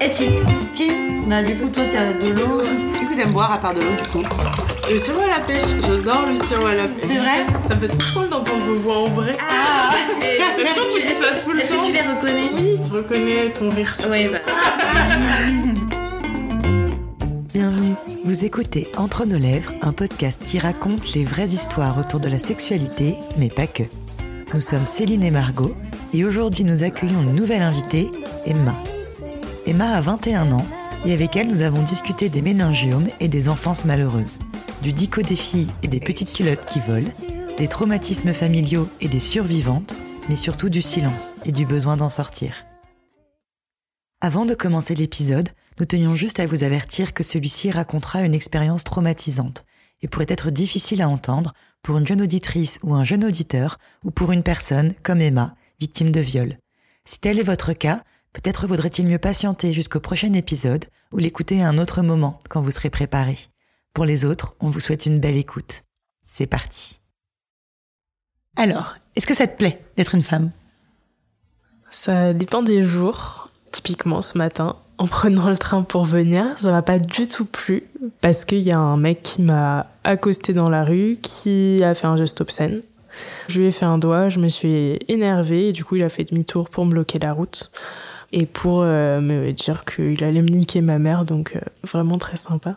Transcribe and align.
Et 0.00 0.10
tu 0.10 0.24
Bah 1.26 1.42
du 1.42 1.54
coup 1.54 1.68
toi 1.68 1.84
c'est 1.86 2.18
de 2.22 2.28
l'eau. 2.38 2.60
Qu'est-ce 2.98 3.08
que 3.10 3.14
t'aimes 3.16 3.32
boire 3.32 3.50
à 3.52 3.58
part 3.58 3.72
de 3.72 3.80
l'eau 3.80 3.90
du 3.90 4.02
coup 4.10 4.22
Le 4.90 4.98
sirop 4.98 5.20
à 5.20 5.38
la 5.38 5.44
pêche, 5.44 5.62
j'adore 5.86 6.26
le 6.28 6.36
sirop 6.36 6.66
à 6.66 6.74
la 6.74 6.84
pêche. 6.84 7.04
C'est 7.06 7.16
vrai 7.18 7.46
Ça 7.66 7.74
me 7.74 7.80
fait 7.80 7.88
trop 7.88 8.20
cool 8.20 8.28
d'entendre 8.28 8.62
vos 8.66 8.74
voix 8.74 8.98
en 8.98 9.06
vrai. 9.06 9.36
Ah 9.40 9.94
Est-ce 10.58 11.14
ça 11.18 11.30
tout 11.42 11.52
le 11.52 11.60
que 11.60 11.86
tu 11.86 11.92
les 11.92 12.02
reconnais 12.02 12.50
Oui, 12.56 12.76
je 12.76 12.82
reconnais 12.94 13.50
ton 13.54 13.70
rire 13.70 13.94
sur 13.94 14.10
Oui, 14.10 14.28
bah. 14.28 14.38
Bienvenue, 17.54 17.94
vous 18.24 18.44
écoutez 18.44 18.88
Entre 18.98 19.24
nos 19.24 19.38
lèvres, 19.38 19.72
un 19.80 19.92
podcast 19.92 20.42
qui 20.44 20.58
raconte 20.58 21.14
les 21.14 21.24
vraies 21.24 21.48
histoires 21.48 21.96
autour 21.98 22.20
de 22.20 22.28
la 22.28 22.38
sexualité, 22.38 23.14
mais 23.38 23.48
pas 23.48 23.66
que. 23.66 23.84
Nous 24.52 24.60
sommes 24.60 24.86
Céline 24.86 25.24
et 25.24 25.30
Margot, 25.30 25.74
et 26.12 26.22
aujourd'hui 26.24 26.64
nous 26.64 26.84
accueillons 26.84 27.22
une 27.22 27.34
nouvelle 27.34 27.62
invitée, 27.62 28.10
Emma. 28.44 28.74
Emma 29.68 29.96
a 29.96 30.00
21 30.00 30.52
ans, 30.52 30.64
et 31.04 31.12
avec 31.12 31.34
elle 31.34 31.48
nous 31.48 31.62
avons 31.62 31.82
discuté 31.82 32.28
des 32.28 32.40
méningiomes 32.40 33.08
et 33.18 33.26
des 33.26 33.48
enfances 33.48 33.84
malheureuses, 33.84 34.38
du 34.80 34.92
dico 34.92 35.22
des 35.22 35.34
filles 35.34 35.66
et 35.82 35.88
des 35.88 35.98
petites 35.98 36.32
culottes 36.32 36.64
qui 36.66 36.78
volent, 36.78 37.10
des 37.58 37.66
traumatismes 37.66 38.32
familiaux 38.32 38.88
et 39.00 39.08
des 39.08 39.18
survivantes, 39.18 39.96
mais 40.28 40.36
surtout 40.36 40.68
du 40.68 40.82
silence 40.82 41.34
et 41.44 41.50
du 41.50 41.66
besoin 41.66 41.96
d'en 41.96 42.08
sortir. 42.08 42.64
Avant 44.20 44.44
de 44.44 44.54
commencer 44.54 44.94
l'épisode, 44.94 45.48
nous 45.80 45.84
tenions 45.84 46.14
juste 46.14 46.38
à 46.38 46.46
vous 46.46 46.62
avertir 46.62 47.12
que 47.12 47.24
celui-ci 47.24 47.72
racontera 47.72 48.22
une 48.22 48.36
expérience 48.36 48.84
traumatisante 48.84 49.64
et 50.00 50.06
pourrait 50.06 50.26
être 50.28 50.50
difficile 50.50 51.02
à 51.02 51.08
entendre 51.08 51.54
pour 51.82 51.98
une 51.98 52.06
jeune 52.06 52.22
auditrice 52.22 52.78
ou 52.84 52.94
un 52.94 53.02
jeune 53.02 53.24
auditeur 53.24 53.78
ou 54.04 54.12
pour 54.12 54.30
une 54.30 54.44
personne 54.44 54.94
comme 55.02 55.20
Emma, 55.20 55.56
victime 55.80 56.12
de 56.12 56.20
viol. 56.20 56.56
Si 57.04 57.20
tel 57.20 57.40
est 57.40 57.44
votre 57.44 57.72
cas, 57.72 58.02
peut-être 58.36 58.66
vaudrait-il 58.66 59.06
mieux 59.06 59.18
patienter 59.18 59.72
jusqu'au 59.72 59.98
prochain 59.98 60.32
épisode 60.34 60.84
ou 61.10 61.18
l'écouter 61.18 61.62
à 61.62 61.68
un 61.68 61.78
autre 61.78 62.02
moment 62.02 62.38
quand 62.50 62.60
vous 62.60 62.70
serez 62.70 62.90
préparé. 62.90 63.38
Pour 63.94 64.04
les 64.04 64.26
autres, 64.26 64.54
on 64.60 64.68
vous 64.68 64.80
souhaite 64.80 65.06
une 65.06 65.20
belle 65.20 65.38
écoute. 65.38 65.84
C'est 66.22 66.46
parti. 66.46 67.00
Alors, 68.56 68.96
est-ce 69.14 69.26
que 69.26 69.34
ça 69.34 69.46
te 69.46 69.56
plaît 69.56 69.82
d'être 69.96 70.14
une 70.14 70.22
femme? 70.22 70.50
Ça 71.90 72.34
dépend 72.34 72.62
des 72.62 72.82
jours. 72.82 73.48
Typiquement 73.72 74.20
ce 74.20 74.36
matin, 74.36 74.76
en 74.98 75.06
prenant 75.06 75.48
le 75.48 75.56
train 75.56 75.82
pour 75.82 76.04
venir, 76.04 76.56
ça 76.60 76.70
m'a 76.70 76.82
pas 76.82 76.98
du 76.98 77.26
tout 77.26 77.46
plu 77.46 77.84
parce 78.20 78.44
qu'il 78.44 78.60
y 78.60 78.72
a 78.72 78.78
un 78.78 78.98
mec 78.98 79.22
qui 79.22 79.40
m'a 79.40 79.86
accosté 80.04 80.52
dans 80.52 80.68
la 80.68 80.84
rue, 80.84 81.16
qui 81.22 81.82
a 81.82 81.94
fait 81.94 82.06
un 82.06 82.18
geste 82.18 82.42
obscène. 82.42 82.82
Je 83.48 83.60
lui 83.60 83.66
ai 83.68 83.70
fait 83.70 83.86
un 83.86 83.96
doigt, 83.96 84.28
je 84.28 84.40
me 84.40 84.48
suis 84.48 84.98
énervée 85.08 85.68
et 85.68 85.72
du 85.72 85.84
coup 85.84 85.96
il 85.96 86.02
a 86.02 86.10
fait 86.10 86.24
demi-tour 86.24 86.68
pour 86.68 86.84
me 86.84 86.90
bloquer 86.90 87.18
la 87.18 87.32
route 87.32 87.70
et 88.38 88.44
pour 88.44 88.82
euh, 88.82 89.18
me 89.22 89.50
dire 89.52 89.86
qu'il 89.86 90.22
allait 90.22 90.42
me 90.42 90.50
niquer 90.50 90.82
ma 90.82 90.98
mère, 90.98 91.24
donc 91.24 91.56
euh, 91.56 91.60
vraiment 91.82 92.18
très 92.18 92.36
sympa. 92.36 92.76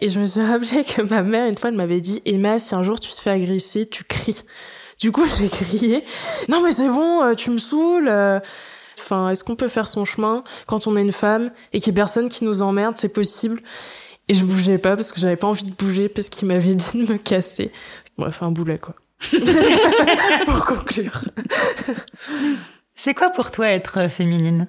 Et 0.00 0.08
je 0.08 0.18
me 0.18 0.24
suis 0.24 0.40
rappelé 0.40 0.82
que 0.82 1.02
ma 1.02 1.22
mère 1.22 1.46
une 1.46 1.58
fois 1.58 1.68
elle 1.68 1.76
m'avait 1.76 2.00
dit 2.00 2.22
Emma 2.24 2.58
si 2.58 2.74
un 2.74 2.82
jour 2.82 2.98
tu 2.98 3.10
te 3.10 3.20
fais 3.20 3.28
agresser, 3.30 3.86
tu 3.86 4.02
cries. 4.04 4.44
Du 4.98 5.12
coup 5.12 5.24
j'ai 5.38 5.50
crié 5.50 6.02
non 6.48 6.62
mais 6.62 6.72
c'est 6.72 6.88
bon, 6.88 7.22
euh, 7.22 7.34
tu 7.34 7.50
me 7.50 7.58
saoules. 7.58 8.08
euh. 8.08 8.40
Enfin, 8.98 9.28
est-ce 9.28 9.44
qu'on 9.44 9.56
peut 9.56 9.68
faire 9.68 9.88
son 9.88 10.06
chemin 10.06 10.42
quand 10.66 10.86
on 10.86 10.96
est 10.96 11.02
une 11.02 11.12
femme 11.12 11.50
et 11.74 11.80
qu'il 11.80 11.92
y 11.92 11.94
ait 11.94 12.00
personne 12.00 12.30
qui 12.30 12.44
nous 12.44 12.62
emmerde, 12.62 12.94
c'est 12.96 13.12
possible. 13.12 13.60
Et 14.28 14.34
je 14.34 14.46
bougeais 14.46 14.78
pas 14.78 14.96
parce 14.96 15.12
que 15.12 15.20
j'avais 15.20 15.36
pas 15.36 15.48
envie 15.48 15.64
de 15.66 15.74
bouger 15.74 16.08
parce 16.08 16.30
qu'il 16.30 16.48
m'avait 16.48 16.74
dit 16.76 17.04
de 17.04 17.12
me 17.12 17.18
casser. 17.18 17.72
Bref, 18.16 18.42
un 18.42 18.52
boulet 18.52 18.78
quoi. 18.78 18.94
Pour 20.46 20.64
conclure. 20.64 21.20
C'est 22.94 23.12
quoi 23.12 23.28
pour 23.30 23.50
toi 23.50 23.66
être 23.68 23.98
euh, 23.98 24.08
féminine? 24.08 24.68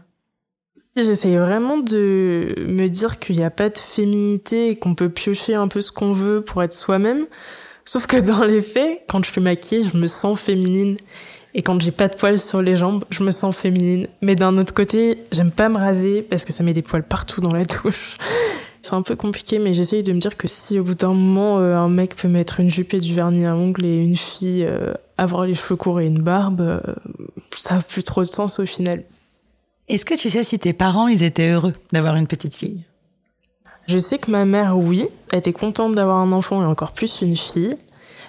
J'essaye 0.97 1.35
vraiment 1.35 1.77
de 1.77 2.55
me 2.57 2.87
dire 2.87 3.19
qu'il 3.19 3.35
n'y 3.35 3.43
a 3.43 3.49
pas 3.49 3.67
de 3.67 3.77
féminité 3.77 4.69
et 4.69 4.75
qu'on 4.77 4.95
peut 4.95 5.09
piocher 5.09 5.53
un 5.53 5.67
peu 5.67 5.81
ce 5.81 5.91
qu'on 5.91 6.13
veut 6.13 6.41
pour 6.41 6.63
être 6.63 6.73
soi-même. 6.73 7.25
Sauf 7.83 8.07
que 8.07 8.15
dans 8.17 8.45
les 8.45 8.61
faits, 8.61 9.01
quand 9.09 9.23
je 9.25 9.31
suis 9.31 9.41
maquillée, 9.41 9.83
je 9.83 9.97
me 9.97 10.07
sens 10.07 10.39
féminine. 10.39 10.95
Et 11.53 11.61
quand 11.61 11.81
j'ai 11.81 11.91
pas 11.91 12.07
de 12.07 12.15
poils 12.15 12.39
sur 12.39 12.61
les 12.61 12.77
jambes, 12.77 13.03
je 13.09 13.23
me 13.23 13.31
sens 13.31 13.55
féminine. 13.55 14.07
Mais 14.21 14.35
d'un 14.35 14.57
autre 14.57 14.73
côté, 14.73 15.19
j'aime 15.33 15.51
pas 15.51 15.67
me 15.67 15.77
raser 15.77 16.21
parce 16.21 16.45
que 16.45 16.53
ça 16.53 16.63
met 16.63 16.73
des 16.73 16.81
poils 16.81 17.03
partout 17.03 17.41
dans 17.41 17.53
la 17.53 17.65
douche. 17.65 18.17
C'est 18.81 18.93
un 18.93 19.01
peu 19.01 19.15
compliqué, 19.15 19.59
mais 19.59 19.73
j'essaye 19.73 20.03
de 20.03 20.13
me 20.13 20.19
dire 20.19 20.37
que 20.37 20.47
si 20.47 20.79
au 20.79 20.83
bout 20.83 20.95
d'un 20.95 21.13
moment, 21.13 21.59
euh, 21.59 21.75
un 21.75 21.89
mec 21.89 22.15
peut 22.15 22.27
mettre 22.27 22.59
une 22.59 22.69
jupe 22.69 22.93
et 22.93 22.99
du 22.99 23.15
vernis 23.15 23.45
à 23.45 23.55
ongles 23.55 23.83
et 23.83 23.97
une 23.97 24.15
fille 24.15 24.63
euh, 24.63 24.93
avoir 25.17 25.45
les 25.45 25.55
cheveux 25.55 25.75
courts 25.75 25.99
et 25.99 26.05
une 26.05 26.21
barbe, 26.21 26.61
euh, 26.61 26.79
ça 27.55 27.75
a 27.75 27.81
plus 27.81 28.03
trop 28.03 28.21
de 28.21 28.27
sens 28.27 28.59
au 28.59 28.65
final. 28.65 29.03
Est-ce 29.87 30.05
que 30.05 30.15
tu 30.15 30.29
sais 30.29 30.43
si 30.43 30.57
tes 30.57 30.73
parents, 30.73 31.07
ils 31.07 31.23
étaient 31.23 31.49
heureux 31.49 31.73
d'avoir 31.91 32.15
une 32.15 32.25
petite 32.25 32.55
fille? 32.55 32.83
Je 33.87 33.99
sais 33.99 34.17
que 34.17 34.31
ma 34.31 34.45
mère, 34.45 34.79
oui, 34.79 35.07
était 35.31 35.53
contente 35.53 35.93
d'avoir 35.93 36.17
un 36.17 36.31
enfant 36.31 36.63
et 36.63 36.65
encore 36.65 36.91
plus 36.91 37.21
une 37.21 37.37
fille. 37.37 37.77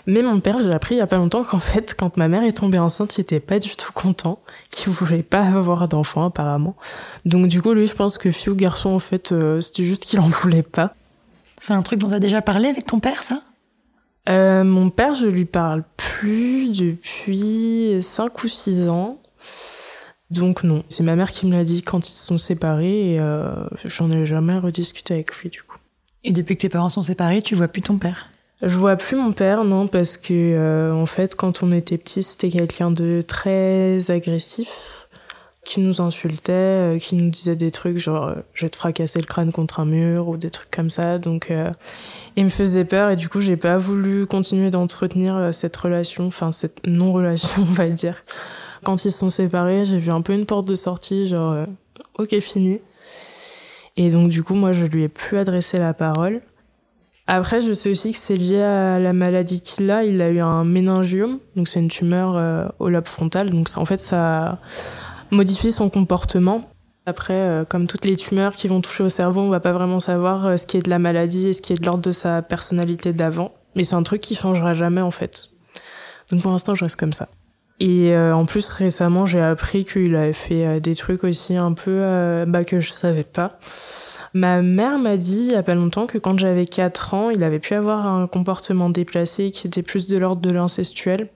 Mais 0.06 0.22
mon 0.22 0.38
père, 0.40 0.62
j'ai 0.62 0.70
appris 0.70 0.96
il 0.96 0.98
y 0.98 1.02
a 1.02 1.06
pas 1.06 1.16
longtemps 1.16 1.44
qu'en 1.44 1.58
fait, 1.58 1.94
quand 1.98 2.18
ma 2.18 2.28
mère 2.28 2.44
est 2.44 2.58
tombée 2.58 2.78
enceinte, 2.78 3.16
il 3.16 3.22
était 3.22 3.40
pas 3.40 3.58
du 3.58 3.74
tout 3.74 3.90
content, 3.92 4.38
qu'il 4.70 4.92
voulait 4.92 5.22
pas 5.22 5.40
avoir 5.40 5.88
d'enfant 5.88 6.26
apparemment. 6.26 6.76
Donc 7.24 7.48
du 7.48 7.62
coup, 7.62 7.72
lui, 7.72 7.86
je 7.86 7.94
pense 7.94 8.18
que 8.18 8.30
fille 8.30 8.52
ou 8.52 8.54
garçon, 8.54 8.90
en 8.90 8.98
fait, 8.98 9.32
euh, 9.32 9.60
c'était 9.62 9.82
juste 9.82 10.04
qu'il 10.04 10.20
en 10.20 10.28
voulait 10.28 10.62
pas. 10.62 10.94
C'est 11.58 11.72
un 11.72 11.82
truc 11.82 11.98
dont 12.00 12.10
t'as 12.10 12.20
déjà 12.20 12.42
parlé 12.42 12.68
avec 12.68 12.84
ton 12.86 13.00
père, 13.00 13.24
ça? 13.24 13.40
Euh, 14.28 14.62
mon 14.62 14.90
père, 14.90 15.14
je 15.14 15.26
lui 15.26 15.46
parle 15.46 15.84
plus 15.96 16.70
depuis 16.70 17.98
5 18.02 18.44
ou 18.44 18.48
6 18.48 18.88
ans. 18.88 19.18
Donc 20.30 20.64
non, 20.64 20.82
c'est 20.88 21.04
ma 21.04 21.14
mère 21.14 21.30
qui 21.30 21.46
me 21.46 21.52
l'a 21.52 21.64
dit 21.64 21.82
quand 21.82 22.08
ils 22.08 22.12
se 22.12 22.26
sont 22.26 22.38
séparés 22.38 23.12
et 23.12 23.20
euh, 23.20 23.66
j'en 23.84 24.10
ai 24.10 24.26
jamais 24.26 24.58
rediscuté 24.58 25.14
avec 25.14 25.34
lui 25.36 25.50
du 25.50 25.62
coup. 25.62 25.78
Et 26.24 26.32
depuis 26.32 26.56
que 26.56 26.62
tes 26.62 26.68
parents 26.68 26.88
sont 26.88 27.04
séparés, 27.04 27.42
tu 27.42 27.54
vois 27.54 27.68
plus 27.68 27.82
ton 27.82 27.98
père? 27.98 28.28
Je 28.62 28.76
vois 28.76 28.96
plus 28.96 29.16
mon 29.16 29.32
père, 29.32 29.64
non, 29.64 29.86
parce 29.86 30.16
que 30.16 30.32
euh, 30.32 30.92
en 30.92 31.06
fait, 31.06 31.36
quand 31.36 31.62
on 31.62 31.70
était 31.70 31.98
petit, 31.98 32.22
c'était 32.22 32.48
quelqu'un 32.48 32.90
de 32.90 33.22
très 33.24 34.10
agressif, 34.10 35.06
qui 35.62 35.80
nous 35.80 36.00
insultait, 36.00 36.52
euh, 36.52 36.98
qui 36.98 37.16
nous 37.16 37.30
disait 37.30 37.54
des 37.54 37.70
trucs 37.70 37.98
genre 37.98 38.34
je 38.54 38.64
vais 38.64 38.70
te 38.70 38.76
fracasser 38.76 39.20
le 39.20 39.26
crâne 39.26 39.52
contre 39.52 39.78
un 39.78 39.84
mur 39.84 40.28
ou 40.28 40.36
des 40.36 40.50
trucs 40.50 40.70
comme 40.70 40.90
ça. 40.90 41.18
Donc, 41.18 41.52
il 42.34 42.44
me 42.44 42.50
faisait 42.50 42.84
peur 42.84 43.10
et 43.10 43.16
du 43.16 43.28
coup, 43.28 43.40
j'ai 43.40 43.56
pas 43.56 43.78
voulu 43.78 44.26
continuer 44.26 44.70
d'entretenir 44.70 45.50
cette 45.52 45.76
relation, 45.76 46.26
enfin 46.26 46.50
cette 46.50 46.84
non-relation, 46.84 47.62
on 47.68 47.72
va 47.72 47.88
dire. 47.90 48.24
Quand 48.86 49.04
ils 49.04 49.10
se 49.10 49.18
sont 49.18 49.30
séparés, 49.30 49.84
j'ai 49.84 49.98
vu 49.98 50.12
un 50.12 50.20
peu 50.22 50.32
une 50.32 50.46
porte 50.46 50.64
de 50.64 50.76
sortie, 50.76 51.26
genre 51.26 51.54
euh, 51.54 51.66
ok 52.20 52.38
fini. 52.38 52.80
Et 53.96 54.10
donc 54.10 54.28
du 54.28 54.44
coup, 54.44 54.54
moi, 54.54 54.70
je 54.70 54.86
lui 54.86 55.02
ai 55.02 55.08
plus 55.08 55.38
adressé 55.38 55.78
la 55.78 55.92
parole. 55.92 56.40
Après, 57.26 57.60
je 57.60 57.72
sais 57.72 57.90
aussi 57.90 58.12
que 58.12 58.18
c'est 58.18 58.36
lié 58.36 58.62
à 58.62 59.00
la 59.00 59.12
maladie 59.12 59.60
qu'il 59.60 59.90
a. 59.90 60.04
Il 60.04 60.22
a 60.22 60.30
eu 60.30 60.38
un 60.38 60.64
méningiome, 60.64 61.40
donc 61.56 61.66
c'est 61.66 61.80
une 61.80 61.88
tumeur 61.88 62.36
euh, 62.36 62.68
au 62.78 62.88
lobe 62.88 63.08
frontal. 63.08 63.50
Donc 63.50 63.68
ça, 63.68 63.80
en 63.80 63.86
fait, 63.86 63.98
ça 63.98 64.60
modifie 65.32 65.72
son 65.72 65.90
comportement. 65.90 66.70
Après, 67.06 67.34
euh, 67.34 67.64
comme 67.64 67.88
toutes 67.88 68.04
les 68.04 68.14
tumeurs 68.14 68.54
qui 68.54 68.68
vont 68.68 68.80
toucher 68.80 69.02
au 69.02 69.08
cerveau, 69.08 69.40
on 69.40 69.48
va 69.48 69.58
pas 69.58 69.72
vraiment 69.72 69.98
savoir 69.98 70.46
euh, 70.46 70.56
ce 70.56 70.64
qui 70.64 70.76
est 70.76 70.82
de 70.82 70.90
la 70.90 71.00
maladie 71.00 71.48
et 71.48 71.52
ce 71.52 71.60
qui 71.60 71.72
est 71.72 71.76
de 71.76 71.84
l'ordre 71.84 72.02
de 72.02 72.12
sa 72.12 72.40
personnalité 72.40 73.12
d'avant. 73.12 73.52
Mais 73.74 73.82
c'est 73.82 73.96
un 73.96 74.04
truc 74.04 74.20
qui 74.20 74.36
changera 74.36 74.74
jamais 74.74 75.02
en 75.02 75.10
fait. 75.10 75.50
Donc 76.30 76.42
pour 76.42 76.52
l'instant, 76.52 76.76
je 76.76 76.84
reste 76.84 77.00
comme 77.00 77.12
ça. 77.12 77.28
Et 77.78 78.14
euh, 78.14 78.34
en 78.34 78.46
plus, 78.46 78.70
récemment, 78.70 79.26
j'ai 79.26 79.40
appris 79.40 79.84
qu'il 79.84 80.14
avait 80.16 80.32
fait 80.32 80.66
euh, 80.66 80.80
des 80.80 80.94
trucs 80.94 81.24
aussi 81.24 81.56
un 81.56 81.72
peu 81.74 81.90
euh, 81.90 82.46
bah, 82.46 82.64
que 82.64 82.80
je 82.80 82.90
savais 82.90 83.24
pas. 83.24 83.58
Ma 84.32 84.60
mère 84.60 84.98
m'a 84.98 85.16
dit 85.16 85.46
il 85.46 85.52
y 85.52 85.54
a 85.54 85.62
pas 85.62 85.74
longtemps 85.74 86.06
que 86.06 86.18
quand 86.18 86.38
j'avais 86.38 86.66
4 86.66 87.14
ans, 87.14 87.30
il 87.30 87.42
avait 87.44 87.58
pu 87.58 87.74
avoir 87.74 88.06
un 88.06 88.26
comportement 88.26 88.90
déplacé 88.90 89.50
qui 89.50 89.66
était 89.66 89.82
plus 89.82 90.08
de 90.08 90.18
l'ordre 90.18 90.42
de 90.42 90.50
l'incestuel. 90.50 91.28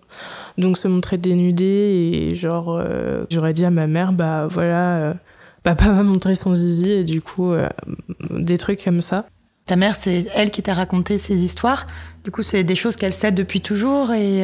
Donc 0.59 0.77
se 0.77 0.89
montrer 0.89 1.17
dénudé 1.17 1.65
et 1.65 2.35
genre 2.35 2.77
euh, 2.79 3.25
j'aurais 3.31 3.55
dit 3.55 3.65
à 3.65 3.71
ma 3.71 3.87
mère 3.87 4.13
bah 4.13 4.49
voilà 4.51 5.15
papa 5.63 5.91
m'a 5.91 6.03
montré 6.03 6.35
son 6.35 6.55
zizi 6.55 6.91
et 6.91 7.05
du 7.05 7.23
coup 7.23 7.55
des 8.31 8.59
trucs 8.59 8.85
comme 8.85 9.01
ça. 9.01 9.25
Ta 9.65 9.77
mère, 9.77 9.95
c'est 9.95 10.27
elle 10.35 10.51
qui 10.51 10.63
t'a 10.63 10.75
raconté 10.75 11.17
ces 11.17 11.43
histoires. 11.43 11.87
Du 12.25 12.31
coup, 12.31 12.43
c'est 12.43 12.65
des 12.65 12.75
choses 12.75 12.97
qu'elle 12.97 13.15
sait 13.15 13.33
depuis 13.33 13.61
toujours 13.63 14.13
et 14.13 14.43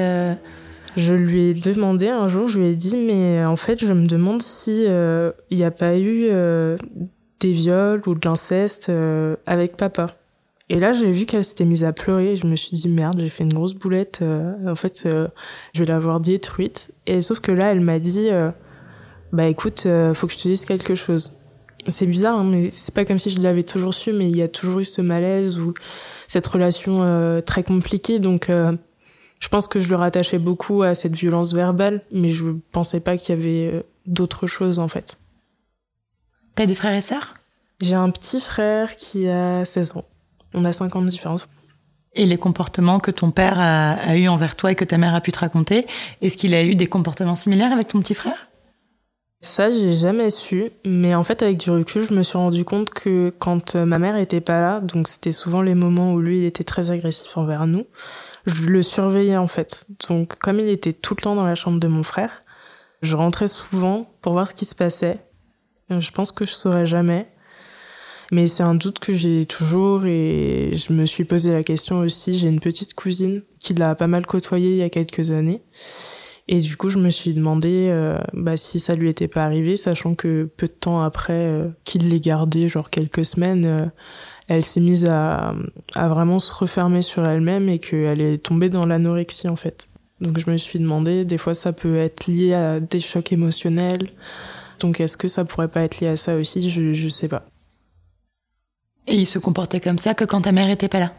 Je 0.96 1.14
lui 1.14 1.50
ai 1.50 1.54
demandé 1.54 2.08
un 2.08 2.26
jour, 2.28 2.48
je 2.48 2.58
lui 2.58 2.68
ai 2.68 2.76
dit 2.76 2.96
mais 2.96 3.44
en 3.44 3.56
fait 3.56 3.84
je 3.84 3.92
me 3.92 4.06
demande 4.06 4.40
si 4.40 4.86
euh, 4.88 5.30
il 5.50 5.58
n'y 5.58 5.64
a 5.64 5.70
pas 5.70 5.98
eu 5.98 6.28
euh, 6.30 6.78
des 7.40 7.52
viols 7.52 8.02
ou 8.06 8.14
de 8.14 8.26
l'inceste 8.26 8.88
euh, 8.88 9.36
avec 9.44 9.76
papa. 9.76 10.16
Et 10.70 10.80
là 10.80 10.92
j'ai 10.92 11.12
vu 11.12 11.26
qu'elle 11.26 11.44
s'était 11.44 11.66
mise 11.66 11.84
à 11.84 11.92
pleurer 11.92 12.32
et 12.32 12.36
je 12.36 12.46
me 12.46 12.56
suis 12.56 12.78
dit 12.78 12.88
merde 12.88 13.20
j'ai 13.20 13.28
fait 13.28 13.44
une 13.44 13.52
grosse 13.52 13.74
boulette, 13.74 14.20
euh, 14.22 14.54
en 14.66 14.74
fait 14.74 15.04
euh, 15.04 15.28
je 15.74 15.80
vais 15.80 15.86
l'avoir 15.86 16.18
détruite. 16.18 16.94
Et 17.06 17.20
sauf 17.20 17.40
que 17.40 17.52
là 17.52 17.70
elle 17.72 17.80
m'a 17.80 17.98
dit 17.98 18.30
euh, 18.30 18.50
bah 19.34 19.44
écoute 19.48 19.84
euh, 19.84 20.14
faut 20.14 20.26
que 20.26 20.32
je 20.32 20.38
te 20.38 20.48
dise 20.48 20.64
quelque 20.64 20.94
chose. 20.94 21.42
C'est 21.88 22.06
bizarre 22.06 22.38
hein, 22.38 22.44
mais 22.44 22.70
c'est 22.70 22.94
pas 22.94 23.04
comme 23.04 23.18
si 23.18 23.28
je 23.28 23.40
l'avais 23.40 23.62
toujours 23.64 23.92
su 23.92 24.14
mais 24.14 24.30
il 24.30 24.36
y 24.36 24.42
a 24.42 24.48
toujours 24.48 24.80
eu 24.80 24.86
ce 24.86 25.02
malaise 25.02 25.58
ou 25.58 25.74
cette 26.26 26.46
relation 26.46 27.02
euh, 27.02 27.42
très 27.42 27.62
compliquée 27.62 28.18
donc 28.18 28.48
euh, 28.48 28.72
je 29.40 29.48
pense 29.48 29.68
que 29.68 29.80
je 29.80 29.90
le 29.90 29.96
rattachais 29.96 30.38
beaucoup 30.38 30.82
à 30.82 30.94
cette 30.94 31.14
violence 31.14 31.52
verbale, 31.52 32.02
mais 32.10 32.28
je 32.28 32.44
pensais 32.72 33.00
pas 33.00 33.16
qu'il 33.16 33.34
y 33.34 33.38
avait 33.38 33.74
euh, 33.74 33.82
d'autres 34.06 34.46
choses 34.46 34.78
en 34.78 34.88
fait. 34.88 35.18
t'as 36.54 36.66
des 36.66 36.74
frères 36.74 36.94
et 36.94 37.00
sœurs? 37.00 37.34
J'ai 37.80 37.94
un 37.94 38.10
petit 38.10 38.40
frère 38.40 38.96
qui 38.96 39.28
a 39.28 39.64
16 39.64 39.98
ans. 39.98 40.04
On 40.54 40.64
a 40.64 40.72
5 40.72 40.96
ans 40.96 41.02
de 41.02 41.08
différence. 41.08 41.46
Et 42.14 42.24
les 42.24 42.38
comportements 42.38 42.98
que 42.98 43.10
ton 43.10 43.30
père 43.30 43.58
a, 43.58 43.92
a 43.92 44.16
eu 44.16 44.28
envers 44.28 44.56
toi 44.56 44.72
et 44.72 44.74
que 44.74 44.86
ta 44.86 44.96
mère 44.96 45.14
a 45.14 45.20
pu 45.20 45.32
te 45.32 45.40
raconter, 45.40 45.86
est-ce 46.22 46.38
qu'il 46.38 46.54
a 46.54 46.64
eu 46.64 46.74
des 46.74 46.86
comportements 46.86 47.34
similaires 47.34 47.72
avec 47.72 47.88
ton 47.88 48.00
petit 48.00 48.14
frère? 48.14 48.48
Ça, 49.42 49.70
j'ai 49.70 49.92
jamais 49.92 50.30
su, 50.30 50.70
mais 50.86 51.14
en 51.14 51.22
fait, 51.22 51.42
avec 51.42 51.58
du 51.58 51.70
recul, 51.70 52.06
je 52.08 52.14
me 52.14 52.22
suis 52.22 52.38
rendu 52.38 52.64
compte 52.64 52.88
que 52.88 53.30
quand 53.38 53.76
ma 53.76 53.98
mère 53.98 54.16
était 54.16 54.40
pas 54.40 54.60
là, 54.60 54.80
donc 54.80 55.08
c'était 55.08 55.30
souvent 55.30 55.60
les 55.60 55.74
moments 55.74 56.14
où 56.14 56.20
lui 56.20 56.38
il 56.38 56.44
était 56.46 56.64
très 56.64 56.90
agressif 56.90 57.36
envers 57.36 57.66
nous, 57.66 57.84
je 58.46 58.64
le 58.64 58.82
surveillais 58.82 59.36
en 59.36 59.48
fait. 59.48 59.86
Donc, 60.08 60.38
comme 60.38 60.60
il 60.60 60.68
était 60.68 60.92
tout 60.92 61.14
le 61.16 61.22
temps 61.22 61.34
dans 61.34 61.44
la 61.44 61.54
chambre 61.54 61.80
de 61.80 61.88
mon 61.88 62.02
frère, 62.02 62.30
je 63.02 63.16
rentrais 63.16 63.48
souvent 63.48 64.10
pour 64.22 64.32
voir 64.32 64.48
ce 64.48 64.54
qui 64.54 64.64
se 64.64 64.74
passait. 64.74 65.26
Je 65.90 66.10
pense 66.10 66.32
que 66.32 66.44
je 66.44 66.52
saurais 66.52 66.86
jamais. 66.86 67.28
Mais 68.32 68.48
c'est 68.48 68.64
un 68.64 68.74
doute 68.74 68.98
que 68.98 69.14
j'ai 69.14 69.46
toujours 69.46 70.04
et 70.04 70.72
je 70.74 70.92
me 70.92 71.06
suis 71.06 71.24
posé 71.24 71.52
la 71.52 71.62
question 71.62 72.00
aussi. 72.00 72.36
J'ai 72.36 72.48
une 72.48 72.58
petite 72.58 72.94
cousine 72.94 73.42
qui 73.60 73.72
l'a 73.74 73.94
pas 73.94 74.08
mal 74.08 74.26
côtoyé 74.26 74.70
il 74.70 74.76
y 74.78 74.82
a 74.82 74.90
quelques 74.90 75.30
années. 75.30 75.62
Et 76.48 76.60
du 76.60 76.76
coup, 76.76 76.90
je 76.90 76.98
me 76.98 77.10
suis 77.10 77.34
demandé 77.34 77.88
euh, 77.90 78.18
bah, 78.32 78.56
si 78.56 78.78
ça 78.78 78.94
lui 78.94 79.08
était 79.08 79.28
pas 79.28 79.44
arrivé, 79.44 79.76
sachant 79.76 80.14
que 80.14 80.44
peu 80.56 80.68
de 80.68 80.72
temps 80.72 81.02
après 81.02 81.32
euh, 81.32 81.68
qu'il 81.84 82.08
l'ait 82.08 82.20
gardé, 82.20 82.68
genre 82.68 82.90
quelques 82.90 83.24
semaines, 83.24 83.64
euh, 83.64 83.86
elle 84.48 84.64
s'est 84.64 84.80
mise 84.80 85.06
à, 85.06 85.54
à 85.94 86.08
vraiment 86.08 86.38
se 86.38 86.54
refermer 86.54 87.02
sur 87.02 87.26
elle-même 87.26 87.68
et 87.68 87.78
qu'elle 87.78 88.20
est 88.20 88.38
tombée 88.38 88.68
dans 88.68 88.86
l'anorexie 88.86 89.48
en 89.48 89.56
fait. 89.56 89.88
Donc 90.20 90.38
je 90.38 90.50
me 90.50 90.56
suis 90.56 90.78
demandé, 90.78 91.24
des 91.24 91.38
fois 91.38 91.54
ça 91.54 91.72
peut 91.72 91.96
être 91.96 92.26
lié 92.26 92.54
à 92.54 92.80
des 92.80 93.00
chocs 93.00 93.32
émotionnels. 93.32 94.10
Donc 94.80 95.00
est-ce 95.00 95.16
que 95.16 95.28
ça 95.28 95.44
pourrait 95.44 95.68
pas 95.68 95.82
être 95.82 96.00
lié 96.00 96.08
à 96.08 96.16
ça 96.16 96.36
aussi? 96.36 96.68
Je, 96.68 96.94
je 96.94 97.08
sais 97.08 97.28
pas. 97.28 97.46
Et 99.06 99.14
il 99.14 99.26
se 99.26 99.38
comportait 99.38 99.80
comme 99.80 99.98
ça 99.98 100.14
que 100.14 100.24
quand 100.24 100.42
ta 100.42 100.52
mère 100.52 100.70
était 100.70 100.88
pas 100.88 101.00
là? 101.00 101.12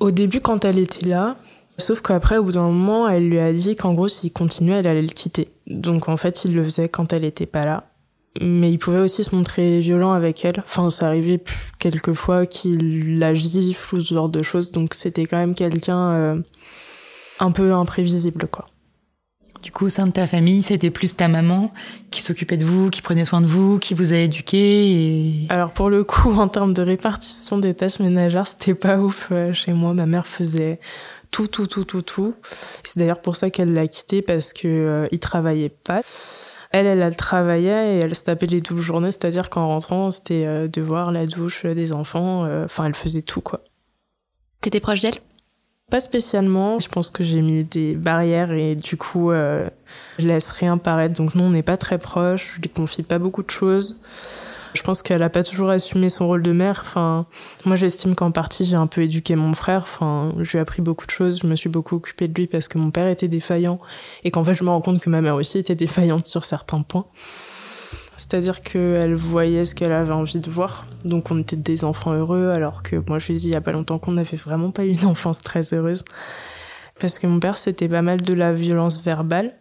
Au 0.00 0.10
début, 0.10 0.40
quand 0.40 0.64
elle 0.64 0.78
était 0.78 1.06
là, 1.06 1.36
sauf 1.78 2.00
qu'après, 2.00 2.38
au 2.38 2.44
bout 2.44 2.52
d'un 2.52 2.62
moment, 2.62 3.08
elle 3.08 3.28
lui 3.28 3.38
a 3.38 3.52
dit 3.52 3.76
qu'en 3.76 3.94
gros, 3.94 4.08
s'il 4.08 4.32
continuait, 4.32 4.80
elle 4.80 4.86
allait 4.86 5.02
le 5.02 5.08
quitter. 5.08 5.50
Donc 5.66 6.08
en 6.08 6.16
fait, 6.16 6.44
il 6.44 6.54
le 6.54 6.64
faisait 6.64 6.88
quand 6.88 7.12
elle 7.12 7.24
était 7.24 7.46
pas 7.46 7.62
là. 7.62 7.91
Mais 8.40 8.72
il 8.72 8.78
pouvait 8.78 9.00
aussi 9.00 9.24
se 9.24 9.34
montrer 9.34 9.80
violent 9.80 10.12
avec 10.12 10.44
elle. 10.44 10.62
Enfin, 10.66 10.88
ça 10.90 11.08
arrivait 11.08 11.42
quelques 11.78 12.14
fois 12.14 12.46
qu'il 12.46 13.18
la 13.18 13.34
gifle 13.34 13.96
ou 13.96 14.00
ce 14.00 14.14
genre 14.14 14.30
de 14.30 14.42
choses. 14.42 14.72
Donc 14.72 14.94
c'était 14.94 15.26
quand 15.26 15.36
même 15.36 15.54
quelqu'un 15.54 16.10
euh, 16.12 16.42
un 17.40 17.50
peu 17.50 17.74
imprévisible, 17.74 18.46
quoi. 18.46 18.66
Du 19.62 19.70
coup, 19.70 19.86
au 19.86 19.88
sein 19.88 20.08
de 20.08 20.12
ta 20.12 20.26
famille, 20.26 20.62
c'était 20.62 20.90
plus 20.90 21.14
ta 21.14 21.28
maman 21.28 21.72
qui 22.10 22.20
s'occupait 22.20 22.56
de 22.56 22.64
vous, 22.64 22.90
qui 22.90 23.00
prenait 23.00 23.24
soin 23.24 23.40
de 23.40 23.46
vous, 23.46 23.78
qui 23.78 23.94
vous 23.94 24.12
a 24.12 24.16
éduqué. 24.16 24.90
Et... 24.90 25.46
Alors 25.50 25.72
pour 25.72 25.88
le 25.88 26.02
coup, 26.02 26.32
en 26.36 26.48
termes 26.48 26.74
de 26.74 26.82
répartition 26.82 27.58
des 27.58 27.74
tâches 27.74 28.00
ménagères, 28.00 28.48
c'était 28.48 28.74
pas 28.74 28.98
ouf 28.98 29.28
euh, 29.30 29.52
chez 29.54 29.72
moi. 29.72 29.94
Ma 29.94 30.06
mère 30.06 30.26
faisait 30.26 30.80
tout, 31.30 31.46
tout, 31.46 31.68
tout, 31.68 31.84
tout, 31.84 32.02
tout. 32.02 32.34
C'est 32.82 32.98
d'ailleurs 32.98 33.22
pour 33.22 33.36
ça 33.36 33.50
qu'elle 33.50 33.72
l'a 33.72 33.86
quitté 33.86 34.20
parce 34.20 34.52
que 34.52 34.66
euh, 34.66 35.04
il 35.12 35.20
travaillait 35.20 35.68
pas. 35.68 36.00
Elle, 36.72 36.86
elle, 36.86 37.02
elle 37.02 37.16
travaillait 37.16 37.96
et 37.96 37.98
elle 37.98 38.14
se 38.14 38.24
tapait 38.24 38.46
les 38.46 38.62
doubles 38.62 38.80
journées, 38.80 39.10
c'est-à-dire 39.10 39.50
qu'en 39.50 39.68
rentrant, 39.68 40.10
c'était 40.10 40.46
euh, 40.46 40.68
devoir 40.68 41.12
la 41.12 41.26
douche 41.26 41.66
des 41.66 41.92
enfants. 41.92 42.44
euh, 42.44 42.64
Enfin, 42.64 42.84
elle 42.84 42.94
faisait 42.94 43.22
tout, 43.22 43.42
quoi. 43.42 43.60
T'étais 44.62 44.80
proche 44.80 45.00
d'elle? 45.00 45.16
Pas 45.90 46.00
spécialement. 46.00 46.78
Je 46.78 46.88
pense 46.88 47.10
que 47.10 47.22
j'ai 47.22 47.42
mis 47.42 47.64
des 47.64 47.94
barrières 47.94 48.52
et 48.52 48.74
du 48.74 48.96
coup, 48.96 49.30
euh, 49.30 49.68
je 50.18 50.26
laisse 50.26 50.50
rien 50.52 50.78
paraître. 50.78 51.14
Donc 51.14 51.34
non, 51.34 51.48
on 51.48 51.50
n'est 51.50 51.62
pas 51.62 51.76
très 51.76 51.98
proches. 51.98 52.54
Je 52.56 52.62
lui 52.62 52.70
confie 52.70 53.02
pas 53.02 53.18
beaucoup 53.18 53.42
de 53.42 53.50
choses. 53.50 54.00
Je 54.74 54.82
pense 54.82 55.02
qu'elle 55.02 55.22
a 55.22 55.28
pas 55.28 55.42
toujours 55.42 55.70
assumé 55.70 56.08
son 56.08 56.26
rôle 56.26 56.42
de 56.42 56.52
mère. 56.52 56.82
Enfin, 56.84 57.26
moi, 57.64 57.76
j'estime 57.76 58.14
qu'en 58.14 58.30
partie, 58.30 58.64
j'ai 58.64 58.76
un 58.76 58.86
peu 58.86 59.02
éduqué 59.02 59.36
mon 59.36 59.54
frère. 59.54 59.82
Enfin, 59.82 60.32
je 60.38 60.58
appris 60.58 60.82
beaucoup 60.82 61.06
de 61.06 61.10
choses. 61.10 61.40
Je 61.42 61.46
me 61.46 61.56
suis 61.56 61.68
beaucoup 61.68 61.96
occupée 61.96 62.28
de 62.28 62.34
lui 62.34 62.46
parce 62.46 62.68
que 62.68 62.78
mon 62.78 62.90
père 62.90 63.08
était 63.08 63.28
défaillant 63.28 63.80
et 64.24 64.30
qu'en 64.30 64.44
fait, 64.44 64.54
je 64.54 64.64
me 64.64 64.70
rends 64.70 64.80
compte 64.80 65.00
que 65.00 65.10
ma 65.10 65.20
mère 65.20 65.34
aussi 65.34 65.58
était 65.58 65.74
défaillante 65.74 66.26
sur 66.26 66.44
certains 66.44 66.82
points. 66.82 67.06
C'est-à-dire 68.16 68.60
qu'elle 68.60 69.14
voyait 69.14 69.64
ce 69.64 69.74
qu'elle 69.74 69.92
avait 69.92 70.12
envie 70.12 70.38
de 70.38 70.50
voir. 70.50 70.86
Donc 71.04 71.30
on 71.30 71.40
était 71.40 71.56
des 71.56 71.84
enfants 71.84 72.12
heureux, 72.12 72.50
alors 72.54 72.82
que 72.82 73.02
moi 73.08 73.18
je 73.18 73.26
lui 73.28 73.34
ai 73.34 73.36
dit 73.36 73.46
il 73.48 73.52
y 73.52 73.56
a 73.56 73.60
pas 73.60 73.72
longtemps 73.72 73.98
qu'on 73.98 74.12
n'avait 74.12 74.36
vraiment 74.36 74.70
pas 74.70 74.84
eu 74.84 74.90
une 74.90 75.06
enfance 75.06 75.38
très 75.38 75.74
heureuse. 75.74 76.04
Parce 77.00 77.18
que 77.18 77.26
mon 77.26 77.40
père 77.40 77.56
c'était 77.56 77.88
pas 77.88 78.02
mal 78.02 78.22
de 78.22 78.34
la 78.34 78.52
violence 78.52 79.02
verbale. 79.02 79.54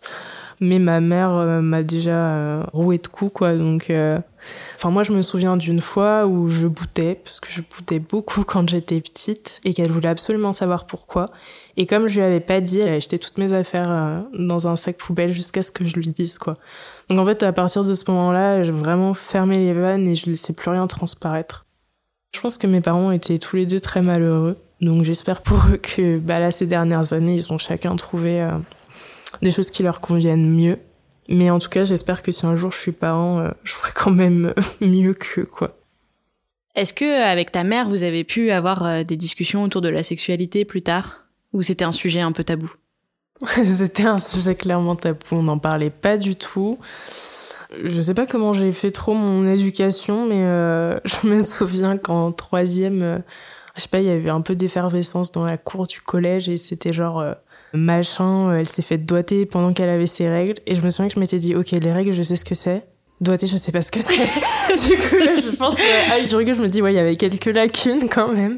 Mais 0.64 0.78
ma 0.78 1.02
mère 1.02 1.32
euh, 1.32 1.60
m'a 1.60 1.82
déjà 1.82 2.36
euh, 2.36 2.64
roué 2.72 3.00
de 3.00 3.08
coups, 3.08 3.32
quoi. 3.34 3.56
Donc, 3.56 3.90
euh, 3.90 4.20
enfin, 4.76 4.92
moi, 4.92 5.02
je 5.02 5.12
me 5.12 5.24
souviens 5.24 5.58
d'une 5.58 5.82
fois 5.82 6.28
où 6.28 6.48
je 6.50 6.68
boutais, 6.68 7.16
parce 7.16 7.40
que 7.40 7.50
je 7.50 7.64
boutais 7.64 7.98
beaucoup 7.98 8.44
quand 8.48 8.70
j'étais 8.70 9.02
petite, 9.02 9.60
et 9.66 9.74
qu'elle 9.74 9.92
voulait 9.92 10.10
absolument 10.10 10.54
savoir 10.54 10.86
pourquoi. 10.86 11.32
Et 11.78 11.88
comme 11.88 12.08
je 12.08 12.20
lui 12.20 12.22
avais 12.22 12.40
pas 12.40 12.62
dit, 12.62 12.80
elle 12.80 12.94
a 12.94 13.00
jeté 13.00 13.18
toutes 13.18 13.40
mes 13.40 13.54
affaires 13.54 13.90
euh, 13.90 14.22
dans 14.38 14.68
un 14.68 14.76
sac 14.76 14.98
poubelle 14.98 15.32
jusqu'à 15.32 15.64
ce 15.64 15.72
que 15.72 15.84
je 15.84 15.96
lui 15.96 16.10
dise, 16.10 16.38
quoi. 16.38 16.58
Donc, 17.10 17.18
en 17.18 17.26
fait, 17.26 17.42
à 17.42 17.52
partir 17.54 17.84
de 17.84 17.96
ce 17.96 18.10
moment-là, 18.12 18.62
j'ai 18.62 18.72
vraiment 18.72 19.16
fermé 19.16 19.58
les 19.58 19.74
vannes 19.74 20.08
et 20.08 20.14
je 20.14 20.30
laissais 20.30 20.54
plus 20.54 20.70
rien 20.70 20.86
transparaître. 20.86 21.66
Je 22.36 22.40
pense 22.40 22.60
que 22.60 22.68
mes 22.68 22.82
parents 22.82 23.10
étaient 23.10 23.40
tous 23.40 23.56
les 23.56 23.66
deux 23.66 23.80
très 23.80 24.04
malheureux. 24.04 24.58
Donc, 24.80 25.06
j'espère 25.06 25.42
pour 25.42 25.58
eux 25.72 25.78
que, 25.78 26.20
bah, 26.20 26.40
là, 26.40 26.52
ces 26.52 26.68
dernières 26.68 27.14
années, 27.14 27.34
ils 27.34 27.52
ont 27.52 27.58
chacun 27.58 27.96
trouvé 27.96 28.48
des 29.42 29.52
choses 29.52 29.72
qui 29.72 29.84
leur 29.84 30.02
conviennent 30.02 30.50
mieux. 30.50 30.80
Mais 31.30 31.50
en 31.50 31.60
tout 31.60 31.70
cas, 31.70 31.84
j'espère 31.84 32.24
que 32.24 32.32
si 32.32 32.46
un 32.46 32.58
jour 32.58 32.72
je 32.72 32.80
suis 32.80 32.92
parent, 32.92 33.40
euh, 33.40 33.50
je 33.64 33.74
ferai 33.74 33.92
quand 33.96 34.12
même 34.12 34.54
euh, 34.58 34.62
mieux 34.86 35.14
qu'eux, 35.14 35.46
quoi. 35.46 35.78
Est-ce 36.76 36.94
que 36.94 37.24
avec 37.24 37.52
ta 37.52 37.64
mère, 37.64 37.90
vous 37.90 38.04
avez 38.04 38.24
pu 38.24 38.52
avoir 38.52 38.86
euh, 38.86 39.04
des 39.04 39.18
discussions 39.18 39.64
autour 39.64 39.82
de 39.82 39.90
la 39.90 40.04
sexualité 40.04 40.66
plus 40.66 40.82
tard? 40.82 41.26
Ou 41.54 41.64
c'était 41.64 41.84
un 41.84 41.92
sujet 41.92 42.22
un 42.22 42.32
peu 42.32 42.44
tabou? 42.44 42.72
C'était 43.64 44.06
un 44.06 44.20
sujet 44.20 44.56
clairement 44.56 44.96
tabou, 44.96 45.20
on 45.32 45.44
n'en 45.44 45.58
parlait 45.58 45.90
pas 45.90 46.18
du 46.18 46.36
tout. 46.36 46.78
Je 47.84 48.02
sais 48.02 48.14
pas 48.14 48.28
comment 48.28 48.54
j'ai 48.54 48.72
fait 48.72 48.92
trop 48.92 49.14
mon 49.14 49.48
éducation, 49.48 50.28
mais 50.28 50.44
euh, 50.44 51.00
je 51.06 51.28
me 51.28 51.40
souviens 51.40 51.98
qu'en 51.98 52.32
troisième, 52.32 53.02
euh, 53.02 53.18
je 53.76 53.82
sais 53.82 53.90
pas, 53.90 54.00
il 54.00 54.06
y 54.06 54.10
avait 54.10 54.30
un 54.30 54.42
peu 54.42 54.56
d'effervescence 54.56 55.32
dans 55.32 55.46
la 55.46 55.58
cour 55.58 55.88
du 55.88 56.02
collège 56.02 56.50
et 56.50 56.58
c'était 56.58 56.94
genre 56.94 57.20
euh, 57.20 57.34
machin, 57.74 58.50
euh, 58.50 58.60
elle 58.60 58.68
s'est 58.68 58.82
fait 58.82 58.98
doigter 58.98 59.46
pendant 59.46 59.74
qu'elle 59.74 59.90
avait 59.90 60.08
ses 60.08 60.30
règles 60.30 60.60
et 60.66 60.76
je 60.76 60.82
me 60.82 60.90
souviens 60.90 61.08
que 61.08 61.16
je 61.16 61.20
m'étais 61.20 61.38
dit 61.38 61.56
ok 61.56 61.72
les 61.72 61.92
règles 61.92 62.14
je 62.14 62.24
sais 62.24 62.36
ce 62.36 62.46
que 62.46 62.56
c'est. 62.56 62.84
Doigté, 63.22 63.46
je 63.46 63.56
sais 63.56 63.72
pas 63.72 63.84
ce 63.84 63.92
que 63.92 64.00
c'est. 64.00 64.18
du 64.90 64.98
coup, 64.98 65.16
là, 65.18 65.36
je 65.36 65.56
pense, 65.56 65.76
euh, 65.76 66.12
avec 66.12 66.28
du 66.28 66.36
recul, 66.36 66.56
je 66.56 66.62
me 66.64 66.70
dis, 66.70 66.82
ouais, 66.82 66.92
il 66.92 66.96
y 66.96 67.00
avait 67.00 67.16
quelques 67.16 67.46
lacunes 67.46 68.10
quand 68.10 68.30
même. 68.30 68.58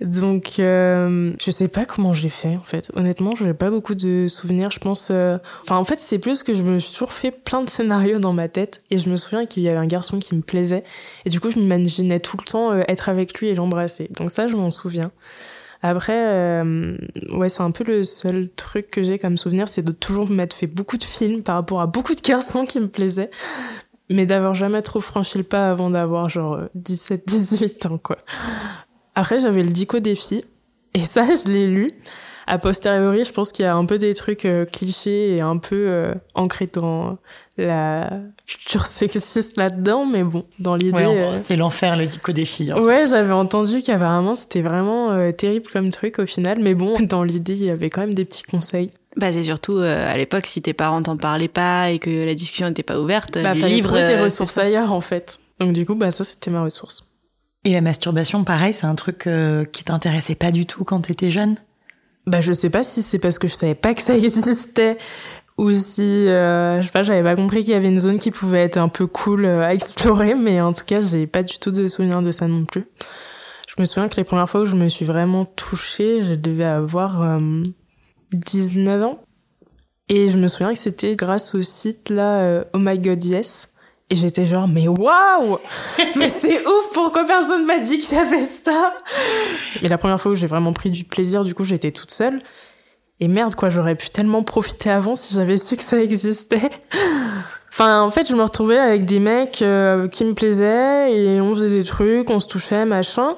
Donc, 0.00 0.54
euh, 0.58 1.32
je 1.40 1.50
sais 1.52 1.68
pas 1.68 1.84
comment 1.84 2.12
j'ai 2.12 2.28
fait, 2.28 2.56
en 2.56 2.64
fait. 2.64 2.90
Honnêtement, 2.96 3.34
j'ai 3.38 3.54
pas 3.54 3.70
beaucoup 3.70 3.94
de 3.94 4.26
souvenirs. 4.26 4.72
Je 4.72 4.80
pense, 4.80 5.10
euh, 5.12 5.38
enfin, 5.62 5.76
en 5.76 5.84
fait, 5.84 6.00
c'est 6.00 6.18
plus 6.18 6.42
que 6.42 6.52
je 6.52 6.64
me 6.64 6.80
suis 6.80 6.94
toujours 6.94 7.12
fait 7.12 7.30
plein 7.30 7.62
de 7.62 7.70
scénarios 7.70 8.18
dans 8.18 8.32
ma 8.32 8.48
tête. 8.48 8.80
Et 8.90 8.98
je 8.98 9.08
me 9.08 9.16
souviens 9.16 9.46
qu'il 9.46 9.62
y 9.62 9.68
avait 9.68 9.78
un 9.78 9.86
garçon 9.86 10.18
qui 10.18 10.34
me 10.34 10.42
plaisait. 10.42 10.82
Et 11.24 11.30
du 11.30 11.38
coup, 11.38 11.52
je 11.52 11.60
m'imaginais 11.60 12.18
tout 12.18 12.36
le 12.38 12.44
temps 12.44 12.72
être 12.88 13.08
avec 13.08 13.38
lui 13.38 13.50
et 13.50 13.54
l'embrasser. 13.54 14.10
Donc 14.16 14.32
ça, 14.32 14.48
je 14.48 14.56
m'en 14.56 14.70
souviens. 14.70 15.12
Après, 15.82 16.16
euh, 16.16 16.96
ouais, 17.32 17.48
c'est 17.48 17.62
un 17.62 17.70
peu 17.70 17.84
le 17.84 18.04
seul 18.04 18.48
truc 18.50 18.90
que 18.90 19.02
j'ai 19.02 19.18
comme 19.18 19.36
souvenir, 19.36 19.68
c'est 19.68 19.82
de 19.82 19.92
toujours 19.92 20.28
m'être 20.28 20.54
fait 20.54 20.66
beaucoup 20.66 20.96
de 20.96 21.04
films 21.04 21.42
par 21.42 21.56
rapport 21.56 21.80
à 21.80 21.86
beaucoup 21.86 22.14
de 22.14 22.20
garçons 22.20 22.64
qui 22.64 22.80
me 22.80 22.88
plaisaient, 22.88 23.30
mais 24.08 24.26
d'avoir 24.26 24.54
jamais 24.54 24.82
trop 24.82 25.00
franchi 25.00 25.38
le 25.38 25.44
pas 25.44 25.70
avant 25.70 25.90
d'avoir 25.90 26.28
genre 26.28 26.60
17, 26.74 27.24
18 27.26 27.86
ans, 27.90 27.98
quoi. 27.98 28.16
Après, 29.14 29.38
j'avais 29.38 29.62
le 29.62 29.70
dico 29.70 30.00
des 30.00 30.16
filles, 30.16 30.44
et 30.94 31.00
ça, 31.00 31.26
je 31.34 31.50
l'ai 31.50 31.68
lu. 31.68 31.90
A 32.48 32.58
posteriori, 32.58 33.24
je 33.24 33.32
pense 33.32 33.50
qu'il 33.50 33.64
y 33.64 33.68
a 33.68 33.74
un 33.74 33.84
peu 33.86 33.98
des 33.98 34.14
trucs 34.14 34.44
euh, 34.44 34.64
clichés 34.64 35.34
et 35.34 35.40
un 35.40 35.56
peu 35.56 35.88
euh, 35.88 36.14
ancrés 36.34 36.68
dans 36.72 37.18
la 37.56 38.10
culture 38.46 38.86
sexiste 38.86 39.56
là-dedans, 39.56 40.04
mais 40.06 40.24
bon, 40.24 40.44
dans 40.58 40.76
l'idée... 40.76 41.06
Ouais, 41.06 41.20
euh, 41.20 41.36
c'est 41.36 41.56
l'enfer, 41.56 41.96
le 41.96 42.06
dico 42.06 42.32
des 42.32 42.44
filles. 42.44 42.72
Ouais, 42.72 43.04
j'avais 43.06 43.32
entendu 43.32 43.82
qu'apparemment 43.82 44.34
c'était 44.34 44.62
vraiment 44.62 45.10
euh, 45.12 45.32
terrible 45.32 45.66
comme 45.72 45.90
truc 45.90 46.18
au 46.18 46.26
final, 46.26 46.58
mais 46.60 46.74
bon, 46.74 46.96
dans 47.00 47.24
l'idée, 47.24 47.54
il 47.54 47.64
y 47.64 47.70
avait 47.70 47.90
quand 47.90 48.02
même 48.02 48.14
des 48.14 48.24
petits 48.24 48.44
conseils. 48.44 48.90
Bah 49.16 49.32
c'est 49.32 49.44
surtout 49.44 49.78
euh, 49.78 50.12
à 50.12 50.16
l'époque 50.16 50.46
si 50.46 50.60
tes 50.60 50.74
parents 50.74 51.02
t'en 51.02 51.16
parlaient 51.16 51.48
pas 51.48 51.90
et 51.90 51.98
que 51.98 52.10
la 52.10 52.34
discussion 52.34 52.68
n'était 52.68 52.82
pas 52.82 53.00
ouverte, 53.00 53.38
Bah, 53.42 53.54
fallait 53.54 53.76
livres, 53.76 53.88
trouver 53.88 54.06
des 54.06 54.14
euh, 54.14 54.24
ressources 54.24 54.58
ailleurs 54.58 54.92
en 54.92 55.00
fait. 55.00 55.38
Donc 55.58 55.72
du 55.72 55.86
coup, 55.86 55.94
bah 55.94 56.10
ça 56.10 56.22
c'était 56.22 56.50
ma 56.50 56.62
ressource. 56.62 57.08
Et 57.64 57.72
la 57.72 57.80
masturbation, 57.80 58.44
pareil, 58.44 58.74
c'est 58.74 58.86
un 58.86 58.94
truc 58.94 59.26
euh, 59.26 59.64
qui 59.64 59.84
t'intéressait 59.84 60.34
pas 60.34 60.50
du 60.50 60.66
tout 60.66 60.84
quand 60.84 61.00
t'étais 61.00 61.30
jeune? 61.30 61.56
Bah 62.26 62.42
je 62.42 62.52
sais 62.52 62.68
pas 62.68 62.82
si 62.82 63.00
c'est 63.00 63.18
parce 63.18 63.38
que 63.38 63.48
je 63.48 63.54
savais 63.54 63.74
pas 63.74 63.94
que 63.94 64.02
ça 64.02 64.14
existait 64.16 64.98
ou 65.58 65.70
si 65.70 66.28
euh, 66.28 66.80
je 66.80 66.86
sais 66.86 66.92
pas, 66.92 67.02
j'avais 67.02 67.22
pas 67.22 67.34
compris 67.34 67.64
qu'il 67.64 67.72
y 67.72 67.76
avait 67.76 67.88
une 67.88 68.00
zone 68.00 68.18
qui 68.18 68.30
pouvait 68.30 68.62
être 68.62 68.76
un 68.76 68.88
peu 68.88 69.06
cool 69.06 69.44
euh, 69.44 69.62
à 69.62 69.72
explorer, 69.72 70.34
mais 70.34 70.60
en 70.60 70.72
tout 70.72 70.84
cas, 70.84 71.00
j'ai 71.00 71.26
pas 71.26 71.42
du 71.42 71.58
tout 71.58 71.70
de 71.70 71.88
souvenir 71.88 72.22
de 72.22 72.30
ça 72.30 72.46
non 72.46 72.64
plus. 72.64 72.86
Je 73.66 73.74
me 73.78 73.84
souviens 73.84 74.08
que 74.08 74.16
les 74.16 74.24
premières 74.24 74.48
fois 74.48 74.60
où 74.60 74.64
je 74.64 74.74
me 74.74 74.88
suis 74.88 75.04
vraiment 75.04 75.44
touchée, 75.44 76.24
je 76.24 76.34
devais 76.34 76.64
avoir 76.64 77.22
euh, 77.22 77.62
19 78.32 79.02
ans. 79.04 79.20
Et 80.08 80.28
je 80.30 80.38
me 80.38 80.46
souviens 80.46 80.72
que 80.72 80.78
c'était 80.78 81.16
grâce 81.16 81.54
au 81.54 81.62
site 81.62 82.10
là, 82.10 82.40
euh, 82.40 82.64
Oh 82.72 82.78
My 82.78 82.98
God 82.98 83.24
Yes. 83.24 83.72
Et 84.08 84.14
j'étais 84.14 84.44
genre, 84.44 84.68
mais 84.68 84.86
waouh 84.86 85.58
Mais 86.16 86.28
c'est 86.28 86.64
ouf, 86.64 86.92
pourquoi 86.94 87.24
personne 87.24 87.66
m'a 87.66 87.80
dit 87.80 87.98
que 87.98 88.04
j'avais 88.06 88.42
ça? 88.42 88.94
Mais 89.82 89.88
la 89.88 89.98
première 89.98 90.20
fois 90.20 90.30
où 90.30 90.34
j'ai 90.36 90.46
vraiment 90.46 90.72
pris 90.72 90.90
du 90.90 91.02
plaisir, 91.02 91.42
du 91.42 91.54
coup, 91.54 91.64
j'étais 91.64 91.90
toute 91.90 92.12
seule. 92.12 92.40
Et 93.20 93.28
merde, 93.28 93.54
quoi, 93.54 93.68
j'aurais 93.68 93.94
pu 93.94 94.10
tellement 94.10 94.42
profiter 94.42 94.90
avant 94.90 95.16
si 95.16 95.34
j'avais 95.34 95.56
su 95.56 95.76
que 95.76 95.82
ça 95.82 96.00
existait. 96.00 96.70
Enfin, 97.78 98.00
en 98.00 98.10
fait, 98.10 98.26
je 98.26 98.34
me 98.34 98.42
retrouvais 98.42 98.78
avec 98.78 99.04
des 99.04 99.20
mecs 99.20 99.60
euh, 99.60 100.08
qui 100.08 100.24
me 100.24 100.32
plaisaient 100.32 101.12
et 101.12 101.42
on 101.42 101.52
faisait 101.52 101.68
des 101.68 101.84
trucs, 101.84 102.30
on 102.30 102.40
se 102.40 102.48
touchait, 102.48 102.86
machin. 102.86 103.36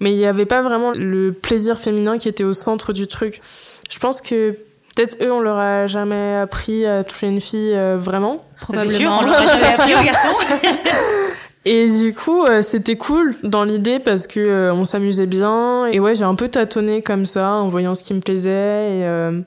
Mais 0.00 0.12
il 0.12 0.18
n'y 0.18 0.26
avait 0.26 0.44
pas 0.44 0.60
vraiment 0.60 0.92
le 0.92 1.32
plaisir 1.32 1.78
féminin 1.78 2.18
qui 2.18 2.28
était 2.28 2.44
au 2.44 2.52
centre 2.52 2.92
du 2.92 3.06
truc. 3.06 3.40
Je 3.88 3.98
pense 3.98 4.20
que 4.20 4.58
Peut-être 4.94 5.16
eux, 5.22 5.32
on 5.32 5.40
leur 5.40 5.58
a 5.58 5.86
jamais 5.88 6.36
appris 6.36 6.86
à 6.86 7.02
toucher 7.02 7.26
une 7.26 7.40
fille 7.40 7.74
euh, 7.74 7.96
vraiment. 7.98 8.44
Probablement, 8.60 9.18
on 9.18 9.22
leur 9.22 9.40
a 9.40 9.46
jamais 9.46 9.64
appris 9.64 9.94
aux 9.94 10.04
garçons. 10.04 10.36
Et 11.64 11.88
du 11.88 12.14
coup, 12.14 12.44
euh, 12.44 12.62
c'était 12.62 12.96
cool 12.96 13.34
dans 13.42 13.64
l'idée 13.64 13.98
parce 13.98 14.26
que 14.26 14.40
euh, 14.40 14.74
on 14.74 14.84
s'amusait 14.84 15.26
bien. 15.26 15.86
Et 15.86 16.00
ouais, 16.00 16.14
j'ai 16.14 16.24
un 16.24 16.34
peu 16.34 16.48
tâtonné 16.48 17.02
comme 17.02 17.24
ça 17.24 17.52
en 17.52 17.68
voyant 17.68 17.94
ce 17.94 18.04
qui 18.04 18.14
me 18.14 18.20
plaisait. 18.20 18.98
Et 18.98 19.40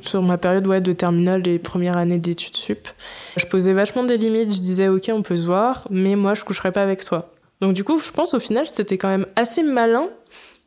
sur 0.00 0.22
ma 0.22 0.38
période 0.38 0.66
ouais, 0.66 0.80
de 0.80 0.92
terminale 0.92 1.46
et 1.46 1.58
première 1.58 1.96
année 1.96 2.18
d'études 2.18 2.56
sup, 2.56 2.88
je 3.36 3.46
posais 3.46 3.74
vachement 3.74 4.04
des 4.04 4.16
limites. 4.16 4.50
Je 4.50 4.60
disais, 4.60 4.88
ok, 4.88 5.10
on 5.12 5.22
peut 5.22 5.36
se 5.36 5.46
voir, 5.46 5.86
mais 5.90 6.16
moi, 6.16 6.34
je 6.34 6.44
coucherai 6.44 6.72
pas 6.72 6.82
avec 6.82 7.04
toi. 7.04 7.30
Donc 7.60 7.74
du 7.74 7.84
coup, 7.84 7.98
je 7.98 8.10
pense 8.10 8.34
au 8.34 8.40
final, 8.40 8.66
c'était 8.66 8.98
quand 8.98 9.08
même 9.08 9.26
assez 9.36 9.62
malin 9.62 10.08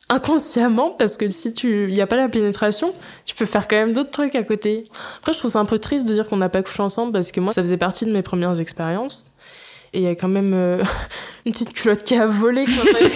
inconsciemment 0.07 0.91
parce 0.91 1.17
que 1.17 1.29
si 1.29 1.53
tu 1.53 1.91
y 1.91 1.99
a 1.99 2.05
pas 2.05 2.15
la 2.15 2.29
pénétration 2.29 2.93
tu 3.25 3.33
peux 3.33 3.45
faire 3.45 3.67
quand 3.67 3.75
même 3.75 3.91
d'autres 3.91 4.11
trucs 4.11 4.35
à 4.35 4.43
côté 4.43 4.83
après 5.17 5.33
je 5.33 5.39
trouve 5.39 5.49
ça 5.49 5.59
un 5.59 5.65
peu 5.65 5.79
triste 5.79 6.07
de 6.07 6.13
dire 6.13 6.27
qu'on 6.27 6.37
n'a 6.37 6.47
pas 6.47 6.61
couché 6.61 6.83
ensemble 6.83 7.11
parce 7.11 7.31
que 7.31 7.39
moi 7.39 7.51
ça 7.51 7.63
faisait 7.63 7.77
partie 7.77 8.05
de 8.05 8.11
mes 8.11 8.21
premières 8.21 8.59
expériences 8.59 9.33
et 9.93 9.99
il 9.99 10.03
y 10.03 10.07
a 10.07 10.15
quand 10.15 10.27
même 10.27 10.53
euh, 10.53 10.83
une 11.45 11.51
petite 11.51 11.73
culotte 11.73 12.03
qui 12.03 12.15
a 12.15 12.27
volé 12.27 12.65
quand 12.65 12.85
même. 12.85 13.11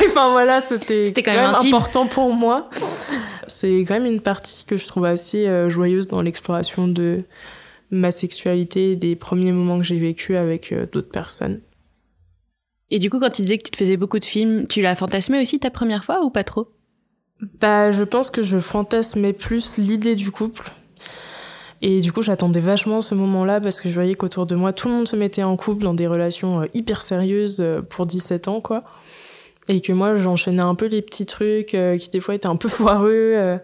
enfin 0.06 0.32
voilà 0.32 0.60
c'était 0.60 1.22
quand, 1.22 1.32
même, 1.32 1.54
important 1.54 2.06
pour 2.06 2.32
moi 2.32 2.70
c'est 3.46 3.80
quand 3.80 3.94
même 3.94 4.06
une 4.06 4.20
partie 4.20 4.64
que 4.64 4.76
je 4.76 4.86
trouve 4.86 5.04
assez 5.04 5.46
euh, 5.46 5.68
joyeuse 5.68 6.08
dans 6.08 6.22
l'exploration 6.22 6.88
de 6.88 7.24
ma 7.90 8.10
sexualité 8.10 8.92
et 8.92 8.96
des 8.96 9.16
premiers 9.16 9.52
moments 9.52 9.78
que 9.78 9.84
j'ai 9.84 9.98
vécu 9.98 10.36
avec 10.36 10.72
euh, 10.72 10.86
d'autres 10.90 11.10
personnes 11.10 11.60
et 12.94 12.98
du 12.98 13.08
coup, 13.08 13.18
quand 13.20 13.30
tu 13.30 13.40
disais 13.40 13.56
que 13.56 13.62
tu 13.62 13.70
te 13.70 13.78
faisais 13.78 13.96
beaucoup 13.96 14.18
de 14.18 14.24
films, 14.24 14.66
tu 14.66 14.82
l'as 14.82 14.94
fantasmé 14.94 15.40
aussi 15.40 15.58
ta 15.58 15.70
première 15.70 16.04
fois 16.04 16.22
ou 16.26 16.28
pas 16.28 16.44
trop? 16.44 16.68
Bah, 17.58 17.90
je 17.90 18.04
pense 18.04 18.30
que 18.30 18.42
je 18.42 18.58
fantasmais 18.58 19.32
plus 19.32 19.78
l'idée 19.78 20.14
du 20.14 20.30
couple. 20.30 20.70
Et 21.84 22.00
du 22.00 22.12
coup, 22.12 22.22
j'attendais 22.22 22.60
vachement 22.60 23.00
ce 23.00 23.16
moment-là 23.16 23.60
parce 23.60 23.80
que 23.80 23.88
je 23.88 23.94
voyais 23.94 24.14
qu'autour 24.14 24.46
de 24.46 24.54
moi, 24.54 24.72
tout 24.72 24.86
le 24.86 24.94
monde 24.94 25.08
se 25.08 25.16
mettait 25.16 25.42
en 25.42 25.56
couple 25.56 25.82
dans 25.82 25.94
des 25.94 26.06
relations 26.06 26.62
euh, 26.62 26.66
hyper 26.74 27.02
sérieuses 27.02 27.60
euh, 27.60 27.82
pour 27.82 28.06
17 28.06 28.46
ans, 28.46 28.60
quoi. 28.60 28.84
Et 29.66 29.80
que 29.80 29.92
moi, 29.92 30.16
j'enchaînais 30.16 30.62
un 30.62 30.76
peu 30.76 30.86
les 30.86 31.02
petits 31.02 31.26
trucs 31.26 31.74
euh, 31.74 31.98
qui 31.98 32.08
des 32.10 32.20
fois 32.20 32.36
étaient 32.36 32.46
un 32.46 32.56
peu 32.56 32.68
foireux. 32.68 33.58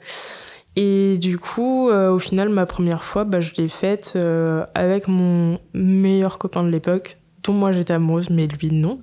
Et 0.74 1.16
du 1.18 1.38
coup, 1.38 1.90
au 1.90 2.18
final, 2.18 2.50
ma 2.50 2.66
première 2.66 3.02
fois, 3.02 3.24
bah, 3.24 3.40
je 3.40 3.52
l'ai 3.56 3.68
faite 3.68 4.16
avec 4.74 5.08
mon 5.08 5.58
meilleur 5.74 6.38
copain 6.38 6.62
de 6.62 6.68
l'époque, 6.68 7.18
dont 7.44 7.52
moi 7.52 7.72
j'étais 7.72 7.94
amoureuse, 7.94 8.30
mais 8.30 8.46
lui 8.46 8.70
non. 8.72 9.00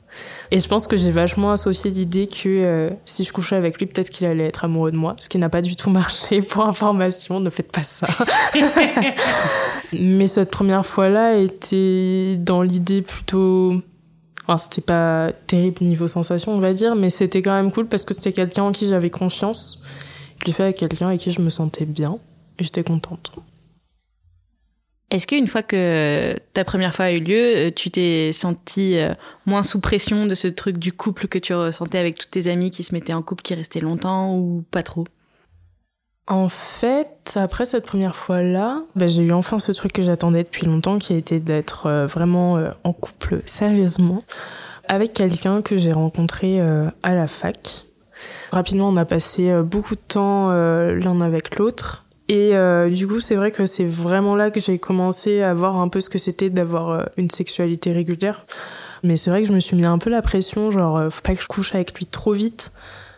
Et 0.52 0.60
je 0.60 0.68
pense 0.68 0.88
que 0.88 0.98
j'ai 0.98 1.12
vachement 1.12 1.52
associé 1.52 1.92
l'idée 1.92 2.28
que 2.28 2.48
euh, 2.48 2.90
si 3.06 3.24
je 3.24 3.34
couchais 3.34 3.56
avec 3.56 3.80
lui, 3.80 3.86
peut-être 3.86 4.10
qu'il 4.10 4.28
allait 4.28 4.46
être 4.46 4.66
amoureux 4.66 4.92
de 4.92 4.98
moi, 4.98 5.16
ce 5.20 5.30
qui 5.30 5.38
n'a 5.38 5.50
pas 5.50 5.62
du 5.62 5.76
tout 5.76 5.90
marché. 6.02 6.42
Pour 6.42 6.66
information, 6.66 7.40
ne 7.40 7.50
faites 7.50 7.72
pas 7.72 7.84
ça. 7.84 8.08
mais 9.94 10.28
cette 10.28 10.52
première 10.52 10.86
fois-là 10.86 11.38
était 11.38 12.38
dans 12.38 12.62
l'idée 12.62 13.02
plutôt 13.02 13.82
Enfin, 14.48 14.60
c'était 14.60 14.82
pas 14.82 15.32
terrible 15.48 15.84
niveau 15.84 16.08
sensation, 16.08 16.54
on 16.54 16.60
va 16.60 16.74
dire, 16.74 16.96
mais 16.96 17.10
c'était 17.10 17.42
quand 17.42 17.54
même 17.54 17.72
cool 17.72 17.88
parce 17.88 18.06
que 18.06 18.14
c'était 18.14 18.32
quelqu'un 18.32 18.64
en 18.64 18.72
qui 18.72 18.88
j'avais 18.88 19.10
confiance. 19.10 19.82
Je 20.40 20.46
l'ai 20.46 20.54
fait 20.54 20.64
avec 20.64 20.78
quelqu'un 20.78 21.08
avec 21.08 21.22
qui 21.22 21.32
je 21.32 21.42
me 21.42 21.50
sentais 21.50 21.86
bien 21.86 22.20
et 22.60 22.64
j'étais 22.64 22.84
contente. 22.84 23.32
Est-ce 25.12 25.28
qu'une 25.28 25.48
fois 25.48 25.62
que 25.62 26.36
ta 26.54 26.66
première 26.66 26.96
fois 26.96 27.06
a 27.06 27.12
eu 27.12 27.20
lieu, 27.20 27.68
euh, 27.68 27.72
tu 27.72 27.92
t'es 27.92 28.32
senti 28.34 29.00
euh, 29.00 29.14
moins 29.46 29.62
sous 29.62 29.80
pression 29.80 30.26
de 30.26 30.34
ce 30.34 30.48
truc 30.48 30.78
du 30.78 30.92
couple 30.92 31.28
que 31.28 31.38
tu 31.38 31.54
ressentais 31.54 32.00
avec 32.00 32.18
toutes 32.18 32.32
tes 32.32 32.50
amies 32.50 32.72
qui 32.72 32.84
se 32.84 32.94
mettaient 32.94 33.14
en 33.14 33.22
couple, 33.22 33.44
qui 33.44 33.54
restaient 33.54 33.80
longtemps 33.80 34.36
ou 34.36 34.64
pas 34.72 34.82
trop? 34.82 35.06
En 36.28 36.50
fait, 36.50 37.34
après 37.36 37.66
cette 37.66 37.86
première 37.86 38.16
fois-là, 38.16 38.82
bah, 38.96 39.06
j'ai 39.06 39.22
eu 39.22 39.32
enfin 39.32 39.60
ce 39.60 39.72
truc 39.72 39.94
que 39.94 40.02
j'attendais 40.02 40.44
depuis 40.44 40.66
longtemps, 40.66 40.98
qui 40.98 41.14
a 41.14 41.18
été 41.18 41.40
d'être 41.40 41.86
euh, 41.86 42.08
vraiment 42.08 42.60
en 42.84 42.94
couple 42.94 43.42
sérieusement 43.46 44.24
avec 44.88 45.14
quelqu'un 45.14 45.62
que 45.62 45.78
j'ai 45.78 45.94
rencontré 45.94 46.60
à 46.62 47.16
la 47.16 47.26
fac. 47.26 47.86
Rapidement, 48.52 48.90
on 48.90 48.98
a 48.98 49.06
passé 49.06 49.52
beaucoup 49.64 49.96
de 49.96 50.02
temps 50.08 50.52
l'un 50.52 51.22
avec 51.22 51.58
l'autre. 51.58 52.05
Et 52.28 52.56
euh, 52.56 52.90
du 52.90 53.08
coup, 53.08 53.20
c'est 53.20 53.36
vrai 53.36 53.52
que 53.52 53.66
c'est 53.66 53.86
vraiment 53.86 54.36
là 54.36 54.50
que 54.50 54.60
j'ai 54.60 54.80
commencé 54.80 55.42
à 55.42 55.54
voir 55.54 55.76
un 55.78 55.90
peu 55.90 56.02
ce 56.02 56.10
que 56.10 56.18
c'était 56.18 56.50
d'avoir 56.50 56.90
euh, 56.90 57.04
une 57.18 57.30
sexualité 57.30 57.92
régulière. 57.92 58.46
Mais 59.04 59.16
c'est 59.16 59.30
vrai 59.30 59.44
que 59.44 59.48
je 59.48 59.54
me 59.54 59.60
suis 59.60 59.76
mis 59.76 59.86
un 59.86 60.00
peu 60.00 60.10
la 60.10 60.24
pression, 60.24 60.72
genre, 60.72 60.98
euh, 60.98 61.10
faut 61.12 61.22
pas 61.22 61.36
que 61.36 61.42
je 61.42 61.48
couche 61.48 61.76
avec 61.76 61.94
lui 61.94 62.08
trop 62.08 62.34
vite. 62.34 62.72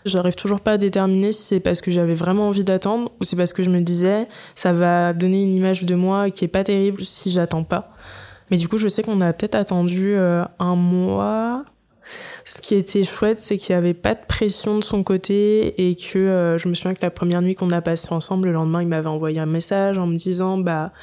J'arrive 0.03 0.35
toujours 0.35 0.59
pas 0.59 0.73
à 0.73 0.77
déterminer 0.77 1.31
si 1.31 1.43
c'est 1.43 1.59
parce 1.59 1.81
que 1.81 1.91
j'avais 1.91 2.15
vraiment 2.15 2.49
envie 2.49 2.63
d'attendre 2.63 3.11
ou 3.19 3.23
c'est 3.23 3.35
parce 3.35 3.51
que 3.51 3.63
je 3.63 3.69
me 3.69 3.81
disais 3.81 4.27
ça 4.55 4.71
va 4.71 5.11
donner 5.11 5.43
une 5.43 5.53
image 5.53 5.83
de 5.83 5.95
moi 5.95 6.29
qui 6.29 6.45
est 6.45 6.49
pas 6.49 6.63
terrible 6.63 7.03
si 7.03 7.29
j'attends 7.31 7.63
pas. 7.63 7.93
Mais 8.49 8.55
du 8.55 8.69
coup, 8.69 8.77
je 8.77 8.87
sais 8.87 9.03
qu'on 9.03 9.19
a 9.19 9.33
peut-être 9.33 9.55
attendu 9.55 10.15
un 10.15 10.75
mois, 10.75 11.65
ce 12.47 12.61
qui 12.61 12.75
était 12.75 13.03
chouette, 13.03 13.41
c'est 13.41 13.57
qu'il 13.57 13.75
n'y 13.75 13.77
avait 13.77 13.93
pas 13.93 14.15
de 14.15 14.25
pression 14.25 14.79
de 14.79 14.83
son 14.83 15.03
côté 15.03 15.89
et 15.89 15.97
que 15.97 16.17
euh, 16.17 16.57
je 16.57 16.69
me 16.69 16.75
souviens 16.75 16.93
que 16.93 17.01
la 17.01 17.11
première 17.11 17.41
nuit 17.41 17.55
qu'on 17.55 17.71
a 17.71 17.81
passée 17.81 18.13
ensemble, 18.13 18.47
le 18.47 18.53
lendemain, 18.53 18.81
il 18.81 18.87
m'avait 18.87 19.09
envoyé 19.09 19.41
un 19.41 19.45
message 19.45 19.97
en 19.97 20.07
me 20.07 20.15
disant 20.15 20.57
bah 20.57 20.93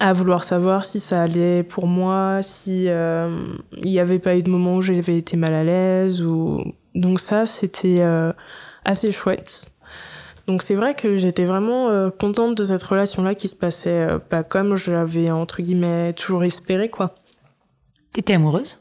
à 0.00 0.12
vouloir 0.12 0.42
savoir 0.42 0.84
si 0.84 0.98
ça 0.98 1.22
allait 1.22 1.62
pour 1.62 1.86
moi, 1.86 2.40
si 2.42 2.88
euh, 2.88 3.30
il 3.80 3.90
n'y 3.90 4.00
avait 4.00 4.18
pas 4.18 4.36
eu 4.36 4.42
de 4.42 4.50
moment 4.50 4.74
où 4.74 4.82
j'avais 4.82 5.16
été 5.16 5.36
mal 5.36 5.54
à 5.54 5.62
l'aise 5.62 6.20
ou 6.20 6.64
donc 6.96 7.20
ça 7.20 7.46
c'était 7.46 8.00
euh, 8.00 8.32
assez 8.84 9.12
chouette. 9.12 9.70
Donc 10.48 10.64
c'est 10.64 10.74
vrai 10.74 10.94
que 10.94 11.16
j'étais 11.16 11.44
vraiment 11.44 12.10
contente 12.10 12.56
de 12.56 12.64
cette 12.64 12.82
relation 12.82 13.22
là 13.22 13.36
qui 13.36 13.46
se 13.46 13.56
passait 13.56 14.08
pas 14.30 14.42
comme 14.42 14.76
je 14.76 14.90
l'avais 14.90 15.30
entre 15.30 15.62
guillemets 15.62 16.12
toujours 16.14 16.42
espéré 16.42 16.88
quoi. 16.88 17.14
T'étais 18.14 18.32
amoureuse? 18.32 18.80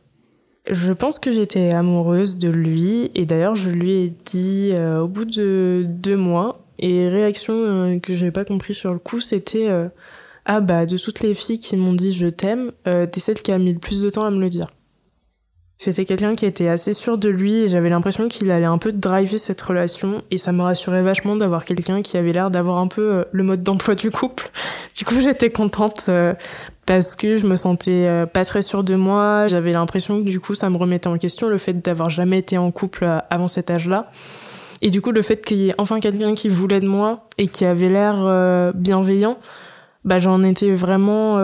Je 0.69 0.93
pense 0.93 1.19
que 1.19 1.31
j'étais 1.31 1.73
amoureuse 1.73 2.37
de 2.37 2.49
lui 2.49 3.11
et 3.15 3.25
d'ailleurs 3.25 3.55
je 3.55 3.69
lui 3.69 3.91
ai 3.93 4.13
dit 4.25 4.71
euh, 4.73 5.01
au 5.01 5.07
bout 5.07 5.25
de 5.25 5.85
deux 5.87 6.17
mois 6.17 6.65
et 6.79 7.07
réaction 7.07 7.53
euh, 7.53 7.99
que 7.99 8.13
j'avais 8.13 8.31
pas 8.31 8.45
compris 8.45 8.73
sur 8.73 8.91
le 8.91 8.99
coup 8.99 9.21
c'était 9.21 9.69
euh, 9.69 9.87
ah 10.45 10.61
bah 10.61 10.85
de 10.85 10.97
toutes 10.97 11.21
les 11.21 11.35
filles 11.35 11.59
qui 11.59 11.77
m'ont 11.77 11.93
dit 11.93 12.13
je 12.13 12.27
t'aime 12.27 12.71
t'es 12.83 13.19
celle 13.19 13.41
qui 13.41 13.51
a 13.51 13.57
mis 13.57 13.73
le 13.73 13.79
plus 13.79 14.01
de 14.01 14.09
temps 14.09 14.25
à 14.25 14.31
me 14.31 14.39
le 14.39 14.49
dire. 14.49 14.67
C'était 15.77 16.05
quelqu'un 16.05 16.35
qui 16.35 16.45
était 16.45 16.67
assez 16.67 16.91
sûr 16.91 17.17
de 17.17 17.29
lui 17.29 17.63
et 17.63 17.67
j'avais 17.67 17.89
l'impression 17.89 18.27
qu'il 18.27 18.49
allait 18.49 18.65
un 18.65 18.79
peu 18.79 18.91
driver 18.91 19.37
cette 19.37 19.61
relation 19.61 20.23
et 20.31 20.37
ça 20.37 20.51
me 20.51 20.63
rassurait 20.63 21.03
vachement 21.03 21.35
d'avoir 21.35 21.65
quelqu'un 21.65 22.01
qui 22.01 22.17
avait 22.17 22.31
l'air 22.31 22.49
d'avoir 22.49 22.79
un 22.79 22.87
peu 22.87 23.25
le 23.31 23.43
mode 23.43 23.63
d'emploi 23.63 23.95
du 23.95 24.11
couple. 24.11 24.49
Du 24.97 25.05
coup 25.05 25.21
j'étais 25.21 25.51
contente 25.51 26.09
parce 26.87 27.17
que 27.17 27.35
je 27.35 27.45
me 27.45 27.55
sentais 27.55 28.07
euh, 28.07 28.25
pas 28.25 28.45
très 28.45 28.63
sûre 28.63 28.83
de 28.83 28.95
moi. 28.95 29.45
J'avais 29.47 29.73
l'impression 29.73 30.23
que 30.23 30.29
du 30.29 30.39
coup 30.39 30.55
ça 30.55 30.71
me 30.71 30.77
remettait 30.77 31.09
en 31.09 31.17
question 31.17 31.49
le 31.49 31.59
fait 31.59 31.73
d'avoir 31.73 32.09
jamais 32.09 32.39
été 32.39 32.57
en 32.57 32.71
couple 32.71 33.03
euh, 33.03 33.19
avant 33.29 33.49
cet 33.49 33.69
âge-là. 33.69 34.09
Et 34.81 34.89
du 34.89 35.01
coup 35.01 35.11
le 35.11 35.21
fait 35.21 35.43
qu'il 35.43 35.57
y 35.57 35.69
ait 35.69 35.75
enfin 35.77 35.99
quelqu'un 35.99 36.33
qui 36.33 36.49
voulait 36.49 36.79
de 36.79 36.87
moi 36.87 37.27
et 37.37 37.47
qui 37.47 37.65
avait 37.65 37.89
l'air 37.89 38.15
euh, 38.19 38.71
bienveillant, 38.73 39.37
bah 40.05 40.17
j'en 40.17 40.41
étais 40.43 40.73
vraiment 40.73 41.37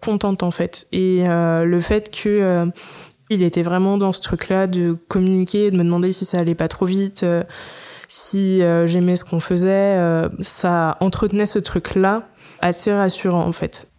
contente 0.00 0.42
en 0.42 0.50
fait. 0.50 0.88
Et 0.90 1.22
le 1.22 1.80
fait 1.80 2.10
que 2.10 2.68
il 3.30 3.42
était 3.42 3.62
vraiment 3.62 3.96
dans 3.96 4.12
ce 4.12 4.20
truc-là 4.20 4.66
de 4.66 4.96
communiquer, 5.08 5.70
de 5.70 5.76
me 5.76 5.84
demander 5.84 6.12
si 6.12 6.24
ça 6.24 6.38
allait 6.38 6.54
pas 6.54 6.68
trop 6.68 6.86
vite, 6.86 7.24
si 8.08 8.60
j'aimais 8.86 9.16
ce 9.16 9.24
qu'on 9.24 9.40
faisait, 9.40 9.98
ça 10.40 10.96
entretenait 11.00 11.46
ce 11.46 11.58
truc-là 11.58 12.28
assez 12.60 12.92
rassurant 12.92 13.46
en 13.46 13.52
fait. 13.52 13.90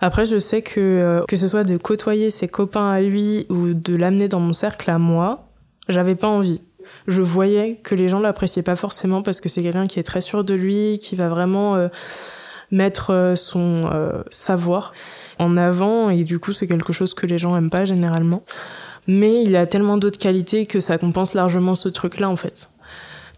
Après, 0.00 0.26
je 0.26 0.38
sais 0.38 0.62
que 0.62 0.80
euh, 0.80 1.24
que 1.26 1.36
ce 1.36 1.48
soit 1.48 1.64
de 1.64 1.76
côtoyer 1.76 2.30
ses 2.30 2.48
copains 2.48 2.90
à 2.90 3.00
lui 3.00 3.46
ou 3.48 3.72
de 3.72 3.96
l'amener 3.96 4.28
dans 4.28 4.40
mon 4.40 4.52
cercle 4.52 4.90
à 4.90 4.98
moi, 4.98 5.48
j'avais 5.88 6.14
pas 6.14 6.28
envie. 6.28 6.60
Je 7.06 7.22
voyais 7.22 7.80
que 7.82 7.94
les 7.94 8.08
gens 8.08 8.20
l'appréciaient 8.20 8.62
pas 8.62 8.76
forcément 8.76 9.22
parce 9.22 9.40
que 9.40 9.48
c'est 9.48 9.62
quelqu'un 9.62 9.86
qui 9.86 9.98
est 9.98 10.04
très 10.04 10.20
sûr 10.20 10.44
de 10.44 10.54
lui, 10.54 10.98
qui 10.98 11.16
va 11.16 11.28
vraiment 11.28 11.88
euh, 12.72 12.76
mettre 12.76 13.10
euh, 13.10 13.36
son 13.36 13.82
savoir 14.30 14.92
en 15.38 15.56
avant 15.56 16.10
et 16.10 16.24
du 16.24 16.38
coup 16.38 16.52
c'est 16.52 16.66
quelque 16.66 16.92
chose 16.92 17.14
que 17.14 17.26
les 17.26 17.38
gens 17.38 17.56
aiment 17.56 17.70
pas 17.70 17.84
généralement. 17.84 18.42
Mais 19.06 19.42
il 19.42 19.54
a 19.56 19.66
tellement 19.66 19.98
d'autres 19.98 20.18
qualités 20.18 20.66
que 20.66 20.80
ça 20.80 20.98
compense 20.98 21.34
largement 21.34 21.74
ce 21.74 21.88
truc-là 21.88 22.28
en 22.28 22.36
fait. 22.36 22.70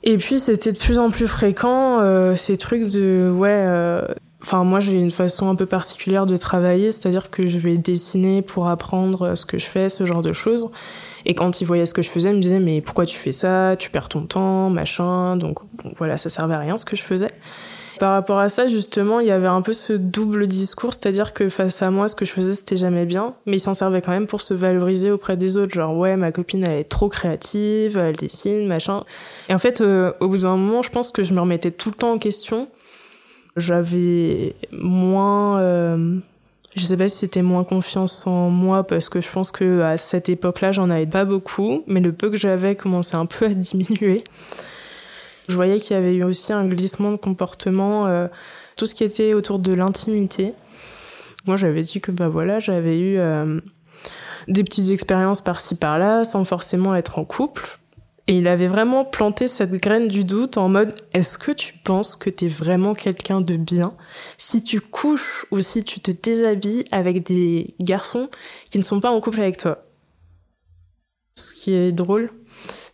Et 0.03 0.17
puis 0.17 0.39
c'était 0.39 0.73
de 0.73 0.79
plus 0.79 0.99
en 0.99 1.11
plus 1.11 1.27
fréquent 1.27 2.01
ces 2.37 2.57
trucs 2.57 2.91
de 2.91 3.31
ouais 3.31 4.07
Enfin, 4.41 4.63
moi, 4.63 4.79
j'ai 4.79 4.93
une 4.93 5.11
façon 5.11 5.49
un 5.49 5.57
peu 5.57 5.67
particulière 5.67 6.25
de 6.25 6.37
travailler, 6.37 6.93
c'est-à-dire 6.93 7.29
que 7.31 7.49
je 7.49 7.59
vais 7.59 7.77
dessiner 7.77 8.41
pour 8.41 8.69
apprendre 8.69 9.35
ce 9.35 9.45
que 9.45 9.59
je 9.59 9.67
fais, 9.67 9.89
ce 9.89 10.07
genre 10.07 10.23
de 10.23 10.33
choses. 10.33 10.71
Et 11.27 11.35
quand 11.35 11.61
il 11.61 11.65
voyait 11.65 11.87
ce 11.87 11.95
que 11.95 12.03
je 12.03 12.11
faisais, 12.11 12.31
il 12.31 12.37
me 12.37 12.41
disait 12.41 12.61
mais 12.61 12.81
pourquoi 12.81 13.05
tu 13.05 13.19
fais 13.19 13.33
ça? 13.33 13.77
Tu 13.77 13.91
perds 13.91 14.09
ton 14.09 14.27
temps, 14.27 14.71
machin. 14.71 15.37
Donc 15.37 15.59
bon, 15.75 15.93
voilà, 15.97 16.17
ça 16.17 16.31
servait 16.31 16.55
à 16.55 16.59
rien 16.59 16.77
ce 16.77 16.85
que 16.85 16.97
je 16.97 17.03
faisais. 17.03 17.31
Par 17.99 18.13
rapport 18.13 18.39
à 18.39 18.49
ça, 18.49 18.69
justement, 18.69 19.21
il 19.21 19.27
y 19.27 19.31
avait 19.31 19.49
un 19.49 19.63
peu 19.63 19.73
ce 19.73 19.93
double 19.93 20.47
discours, 20.47 20.93
c'est-à-dire 20.93 21.33
que 21.33 21.49
face 21.49 21.83
à 21.83 21.91
moi, 21.91 22.09
ce 22.09 22.15
que 22.15 22.25
je 22.25 22.33
faisais, 22.33 22.55
c'était 22.55 22.77
jamais 22.77 23.07
bien, 23.07 23.35
mais 23.47 23.57
il 23.57 23.61
s'en 23.61 23.75
servait 23.75 24.03
quand 24.03 24.13
même 24.13 24.27
pour 24.27 24.43
se 24.43 24.55
valoriser 24.55 25.11
auprès 25.11 25.37
des 25.37 25.57
autres. 25.57 25.75
Genre, 25.75 25.97
ouais, 25.97 26.17
ma 26.17 26.31
copine, 26.31 26.65
elle 26.65 26.79
est 26.79 26.85
trop 26.85 27.09
créative, 27.09 27.99
elle 27.99 28.17
dessine, 28.17 28.67
machin. 28.67 29.05
Et 29.49 29.55
en 29.55 29.59
fait, 29.59 29.81
euh, 29.81 30.13
au 30.21 30.29
bout 30.29 30.39
d'un 30.39 30.57
moment, 30.57 30.83
je 30.83 30.91
pense 30.91 31.11
que 31.11 31.23
je 31.23 31.35
me 31.35 31.41
remettais 31.41 31.71
tout 31.71 31.91
le 31.91 31.97
temps 31.97 32.13
en 32.13 32.19
question. 32.19 32.69
J'avais 33.57 34.55
moins... 34.71 35.61
Euh, 35.61 36.19
je 36.77 36.85
sais 36.85 36.97
pas 36.97 37.09
si 37.09 37.17
c'était 37.17 37.43
moins 37.43 37.65
confiance 37.65 38.27
en 38.27 38.51
moi 38.51 38.85
parce 38.85 39.09
que 39.09 39.21
je 39.21 39.31
pense 39.31 39.51
que 39.51 39.81
à 39.81 39.97
cette 39.97 40.29
époque-là, 40.29 40.71
j'en 40.71 40.91
avais 40.91 41.07
pas 41.07 41.25
beaucoup, 41.25 41.83
mais 41.89 41.99
le 41.99 42.13
peu 42.13 42.31
que 42.31 42.37
j'avais 42.37 42.77
commençait 42.77 43.17
un 43.17 43.27
peu 43.27 43.47
à 43.47 43.49
diminuer. 43.49 44.23
Je 45.49 45.55
voyais 45.55 45.81
qu'il 45.81 45.97
y 45.97 45.99
avait 45.99 46.15
eu 46.15 46.25
aussi 46.25 46.53
un 46.53 46.67
glissement 46.67 47.11
de 47.11 47.17
comportement, 47.17 48.07
euh, 48.07 48.29
tout 48.77 48.85
ce 48.85 48.95
qui 48.95 49.03
était 49.03 49.33
autour 49.33 49.59
de 49.59 49.73
l'intimité. 49.73 50.53
Moi, 51.47 51.57
j'avais 51.57 51.81
dit 51.81 52.01
que 52.01 52.11
bah 52.13 52.29
voilà, 52.29 52.61
j'avais 52.61 52.99
eu 53.01 53.19
euh, 53.19 53.59
des 54.47 54.63
petites 54.63 54.91
expériences 54.91 55.41
par-ci 55.41 55.77
par-là, 55.77 56.25
sans 56.25 56.45
forcément 56.45 56.95
être 56.95 57.19
en 57.19 57.25
couple. 57.25 57.79
Et 58.27 58.37
il 58.39 58.47
avait 58.47 58.67
vraiment 58.67 59.07
planté 59.07 59.49
cette 59.49 59.73
graine 59.73 60.07
du 60.07 60.23
doute 60.23 60.59
en 60.59 60.69
mode 60.69 60.95
est-ce 61.15 61.39
que 61.39 61.51
tu 61.51 61.73
penses 61.79 62.15
que 62.15 62.29
t'es 62.29 62.49
vraiment 62.49 62.93
quelqu'un 62.93 63.41
de 63.41 63.57
bien? 63.57 63.95
Si 64.37 64.63
tu 64.63 64.83
couches 64.83 65.47
ou 65.51 65.63
si 65.63 65.83
tu 65.83 66.01
te 66.01 66.11
déshabilles 66.11 66.85
avec 66.91 67.27
des 67.27 67.75
garçons 67.81 68.29
qui 68.71 68.77
ne 68.77 68.83
sont 68.83 69.01
pas 69.01 69.11
en 69.11 69.19
couple 69.23 69.41
avec 69.41 69.57
toi 69.57 69.79
Ce 71.35 71.55
qui 71.55 71.73
est 71.73 71.91
drôle, 71.91 72.31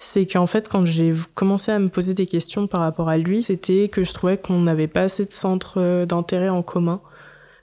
c'est 0.04 0.26
qu'en 0.26 0.46
fait 0.46 0.68
quand 0.68 0.84
j'ai 0.84 1.14
commencé 1.34 1.72
à 1.72 1.78
me 1.78 1.88
poser 1.88 2.14
des 2.14 2.26
questions 2.26 2.66
par 2.66 2.80
rapport 2.80 3.08
à 3.08 3.16
lui, 3.16 3.42
c'était 3.42 3.88
que 3.88 4.04
je 4.04 4.12
trouvais 4.12 4.36
qu'on 4.36 4.60
n'avait 4.60 4.88
pas 4.88 5.02
assez 5.02 5.24
de 5.24 5.32
centres 5.32 6.04
d'intérêt 6.04 6.50
en 6.50 6.62
commun, 6.62 7.00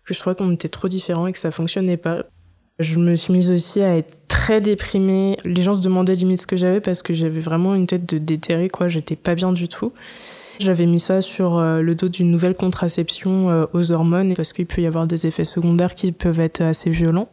que 0.05 0.13
je 0.13 0.19
trouvais 0.19 0.35
qu'on 0.35 0.51
était 0.51 0.69
trop 0.69 0.87
différents 0.87 1.27
et 1.27 1.31
que 1.31 1.37
ça 1.37 1.51
fonctionnait 1.51 1.97
pas. 1.97 2.25
Je 2.79 2.97
me 2.97 3.15
suis 3.15 3.31
mise 3.31 3.51
aussi 3.51 3.81
à 3.83 3.95
être 3.95 4.17
très 4.27 4.59
déprimée. 4.59 5.37
Les 5.45 5.61
gens 5.61 5.75
se 5.75 5.83
demandaient 5.83 6.15
limite 6.15 6.41
ce 6.41 6.47
que 6.47 6.55
j'avais 6.55 6.81
parce 6.81 7.03
que 7.03 7.13
j'avais 7.13 7.41
vraiment 7.41 7.75
une 7.75 7.85
tête 7.85 8.11
de 8.11 8.17
déterré, 8.17 8.69
quoi. 8.69 8.87
J'étais 8.87 9.15
pas 9.15 9.35
bien 9.35 9.53
du 9.53 9.67
tout. 9.67 9.93
J'avais 10.59 10.87
mis 10.87 10.99
ça 10.99 11.21
sur 11.21 11.57
euh, 11.57 11.81
le 11.81 11.93
dos 11.95 12.09
d'une 12.09 12.31
nouvelle 12.31 12.55
contraception 12.55 13.49
euh, 13.49 13.65
aux 13.73 13.91
hormones 13.91 14.33
parce 14.33 14.53
qu'il 14.53 14.65
peut 14.65 14.81
y 14.81 14.87
avoir 14.87 15.05
des 15.05 15.27
effets 15.27 15.43
secondaires 15.43 15.93
qui 15.93 16.11
peuvent 16.11 16.39
être 16.39 16.61
assez 16.61 16.89
violents. 16.89 17.29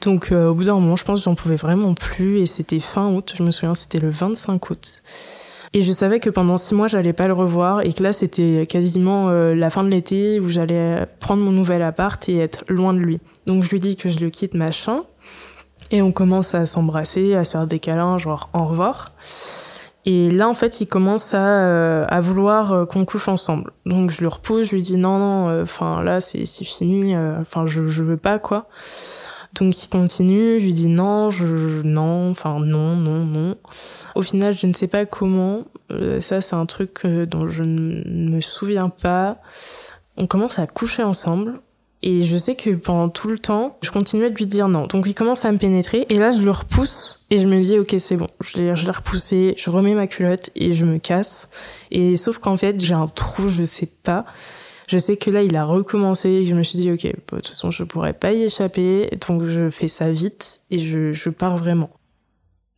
Donc 0.00 0.32
euh, 0.32 0.48
au 0.48 0.54
bout 0.54 0.64
d'un 0.64 0.74
moment, 0.74 0.96
je 0.96 1.04
pense 1.04 1.20
que 1.20 1.24
j'en 1.24 1.34
pouvais 1.34 1.56
vraiment 1.56 1.94
plus 1.94 2.38
et 2.38 2.46
c'était 2.46 2.80
fin 2.80 3.08
août, 3.12 3.34
je 3.36 3.42
me 3.42 3.50
souviens, 3.50 3.74
c'était 3.74 3.98
le 3.98 4.10
25 4.10 4.70
août. 4.70 5.02
Et 5.72 5.82
je 5.82 5.92
savais 5.92 6.18
que 6.18 6.30
pendant 6.30 6.56
six 6.56 6.74
mois, 6.74 6.88
j'allais 6.88 7.12
pas 7.12 7.28
le 7.28 7.32
revoir 7.32 7.82
et 7.82 7.92
que 7.92 8.02
là, 8.02 8.12
c'était 8.12 8.66
quasiment 8.68 9.28
euh, 9.28 9.54
la 9.54 9.70
fin 9.70 9.84
de 9.84 9.88
l'été 9.88 10.40
où 10.40 10.48
j'allais 10.48 11.06
prendre 11.20 11.42
mon 11.44 11.52
nouvel 11.52 11.82
appart 11.82 12.28
et 12.28 12.38
être 12.38 12.64
loin 12.68 12.92
de 12.92 12.98
lui. 12.98 13.20
Donc 13.46 13.62
je 13.62 13.70
lui 13.70 13.78
dis 13.78 13.94
que 13.94 14.08
je 14.08 14.18
le 14.18 14.30
quitte, 14.30 14.54
machin. 14.54 15.04
Et 15.92 16.02
on 16.02 16.10
commence 16.10 16.54
à 16.54 16.66
s'embrasser, 16.66 17.34
à 17.34 17.44
se 17.44 17.52
faire 17.52 17.66
des 17.68 17.78
câlins, 17.78 18.18
genre 18.18 18.50
au 18.52 18.64
revoir. 18.64 19.12
Et 20.06 20.30
là, 20.30 20.48
en 20.48 20.54
fait, 20.54 20.80
il 20.80 20.86
commence 20.86 21.34
à, 21.34 21.46
euh, 21.46 22.04
à 22.08 22.20
vouloir 22.20 22.72
euh, 22.72 22.84
qu'on 22.84 23.04
couche 23.04 23.28
ensemble. 23.28 23.70
Donc 23.86 24.10
je 24.10 24.22
le 24.22 24.28
repousse, 24.28 24.70
je 24.70 24.74
lui 24.74 24.82
dis 24.82 24.96
non, 24.96 25.18
non, 25.18 25.62
enfin 25.62 26.02
là, 26.02 26.20
c'est 26.20 26.46
fini, 26.46 27.14
enfin 27.16 27.66
je, 27.68 27.86
je 27.86 28.02
veux 28.02 28.16
pas, 28.16 28.40
quoi. 28.40 28.66
Donc 29.54 29.82
il 29.82 29.88
continue, 29.88 30.60
je 30.60 30.66
lui 30.66 30.74
dis 30.74 30.88
non, 30.88 31.30
je, 31.30 31.82
non, 31.82 32.30
enfin 32.30 32.60
non, 32.60 32.94
non, 32.96 33.24
non. 33.24 33.56
Au 34.14 34.22
final, 34.22 34.56
je 34.56 34.66
ne 34.66 34.72
sais 34.72 34.86
pas 34.88 35.06
comment. 35.06 35.64
Euh, 35.90 36.20
ça, 36.20 36.40
c'est 36.40 36.54
un 36.54 36.66
truc 36.66 37.04
euh, 37.04 37.26
dont 37.26 37.48
je 37.48 37.64
ne 37.64 38.30
me 38.30 38.40
souviens 38.40 38.88
pas. 38.88 39.38
On 40.16 40.26
commence 40.26 40.58
à 40.58 40.66
coucher 40.66 41.02
ensemble. 41.02 41.60
Et 42.02 42.22
je 42.22 42.36
sais 42.38 42.54
que 42.54 42.70
pendant 42.70 43.10
tout 43.10 43.28
le 43.28 43.38
temps, 43.38 43.76
je 43.82 43.90
continuais 43.90 44.30
de 44.30 44.36
lui 44.36 44.46
dire 44.46 44.68
non. 44.68 44.86
Donc 44.86 45.04
il 45.06 45.14
commence 45.14 45.44
à 45.44 45.52
me 45.52 45.58
pénétrer 45.58 46.06
et 46.08 46.18
là 46.18 46.30
je 46.30 46.40
le 46.40 46.50
repousse 46.50 47.26
et 47.28 47.38
je 47.38 47.46
me 47.46 47.60
dis 47.60 47.78
ok 47.78 47.94
c'est 47.98 48.16
bon. 48.16 48.26
Je 48.40 48.56
l'ai, 48.56 48.74
je 48.74 48.86
l'ai 48.86 48.90
repoussé, 48.90 49.54
je 49.58 49.68
remets 49.68 49.92
ma 49.92 50.06
culotte 50.06 50.48
et 50.54 50.72
je 50.72 50.86
me 50.86 50.96
casse. 50.98 51.50
Et 51.90 52.16
sauf 52.16 52.38
qu'en 52.38 52.56
fait 52.56 52.80
j'ai 52.80 52.94
un 52.94 53.06
trou, 53.06 53.48
je 53.48 53.64
sais 53.64 53.90
pas. 54.02 54.24
Je 54.90 54.98
sais 54.98 55.16
que 55.16 55.30
là, 55.30 55.42
il 55.42 55.56
a 55.56 55.64
recommencé 55.64 56.28
et 56.28 56.44
je 56.44 56.54
me 56.56 56.64
suis 56.64 56.80
dit, 56.80 56.90
ok, 56.90 57.02
de 57.04 57.12
toute 57.36 57.46
façon, 57.46 57.70
je 57.70 57.84
pourrais 57.84 58.12
pas 58.12 58.32
y 58.32 58.42
échapper, 58.42 59.08
donc 59.28 59.44
je 59.44 59.70
fais 59.70 59.86
ça 59.86 60.10
vite 60.10 60.62
et 60.72 60.80
je, 60.80 61.12
je 61.12 61.30
pars 61.30 61.56
vraiment. 61.56 61.90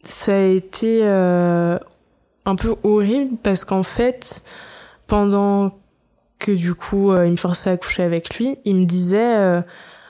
Ça 0.05 0.35
a 0.35 0.43
été 0.43 1.01
euh, 1.05 1.79
un 2.45 2.55
peu 2.55 2.75
horrible 2.83 3.39
parce 3.43 3.65
qu'en 3.65 3.83
fait, 3.83 4.43
pendant 5.07 5.73
que 6.39 6.53
du 6.53 6.75
coup, 6.75 7.13
euh, 7.13 7.25
il 7.25 7.31
me 7.31 7.37
forçait 7.37 7.71
à 7.71 7.79
coucher 7.79 8.03
avec 8.03 8.37
lui, 8.37 8.59
il 8.67 8.77
me 8.77 8.85
disait... 8.85 9.39
Euh, 9.39 9.63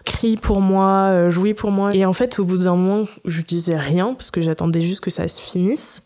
crie 0.04 0.36
pour 0.36 0.60
moi, 0.60 1.10
euh, 1.10 1.30
jouis 1.30 1.54
pour 1.54 1.70
moi. 1.70 1.94
Et 1.94 2.04
en 2.04 2.12
fait, 2.12 2.40
au 2.40 2.44
bout 2.44 2.58
d'un 2.58 2.74
moment, 2.74 3.06
je 3.24 3.42
disais 3.42 3.78
rien 3.78 4.14
parce 4.14 4.32
que 4.32 4.40
j'attendais 4.40 4.82
juste 4.82 4.98
que 4.98 5.10
ça 5.10 5.28
se 5.28 5.40
finisse. 5.40 6.02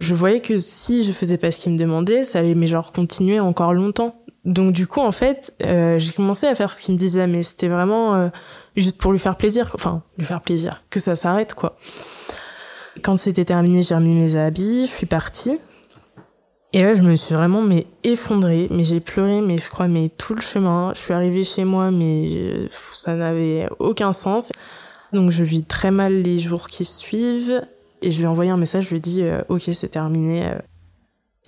Je 0.00 0.14
voyais 0.14 0.40
que 0.40 0.56
si 0.56 1.04
je 1.04 1.12
faisais 1.12 1.36
pas 1.36 1.50
ce 1.50 1.60
qu'il 1.60 1.72
me 1.72 1.78
demandait, 1.78 2.24
ça 2.24 2.38
allait 2.38 2.54
mais 2.54 2.66
genre 2.66 2.92
continuer 2.92 3.38
encore 3.38 3.74
longtemps. 3.74 4.22
Donc 4.46 4.72
du 4.72 4.86
coup, 4.86 5.00
en 5.00 5.10
fait, 5.10 5.52
euh, 5.64 5.98
j'ai 5.98 6.12
commencé 6.12 6.46
à 6.46 6.54
faire 6.54 6.72
ce 6.72 6.80
qu'il 6.80 6.94
me 6.94 6.98
disait, 6.98 7.26
mais 7.26 7.42
c'était 7.42 7.66
vraiment 7.66 8.14
euh, 8.14 8.28
juste 8.76 8.98
pour 9.00 9.10
lui 9.10 9.18
faire 9.18 9.36
plaisir, 9.36 9.72
enfin 9.74 10.04
lui 10.18 10.24
faire 10.24 10.40
plaisir, 10.40 10.84
que 10.88 11.00
ça 11.00 11.16
s'arrête 11.16 11.54
quoi. 11.54 11.76
Quand 13.02 13.16
c'était 13.16 13.44
terminé, 13.44 13.82
j'ai 13.82 13.96
remis 13.96 14.14
mes 14.14 14.36
habits, 14.36 14.86
je 14.86 14.90
suis 14.90 15.06
partie. 15.06 15.58
Et 16.72 16.82
là, 16.82 16.94
je 16.94 17.02
me 17.02 17.16
suis 17.16 17.34
vraiment 17.34 17.60
mais 17.60 17.86
effondrée, 18.04 18.68
mais 18.70 18.84
j'ai 18.84 19.00
pleuré, 19.00 19.40
mais 19.40 19.58
je 19.58 19.68
crois 19.68 19.88
mais 19.88 20.10
tout 20.16 20.34
le 20.34 20.40
chemin. 20.40 20.92
Je 20.94 21.00
suis 21.00 21.12
arrivée 21.12 21.42
chez 21.42 21.64
moi, 21.64 21.90
mais 21.90 22.28
euh, 22.36 22.68
ça 22.92 23.16
n'avait 23.16 23.68
aucun 23.80 24.12
sens. 24.12 24.52
Donc 25.12 25.32
je 25.32 25.42
vis 25.42 25.64
très 25.64 25.90
mal 25.90 26.22
les 26.22 26.38
jours 26.38 26.68
qui 26.68 26.84
suivent 26.84 27.66
et 28.00 28.12
je 28.12 28.18
lui 28.18 28.24
ai 28.24 28.28
envoyé 28.28 28.52
un 28.52 28.56
message, 28.56 28.84
je 28.84 28.90
lui 28.90 28.96
ai 28.98 29.00
dit 29.00 29.24
ok 29.48 29.62
c'est 29.72 29.88
terminé, 29.88 30.52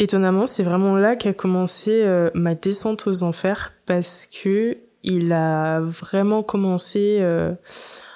Étonnamment, 0.00 0.46
c'est 0.46 0.62
vraiment 0.62 0.94
là 0.94 1.16
qu'a 1.16 1.32
commencé 1.32 2.02
euh, 2.04 2.30
ma 2.34 2.54
descente 2.54 3.08
aux 3.08 3.24
enfers 3.24 3.72
parce 3.84 4.26
que 4.26 4.78
il 5.02 5.32
a 5.32 5.80
vraiment 5.80 6.42
commencé 6.42 7.18
euh, 7.20 7.52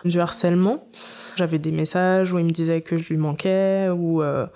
du 0.05 0.21
harcèlement. 0.21 0.87
J'avais 1.37 1.59
des 1.59 1.73
messages 1.73 2.33
où 2.33 2.39
il 2.39 2.45
me 2.45 2.51
disait 2.51 2.83
que 2.83 2.99
je 2.99 3.09
lui 3.09 3.17
manquais, 3.17 3.89
ou 3.89 4.23
euh, 4.23 4.47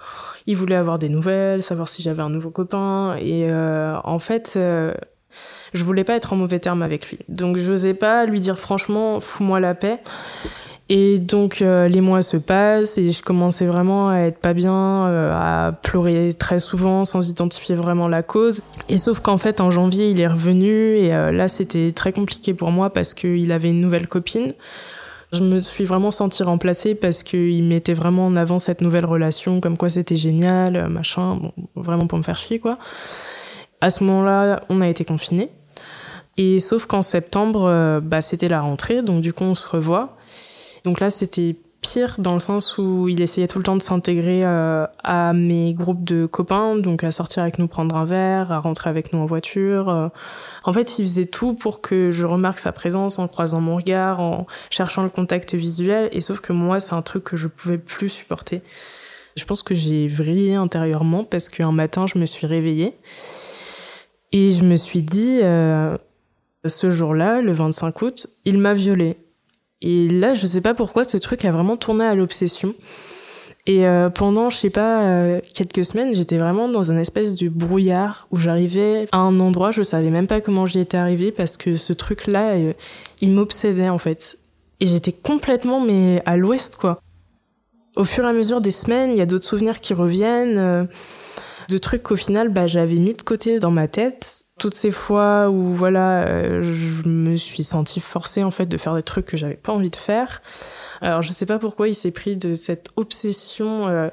il 0.47 0.57
voulait 0.57 0.77
avoir 0.77 0.99
des 0.99 1.09
nouvelles, 1.09 1.63
savoir 1.63 1.89
si 1.89 2.03
j'avais 2.03 2.23
un 2.23 2.29
nouveau 2.29 2.51
copain. 2.51 3.17
Et 3.21 3.51
en 3.51 4.19
fait, 4.19 4.59
je 5.73 5.85
voulais 5.85 6.05
pas 6.05 6.17
être 6.17 6.33
en 6.33 6.37
mauvais 6.37 6.59
terme 6.59 6.83
avec 6.83 7.09
lui. 7.11 7.21
Donc 7.29 7.57
j'osais 7.57 7.95
pas 7.95 8.27
lui 8.27 8.41
dire 8.41 8.59
franchement, 8.59 9.21
fous-moi 9.21 9.61
la 9.61 9.75
paix. 9.75 10.01
Et 10.89 11.19
donc 11.19 11.63
euh, 11.63 11.89
les 11.89 12.01
mois 12.01 12.23
se 12.23 12.37
passent 12.37 12.97
et 12.97 13.11
je 13.11 13.21
commençais 13.23 13.67
vraiment 13.67 14.09
à 14.09 14.19
être 14.19 14.39
pas 14.39 14.55
bien, 14.55 15.07
euh, 15.07 15.33
à 15.35 15.73
pleurer 15.73 16.33
très 16.33 16.61
souvent 16.61 17.05
sans 17.05 17.29
identifier 17.29 17.75
vraiment 17.75 18.07
la 18.07 18.23
cause. 18.23 18.63
Et 18.89 18.97
sauf 18.97 19.19
qu'en 19.19 19.37
fait 19.37 19.61
en 19.61 19.73
janvier 19.73 20.11
il 20.11 20.21
est 20.21 20.29
revenu 20.29 20.97
et 20.97 21.13
euh, 21.13 21.33
là 21.33 21.49
c'était 21.49 21.91
très 21.91 22.13
compliqué 22.13 22.55
pour 22.55 22.71
moi 22.71 22.91
parce 22.91 23.15
qu'il 23.15 23.51
avait 23.51 23.71
une 23.71 23.81
nouvelle 23.81 24.07
copine. 24.07 24.55
Je 25.33 25.43
me 25.43 25.59
suis 25.59 25.85
vraiment 25.85 26.13
sentie 26.13 26.45
remplacée 26.45 26.95
parce 26.95 27.25
qu'il 27.25 27.65
mettait 27.65 27.95
vraiment 27.95 28.27
en 28.27 28.37
avant 28.37 28.61
cette 28.61 28.81
nouvelle 28.81 29.07
relation, 29.07 29.61
comme 29.61 29.77
quoi 29.77 29.89
c'était 29.89 30.17
génial, 30.17 30.89
machin, 30.89 31.35
bon, 31.35 31.53
vraiment 31.75 32.07
pour 32.07 32.17
me 32.17 32.23
faire 32.23 32.37
chier 32.37 32.61
quoi. 32.61 32.79
À 33.81 33.91
ce 33.91 34.05
moment-là, 34.05 34.63
on 34.69 34.81
a 34.81 34.89
été 34.89 35.05
confinés. 35.05 35.51
Et 36.37 36.61
sauf 36.61 36.87
qu'en 36.87 37.03
septembre, 37.03 38.01
bah, 38.03 38.21
c'était 38.21 38.49
la 38.49 38.61
rentrée, 38.61 39.03
donc 39.03 39.21
du 39.21 39.33
coup 39.33 39.45
on 39.45 39.57
se 39.57 39.67
revoit. 39.69 40.16
Donc 40.87 41.01
là, 41.01 41.11
c'était 41.11 41.57
pire 41.81 42.15
dans 42.19 42.35
le 42.35 42.41
sens 42.41 42.79
où 42.79 43.09
il 43.09 43.21
essayait 43.21 43.49
tout 43.49 43.59
le 43.59 43.65
temps 43.65 43.75
de 43.75 43.83
s'intégrer 43.83 44.45
euh, 44.45 44.87
à 45.03 45.33
mes 45.33 45.75
groupes 45.75 46.05
de 46.05 46.27
copains, 46.27 46.77
donc 46.77 47.03
à 47.03 47.11
sortir 47.11 47.43
avec 47.43 47.59
nous 47.59 47.67
prendre 47.67 47.97
un 47.97 48.05
verre, 48.05 48.53
à 48.53 48.61
rentrer 48.61 48.89
avec 48.89 49.13
nous 49.13 49.19
en 49.19 49.27
voiture. 49.27 49.89
Euh. 49.89 50.09
En 50.63 50.73
fait, 50.73 51.01
il 51.01 51.03
faisait 51.03 51.27
tout 51.27 51.55
pour 51.55 51.81
que 51.81 52.13
je 52.13 52.25
remarque 52.25 52.61
sa 52.61 52.71
présence 52.71 53.19
en 53.19 53.27
croisant 53.27 53.61
mon 53.61 53.75
regard, 53.75 54.21
en 54.21 54.47
cherchant 54.71 55.03
le 55.03 55.09
contact 55.09 55.57
visuel. 55.57 56.09
Et 56.13 56.21
sauf 56.21 56.39
que 56.39 56.53
moi, 56.53 56.79
c'est 56.79 56.95
un 56.95 57.03
truc 57.03 57.25
que 57.25 57.37
je 57.37 57.49
pouvais 57.49 57.79
plus 57.79 58.09
supporter. 58.09 58.63
Je 59.37 59.45
pense 59.45 59.65
que 59.65 59.75
j'ai 59.75 60.07
vrillé 60.07 60.55
intérieurement 60.55 61.25
parce 61.25 61.51
qu'un 61.51 61.73
matin, 61.73 62.07
je 62.07 62.17
me 62.21 62.27
suis 62.27 62.47
réveillée 62.47 62.97
et 64.31 64.53
je 64.53 64.63
me 64.63 64.77
suis 64.77 65.03
dit, 65.03 65.41
euh, 65.43 65.99
ce 66.65 66.93
jour-là, 66.93 67.43
le 67.43 67.53
25 67.53 68.03
août, 68.03 68.29
il 68.45 68.59
m'a 68.59 68.73
violée. 68.73 69.19
Et 69.83 70.09
là, 70.09 70.35
je 70.35 70.47
sais 70.47 70.61
pas 70.61 70.75
pourquoi 70.75 71.05
ce 71.05 71.17
truc 71.17 71.45
a 71.45 71.53
vraiment 71.53 71.77
tourné 71.77 72.05
à 72.05 72.15
l'obsession. 72.15 72.75
Et 73.67 73.85
euh, 73.87 74.11
pendant, 74.11 74.49
je 74.49 74.57
sais 74.57 74.71
pas, 74.71 75.03
euh, 75.03 75.41
quelques 75.53 75.85
semaines, 75.85 76.15
j'étais 76.15 76.39
vraiment 76.39 76.69
dans 76.69 76.93
un 76.93 76.99
espèce 76.99 77.35
de 77.35 77.49
brouillard 77.49 78.29
où 78.31 78.39
j'arrivais 78.39 79.09
à 79.11 79.19
un 79.19 79.41
endroit, 79.41 79.73
je 79.73 79.83
savais 79.83 80.11
même 80.11 80.29
pas 80.29 80.41
comment 80.41 80.67
j'y 80.67 80.79
étais 80.79 80.97
arrivée 80.97 81.33
parce 81.33 81.57
que 81.57 81.77
ce 81.77 81.93
truc-là, 81.93 82.53
euh, 82.53 82.73
il 83.21 83.33
m'obsédait 83.33 83.89
en 83.89 83.99
fait. 83.99 84.39
Et 84.79 84.87
j'étais 84.87 85.13
complètement 85.13 85.81
mais 85.81 86.23
à 86.27 86.37
l'ouest 86.37 86.77
quoi. 86.77 87.01
Au 87.97 88.05
fur 88.05 88.25
et 88.25 88.29
à 88.29 88.33
mesure 88.33 88.61
des 88.61 88.71
semaines, 88.71 89.11
il 89.11 89.17
y 89.17 89.23
a 89.23 89.27
d'autres 89.27 89.47
souvenirs 89.47 89.81
qui 89.81 89.95
reviennent, 89.95 90.87
de 91.69 91.79
trucs 91.79 92.03
qu'au 92.03 92.17
final 92.17 92.49
bah, 92.49 92.67
j'avais 92.67 92.97
mis 92.97 93.15
de 93.15 93.23
côté 93.23 93.59
dans 93.59 93.71
ma 93.71 93.89
tête. 93.89 94.45
Toutes 94.59 94.75
ces 94.75 94.91
fois 94.91 95.51
où 95.51 95.75
voilà, 95.75 96.63
je 96.63 97.09
me 97.09 97.37
suis 97.37 97.63
sentie 97.63 98.01
forcée 98.01 98.43
en 98.43 98.51
fait 98.51 98.67
de 98.67 98.79
faire 98.79 98.95
des 98.95 99.03
trucs 99.03 99.27
que 99.27 99.37
j'avais 99.37 99.57
pas 99.57 99.73
envie 99.73 99.91
de 99.91 99.97
faire. 99.97 100.41
Alors 101.03 101.23
je 101.23 101.31
sais 101.31 101.47
pas 101.47 101.59
pourquoi 101.59 101.89
il 101.89 101.95
s'est 101.95 102.11
pris 102.11 102.37
de 102.37 102.55
cette 102.55 102.89
obsession 102.97 103.87
euh, 103.87 104.09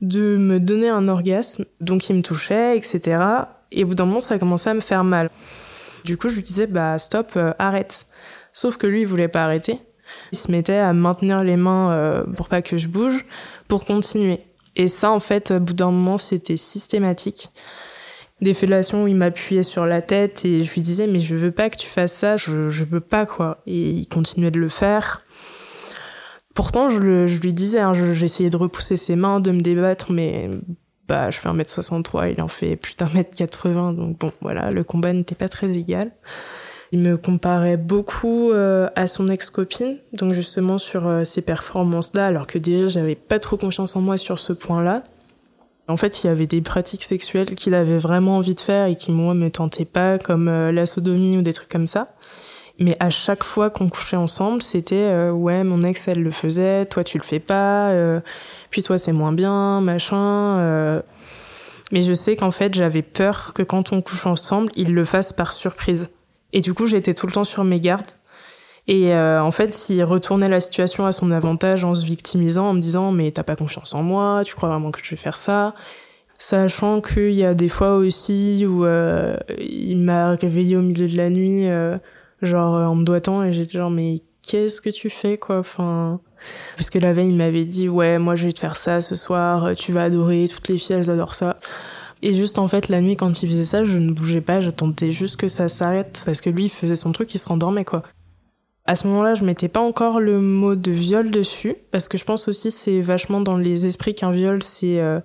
de 0.00 0.36
me 0.36 0.60
donner 0.60 0.88
un 0.88 1.08
orgasme, 1.08 1.64
donc 1.80 2.08
il 2.08 2.16
me 2.16 2.22
touchait, 2.22 2.76
etc. 2.76 3.22
Et 3.72 3.84
au 3.84 3.88
bout 3.88 3.94
d'un 3.94 4.06
moment, 4.06 4.20
ça 4.20 4.34
a 4.34 4.38
commencé 4.38 4.70
à 4.70 4.74
me 4.74 4.80
faire 4.80 5.04
mal. 5.04 5.30
Du 6.04 6.16
coup, 6.16 6.28
je 6.28 6.36
lui 6.36 6.42
disais, 6.42 6.66
bah 6.66 6.98
stop, 6.98 7.32
euh, 7.36 7.52
arrête. 7.58 8.06
Sauf 8.52 8.76
que 8.76 8.86
lui, 8.86 9.02
il 9.02 9.06
voulait 9.06 9.28
pas 9.28 9.44
arrêter. 9.44 9.80
Il 10.32 10.38
se 10.38 10.50
mettait 10.50 10.78
à 10.78 10.92
maintenir 10.92 11.44
les 11.44 11.56
mains 11.56 11.92
euh, 11.92 12.24
pour 12.24 12.48
pas 12.48 12.62
que 12.62 12.76
je 12.76 12.88
bouge, 12.88 13.26
pour 13.68 13.84
continuer. 13.84 14.40
Et 14.78 14.88
ça, 14.88 15.10
en 15.10 15.20
fait, 15.20 15.50
au 15.50 15.60
bout 15.60 15.74
d'un 15.74 15.90
moment, 15.90 16.16
c'était 16.16 16.56
systématique. 16.56 17.50
Des 18.40 18.54
fellations 18.54 19.02
où 19.02 19.08
il 19.08 19.16
m'appuyait 19.16 19.64
sur 19.64 19.84
la 19.84 20.00
tête 20.00 20.44
et 20.44 20.62
je 20.62 20.72
lui 20.72 20.80
disais, 20.80 21.08
mais 21.08 21.18
je 21.18 21.34
veux 21.34 21.50
pas 21.50 21.68
que 21.68 21.76
tu 21.76 21.88
fasses 21.88 22.14
ça, 22.14 22.36
je, 22.36 22.70
je 22.70 22.84
veux 22.84 23.00
pas, 23.00 23.26
quoi. 23.26 23.58
Et 23.66 23.90
il 23.90 24.06
continuait 24.06 24.52
de 24.52 24.60
le 24.60 24.68
faire. 24.68 25.24
Pourtant, 26.54 26.90
je, 26.90 26.98
lui 26.98 27.52
disais, 27.52 27.78
hein, 27.78 27.94
j'essayais 27.94 28.50
de 28.50 28.56
repousser 28.56 28.96
ses 28.96 29.14
mains, 29.14 29.38
de 29.38 29.52
me 29.52 29.60
débattre, 29.60 30.10
mais 30.10 30.50
bah, 31.06 31.30
je 31.30 31.38
fais 31.38 31.48
1m63, 31.48 32.32
il 32.32 32.42
en 32.42 32.48
fait 32.48 32.74
plus 32.74 32.96
d'un 32.96 33.08
mètre 33.14 33.34
80, 33.36 33.92
donc 33.92 34.18
bon, 34.18 34.32
voilà, 34.40 34.70
le 34.70 34.82
combat 34.82 35.12
n'était 35.12 35.36
pas 35.36 35.48
très 35.48 35.70
égal. 35.70 36.10
Il 36.92 37.00
me 37.00 37.16
comparait 37.16 37.76
beaucoup 37.76 38.50
euh, 38.50 38.88
à 38.96 39.06
son 39.06 39.28
ex-copine, 39.28 39.98
donc 40.12 40.32
justement 40.32 40.78
sur 40.78 41.06
euh, 41.06 41.24
ses 41.24 41.42
performances-là, 41.42 42.26
alors 42.26 42.46
que 42.46 42.58
déjà 42.58 42.88
j'avais 42.88 43.14
pas 43.14 43.38
trop 43.38 43.56
confiance 43.56 43.94
en 43.96 44.00
moi 44.00 44.16
sur 44.16 44.38
ce 44.38 44.52
point-là. 44.52 45.02
En 45.88 45.96
fait, 45.96 46.22
il 46.22 46.26
y 46.26 46.30
avait 46.30 46.46
des 46.46 46.60
pratiques 46.60 47.04
sexuelles 47.04 47.54
qu'il 47.54 47.74
avait 47.74 47.98
vraiment 47.98 48.36
envie 48.36 48.54
de 48.54 48.60
faire 48.60 48.86
et 48.86 48.96
qui 48.96 49.10
moi 49.10 49.34
me 49.34 49.50
tentaient 49.50 49.86
pas, 49.86 50.18
comme 50.18 50.48
euh, 50.48 50.72
la 50.72 50.86
sodomie 50.86 51.38
ou 51.38 51.42
des 51.42 51.52
trucs 51.52 51.70
comme 51.70 51.86
ça. 51.86 52.14
Mais 52.78 52.96
à 53.00 53.10
chaque 53.10 53.42
fois 53.42 53.70
qu'on 53.70 53.88
couchait 53.88 54.16
ensemble, 54.16 54.62
c'était 54.62 54.94
euh, 54.94 55.32
ouais, 55.32 55.64
mon 55.64 55.80
ex 55.82 56.06
elle 56.06 56.22
le 56.22 56.30
faisait, 56.30 56.86
toi 56.86 57.02
tu 57.02 57.18
le 57.18 57.24
fais 57.24 57.40
pas, 57.40 57.90
euh, 57.90 58.20
puis 58.70 58.84
toi 58.84 58.98
c'est 58.98 59.12
moins 59.12 59.32
bien, 59.32 59.80
machin. 59.80 60.58
Euh. 60.58 61.02
Mais 61.90 62.02
je 62.02 62.12
sais 62.12 62.36
qu'en 62.36 62.52
fait 62.52 62.74
j'avais 62.74 63.02
peur 63.02 63.52
que 63.52 63.62
quand 63.62 63.92
on 63.92 64.00
couche 64.00 64.26
ensemble, 64.26 64.70
il 64.76 64.94
le 64.94 65.04
fasse 65.04 65.32
par 65.32 65.52
surprise. 65.52 66.10
Et 66.52 66.60
du 66.60 66.74
coup 66.74 66.86
j'étais 66.86 67.14
tout 67.14 67.26
le 67.26 67.32
temps 67.32 67.44
sur 67.44 67.64
mes 67.64 67.80
gardes. 67.80 68.12
Et 68.90 69.14
en 69.14 69.50
fait, 69.50 69.74
s'il 69.74 70.02
retournait 70.02 70.48
la 70.48 70.60
situation 70.60 71.04
à 71.04 71.12
son 71.12 71.30
avantage 71.30 71.84
en 71.84 71.94
se 71.94 72.06
victimisant, 72.06 72.70
en 72.70 72.72
me 72.72 72.80
disant 72.80 73.12
mais 73.12 73.30
t'as 73.30 73.42
pas 73.42 73.54
confiance 73.54 73.94
en 73.94 74.02
moi, 74.02 74.40
tu 74.46 74.54
crois 74.54 74.70
vraiment 74.70 74.90
que 74.92 75.00
je 75.02 75.10
vais 75.10 75.18
faire 75.18 75.36
ça, 75.36 75.74
sachant 76.38 77.02
qu'il 77.02 77.32
y 77.32 77.44
a 77.44 77.52
des 77.52 77.68
fois 77.68 77.96
aussi 77.96 78.64
où 78.66 78.86
il 79.58 79.98
m'a 79.98 80.30
réveillé 80.36 80.74
au 80.78 80.80
milieu 80.80 81.06
de 81.06 81.18
la 81.18 81.28
nuit 81.28 81.68
genre 82.42 82.76
euh, 82.76 82.84
en 82.84 82.94
me 82.94 83.04
doigtant 83.04 83.42
et 83.42 83.52
j'étais 83.52 83.78
genre 83.78 83.90
mais 83.90 84.22
qu'est-ce 84.42 84.80
que 84.80 84.90
tu 84.90 85.10
fais 85.10 85.38
quoi? 85.38 85.58
Enfin 85.58 86.20
parce 86.76 86.90
que 86.90 86.98
la 86.98 87.12
veille 87.12 87.30
il 87.30 87.36
m'avait 87.36 87.64
dit 87.64 87.88
ouais 87.88 88.18
moi 88.18 88.36
je 88.36 88.46
vais 88.46 88.52
te 88.52 88.60
faire 88.60 88.76
ça 88.76 89.00
ce 89.00 89.16
soir 89.16 89.74
tu 89.74 89.92
vas 89.92 90.04
adorer 90.04 90.46
toutes 90.48 90.68
les 90.68 90.78
filles 90.78 90.96
elles 90.96 91.10
adorent 91.10 91.34
ça 91.34 91.56
et 92.22 92.34
juste 92.34 92.58
en 92.58 92.68
fait 92.68 92.88
la 92.88 93.00
nuit 93.00 93.16
quand 93.16 93.42
il 93.42 93.48
faisait 93.48 93.64
ça 93.64 93.84
je 93.84 93.98
ne 93.98 94.12
bougeais 94.12 94.40
pas 94.40 94.60
j'attendais 94.60 95.12
juste 95.12 95.36
que 95.36 95.48
ça 95.48 95.68
s'arrête 95.68 96.22
parce 96.24 96.40
que 96.40 96.50
lui 96.50 96.64
il 96.64 96.70
faisait 96.70 96.94
son 96.94 97.12
truc 97.12 97.34
il 97.34 97.38
se 97.38 97.48
rendormait 97.48 97.84
quoi 97.84 98.02
à 98.88 98.96
ce 98.96 99.06
moment-là, 99.08 99.34
je 99.34 99.44
mettais 99.44 99.68
pas 99.68 99.80
encore 99.80 100.18
le 100.18 100.40
mot 100.40 100.74
de 100.74 100.90
viol 100.90 101.30
dessus, 101.30 101.76
parce 101.90 102.08
que 102.08 102.16
je 102.16 102.24
pense 102.24 102.48
aussi 102.48 102.70
c'est 102.70 103.02
vachement 103.02 103.42
dans 103.42 103.58
les 103.58 103.84
esprits 103.84 104.14
qu'un 104.14 104.32
viol 104.32 104.62
c'est 104.62 104.98
euh, 104.98 105.20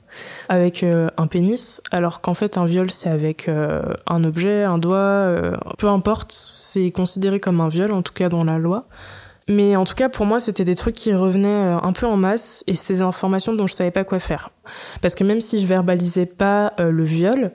avec 0.49 0.83
euh, 0.83 1.07
un 1.15 1.27
pénis, 1.27 1.81
alors 1.89 2.19
qu'en 2.19 2.33
fait 2.33 2.57
un 2.57 2.65
viol 2.65 2.91
c'est 2.91 3.07
avec 3.07 3.47
euh, 3.47 3.81
un 4.05 4.25
objet, 4.25 4.63
un 4.63 4.79
doigt, 4.79 5.33
peu 5.77 5.87
importe, 5.87 6.33
c'est 6.33 6.91
considéré 6.91 7.39
comme 7.39 7.61
un 7.61 7.69
viol, 7.69 7.93
en 7.93 8.01
tout 8.01 8.11
cas 8.11 8.27
dans 8.27 8.43
la 8.43 8.57
loi. 8.57 8.85
Mais 9.47 9.75
en 9.75 9.83
tout 9.83 9.95
cas, 9.95 10.07
pour 10.09 10.25
moi, 10.25 10.39
c'était 10.39 10.63
des 10.63 10.75
trucs 10.75 10.95
qui 10.95 11.13
revenaient 11.13 11.75
un 11.83 11.91
peu 11.91 12.05
en 12.05 12.15
masse 12.15 12.63
et 12.67 12.73
c'était 12.73 12.95
des 12.95 13.01
informations 13.01 13.53
dont 13.53 13.67
je 13.67 13.73
savais 13.73 13.91
pas 13.91 14.05
quoi 14.05 14.19
faire. 14.19 14.51
Parce 15.01 15.15
que 15.15 15.23
même 15.23 15.41
si 15.41 15.59
je 15.59 15.67
verbalisais 15.67 16.25
pas 16.25 16.73
le 16.77 17.03
viol, 17.03 17.51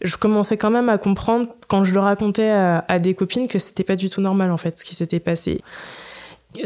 je 0.00 0.16
commençais 0.16 0.56
quand 0.56 0.70
même 0.70 0.88
à 0.88 0.98
comprendre 0.98 1.48
quand 1.66 1.84
je 1.84 1.92
le 1.92 2.00
racontais 2.00 2.50
à, 2.50 2.98
des 2.98 3.14
copines 3.14 3.48
que 3.48 3.58
c'était 3.58 3.84
pas 3.84 3.96
du 3.96 4.10
tout 4.10 4.20
normal 4.20 4.50
en 4.50 4.56
fait 4.56 4.78
ce 4.78 4.84
qui 4.84 4.94
s'était 4.94 5.20
passé. 5.20 5.62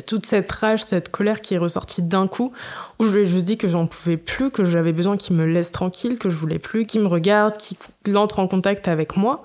Toute 0.06 0.26
cette 0.26 0.50
rage, 0.52 0.84
cette 0.84 1.10
colère 1.10 1.40
qui 1.40 1.54
est 1.54 1.58
ressortie 1.58 2.02
d'un 2.02 2.28
coup, 2.28 2.52
où 3.00 3.04
je 3.04 3.14
lui 3.14 3.22
ai 3.22 3.26
juste 3.26 3.46
dit 3.46 3.58
que 3.58 3.66
j'en 3.66 3.86
pouvais 3.86 4.16
plus, 4.16 4.50
que 4.50 4.64
j'avais 4.64 4.92
besoin 4.92 5.16
qu'il 5.16 5.34
me 5.34 5.44
laisse 5.44 5.72
tranquille, 5.72 6.18
que 6.18 6.30
je 6.30 6.36
voulais 6.36 6.60
plus 6.60 6.86
qu'il 6.86 7.00
me 7.00 7.08
regarde, 7.08 7.56
qu'il 7.56 8.16
entre 8.16 8.38
en 8.38 8.46
contact 8.46 8.86
avec 8.86 9.16
moi. 9.16 9.44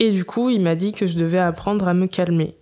Et 0.00 0.10
du 0.10 0.24
coup, 0.24 0.50
il 0.50 0.60
m'a 0.60 0.74
dit 0.74 0.92
que 0.92 1.06
je 1.06 1.16
devais 1.16 1.38
apprendre 1.38 1.86
à 1.86 1.94
me 1.94 2.06
calmer. 2.06 2.56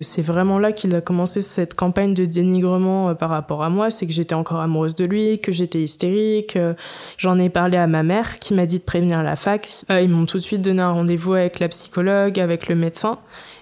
C'est 0.00 0.22
vraiment 0.22 0.60
là 0.60 0.70
qu'il 0.70 0.94
a 0.94 1.00
commencé 1.00 1.42
cette 1.42 1.74
campagne 1.74 2.14
de 2.14 2.24
dénigrement 2.24 3.08
euh, 3.08 3.14
par 3.14 3.30
rapport 3.30 3.64
à 3.64 3.68
moi, 3.68 3.90
c'est 3.90 4.06
que 4.06 4.12
j'étais 4.12 4.36
encore 4.36 4.60
amoureuse 4.60 4.94
de 4.94 5.04
lui, 5.04 5.40
que 5.40 5.50
j'étais 5.50 5.80
hystérique. 5.80 6.54
Euh, 6.54 6.74
j'en 7.16 7.36
ai 7.36 7.48
parlé 7.48 7.78
à 7.78 7.88
ma 7.88 8.04
mère 8.04 8.38
qui 8.38 8.54
m'a 8.54 8.66
dit 8.66 8.78
de 8.78 8.84
prévenir 8.84 9.24
la 9.24 9.34
fac. 9.34 9.68
Euh, 9.90 10.00
ils 10.00 10.08
m'ont 10.08 10.24
tout 10.24 10.38
de 10.38 10.42
suite 10.42 10.62
donné 10.62 10.82
un 10.82 10.92
rendez-vous 10.92 11.34
avec 11.34 11.58
la 11.58 11.68
psychologue, 11.68 12.38
avec 12.38 12.68
le 12.68 12.76
médecin. 12.76 13.18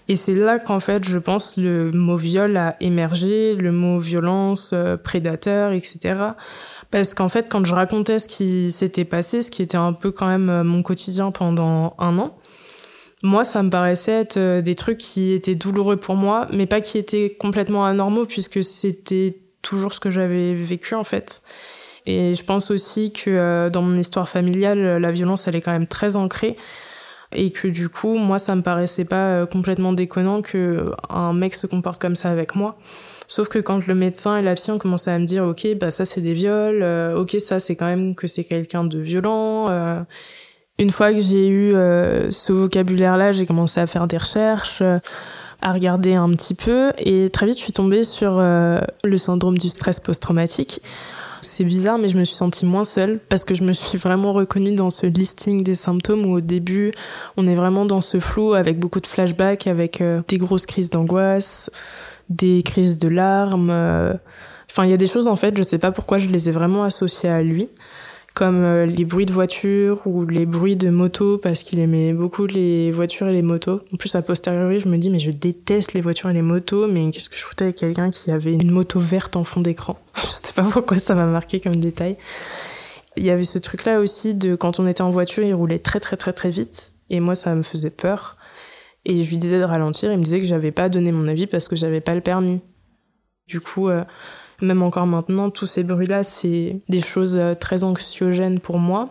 Et 0.08 0.16
c'est 0.16 0.34
là 0.34 0.58
qu'en 0.58 0.78
fait, 0.78 1.08
je 1.08 1.18
pense, 1.18 1.56
le 1.56 1.90
mot 1.90 2.18
viol 2.18 2.54
a 2.58 2.76
émergé, 2.80 3.54
le 3.54 3.72
mot 3.72 3.98
violence, 3.98 4.74
prédateur, 5.02 5.72
etc. 5.72 6.20
Parce 6.90 7.14
qu'en 7.14 7.30
fait, 7.30 7.48
quand 7.50 7.64
je 7.64 7.74
racontais 7.74 8.18
ce 8.18 8.28
qui 8.28 8.70
s'était 8.72 9.06
passé, 9.06 9.40
ce 9.40 9.50
qui 9.50 9.62
était 9.62 9.78
un 9.78 9.94
peu 9.94 10.12
quand 10.12 10.28
même 10.28 10.62
mon 10.62 10.82
quotidien 10.82 11.32
pendant 11.32 11.96
un 11.98 12.18
an, 12.18 12.36
moi, 13.22 13.44
ça 13.44 13.62
me 13.62 13.70
paraissait 13.70 14.12
être 14.12 14.36
euh, 14.36 14.62
des 14.62 14.74
trucs 14.74 14.98
qui 14.98 15.32
étaient 15.32 15.54
douloureux 15.54 15.96
pour 15.96 16.16
moi, 16.16 16.46
mais 16.52 16.66
pas 16.66 16.80
qui 16.80 16.98
étaient 16.98 17.34
complètement 17.38 17.86
anormaux, 17.86 18.26
puisque 18.26 18.62
c'était 18.62 19.38
toujours 19.62 19.94
ce 19.94 20.00
que 20.00 20.10
j'avais 20.10 20.54
vécu 20.54 20.94
en 20.94 21.04
fait. 21.04 21.42
Et 22.04 22.34
je 22.34 22.44
pense 22.44 22.70
aussi 22.70 23.12
que 23.12 23.30
euh, 23.30 23.70
dans 23.70 23.82
mon 23.82 23.96
histoire 23.96 24.28
familiale, 24.28 24.98
la 24.98 25.12
violence, 25.12 25.48
elle 25.48 25.56
est 25.56 25.60
quand 25.60 25.72
même 25.72 25.86
très 25.86 26.16
ancrée. 26.16 26.56
Et 27.32 27.50
que 27.50 27.66
du 27.66 27.88
coup, 27.88 28.16
moi, 28.16 28.38
ça 28.38 28.54
me 28.54 28.62
paraissait 28.62 29.04
pas 29.04 29.30
euh, 29.30 29.46
complètement 29.46 29.92
déconnant 29.92 30.42
que 30.42 30.92
un 31.08 31.32
mec 31.32 31.54
se 31.54 31.66
comporte 31.66 32.00
comme 32.00 32.14
ça 32.14 32.30
avec 32.30 32.54
moi. 32.54 32.78
Sauf 33.26 33.48
que 33.48 33.58
quand 33.58 33.86
le 33.88 33.94
médecin 33.94 34.36
et 34.36 34.42
la 34.42 34.54
psy 34.54 34.70
ont 34.70 34.78
commencé 34.78 35.10
à 35.10 35.18
me 35.18 35.24
dire, 35.24 35.44
ok, 35.44 35.66
bah 35.80 35.90
ça 35.90 36.04
c'est 36.04 36.20
des 36.20 36.34
viols, 36.34 36.84
ok, 37.16 37.36
ça 37.40 37.58
c'est 37.58 37.74
quand 37.74 37.86
même 37.86 38.14
que 38.14 38.28
c'est 38.28 38.44
quelqu'un 38.44 38.84
de 38.84 39.00
violent. 39.00 40.06
Une 40.78 40.90
fois 40.90 41.12
que 41.12 41.20
j'ai 41.20 41.48
eu 41.48 41.74
euh, 41.74 42.30
ce 42.30 42.52
vocabulaire-là, 42.52 43.32
j'ai 43.32 43.46
commencé 43.46 43.80
à 43.80 43.86
faire 43.86 44.06
des 44.06 44.18
recherches, 44.18 44.82
euh, 44.82 44.98
à 45.62 45.72
regarder 45.72 46.12
un 46.14 46.28
petit 46.30 46.54
peu, 46.54 46.92
et 46.98 47.30
très 47.30 47.46
vite 47.46 47.56
je 47.58 47.62
suis 47.62 47.72
tombée 47.72 48.04
sur 48.04 48.36
euh, 48.38 48.80
le 49.02 49.16
syndrome 49.16 49.56
du 49.56 49.70
stress 49.70 50.00
post-traumatique. 50.00 50.82
C'est 51.40 51.64
bizarre, 51.64 51.96
mais 51.96 52.08
je 52.08 52.18
me 52.18 52.24
suis 52.24 52.36
sentie 52.36 52.66
moins 52.66 52.84
seule 52.84 53.20
parce 53.30 53.44
que 53.44 53.54
je 53.54 53.62
me 53.62 53.72
suis 53.72 53.96
vraiment 53.96 54.34
reconnue 54.34 54.74
dans 54.74 54.90
ce 54.90 55.06
listing 55.06 55.62
des 55.62 55.74
symptômes 55.74 56.26
où 56.26 56.36
au 56.36 56.40
début, 56.40 56.92
on 57.38 57.46
est 57.46 57.54
vraiment 57.54 57.86
dans 57.86 58.02
ce 58.02 58.20
flou 58.20 58.52
avec 58.52 58.78
beaucoup 58.78 59.00
de 59.00 59.06
flashbacks, 59.06 59.66
avec 59.66 60.02
des 60.28 60.38
grosses 60.38 60.66
crises 60.66 60.90
d'angoisse, 60.90 61.70
des 62.28 62.62
crises 62.62 62.98
de 62.98 63.08
larmes. 63.08 63.70
Enfin, 63.70 64.84
il 64.84 64.90
y 64.90 64.94
a 64.94 64.96
des 64.96 65.06
choses 65.06 65.28
en 65.28 65.36
fait, 65.36 65.56
je 65.56 65.62
sais 65.62 65.78
pas 65.78 65.92
pourquoi 65.92 66.18
je 66.18 66.28
les 66.28 66.48
ai 66.48 66.52
vraiment 66.52 66.82
associées 66.84 67.30
à 67.30 67.42
lui 67.42 67.70
comme 68.36 68.62
euh, 68.62 68.84
les 68.84 69.06
bruits 69.06 69.24
de 69.24 69.32
voiture 69.32 70.02
ou 70.06 70.26
les 70.26 70.44
bruits 70.44 70.76
de 70.76 70.90
moto 70.90 71.38
parce 71.38 71.62
qu'il 71.62 71.78
aimait 71.78 72.12
beaucoup 72.12 72.44
les 72.44 72.92
voitures 72.92 73.28
et 73.28 73.32
les 73.32 73.40
motos. 73.40 73.80
En 73.94 73.96
plus, 73.96 74.14
à 74.14 74.20
posteriori, 74.20 74.78
je 74.78 74.90
me 74.90 74.98
dis, 74.98 75.08
mais 75.08 75.20
je 75.20 75.30
déteste 75.30 75.94
les 75.94 76.02
voitures 76.02 76.28
et 76.28 76.34
les 76.34 76.42
motos, 76.42 76.86
mais 76.86 77.10
qu'est-ce 77.10 77.30
que 77.30 77.38
je 77.38 77.42
foutais 77.42 77.64
avec 77.64 77.76
quelqu'un 77.76 78.10
qui 78.10 78.30
avait 78.30 78.52
une 78.52 78.70
moto 78.70 79.00
verte 79.00 79.36
en 79.36 79.44
fond 79.44 79.62
d'écran? 79.62 79.98
Je 80.16 80.26
sais 80.26 80.52
pas 80.52 80.64
pourquoi 80.64 80.98
ça 80.98 81.14
m'a 81.14 81.24
marqué 81.24 81.60
comme 81.60 81.76
détail. 81.76 82.18
Il 83.16 83.24
y 83.24 83.30
avait 83.30 83.44
ce 83.44 83.58
truc-là 83.58 84.00
aussi 84.00 84.34
de 84.34 84.54
quand 84.54 84.80
on 84.80 84.86
était 84.86 85.00
en 85.00 85.10
voiture, 85.10 85.42
il 85.42 85.54
roulait 85.54 85.78
très 85.78 86.00
très 86.00 86.18
très 86.18 86.34
très 86.34 86.50
vite 86.50 86.92
et 87.08 87.20
moi 87.20 87.34
ça 87.34 87.54
me 87.54 87.62
faisait 87.62 87.88
peur. 87.88 88.36
Et 89.06 89.24
je 89.24 89.30
lui 89.30 89.38
disais 89.38 89.58
de 89.58 89.64
ralentir, 89.64 90.12
il 90.12 90.18
me 90.18 90.24
disait 90.24 90.42
que 90.42 90.46
j'avais 90.46 90.72
pas 90.72 90.90
donné 90.90 91.10
mon 91.10 91.26
avis 91.26 91.46
parce 91.46 91.68
que 91.68 91.76
j'avais 91.76 92.02
pas 92.02 92.14
le 92.14 92.20
permis. 92.20 92.60
Du 93.48 93.60
coup, 93.60 93.88
euh, 93.88 94.04
même 94.62 94.82
encore 94.82 95.06
maintenant, 95.06 95.50
tous 95.50 95.66
ces 95.66 95.84
bruits-là, 95.84 96.22
c'est 96.22 96.80
des 96.88 97.00
choses 97.00 97.36
euh, 97.36 97.54
très 97.54 97.84
anxiogènes 97.84 98.60
pour 98.60 98.78
moi. 98.78 99.10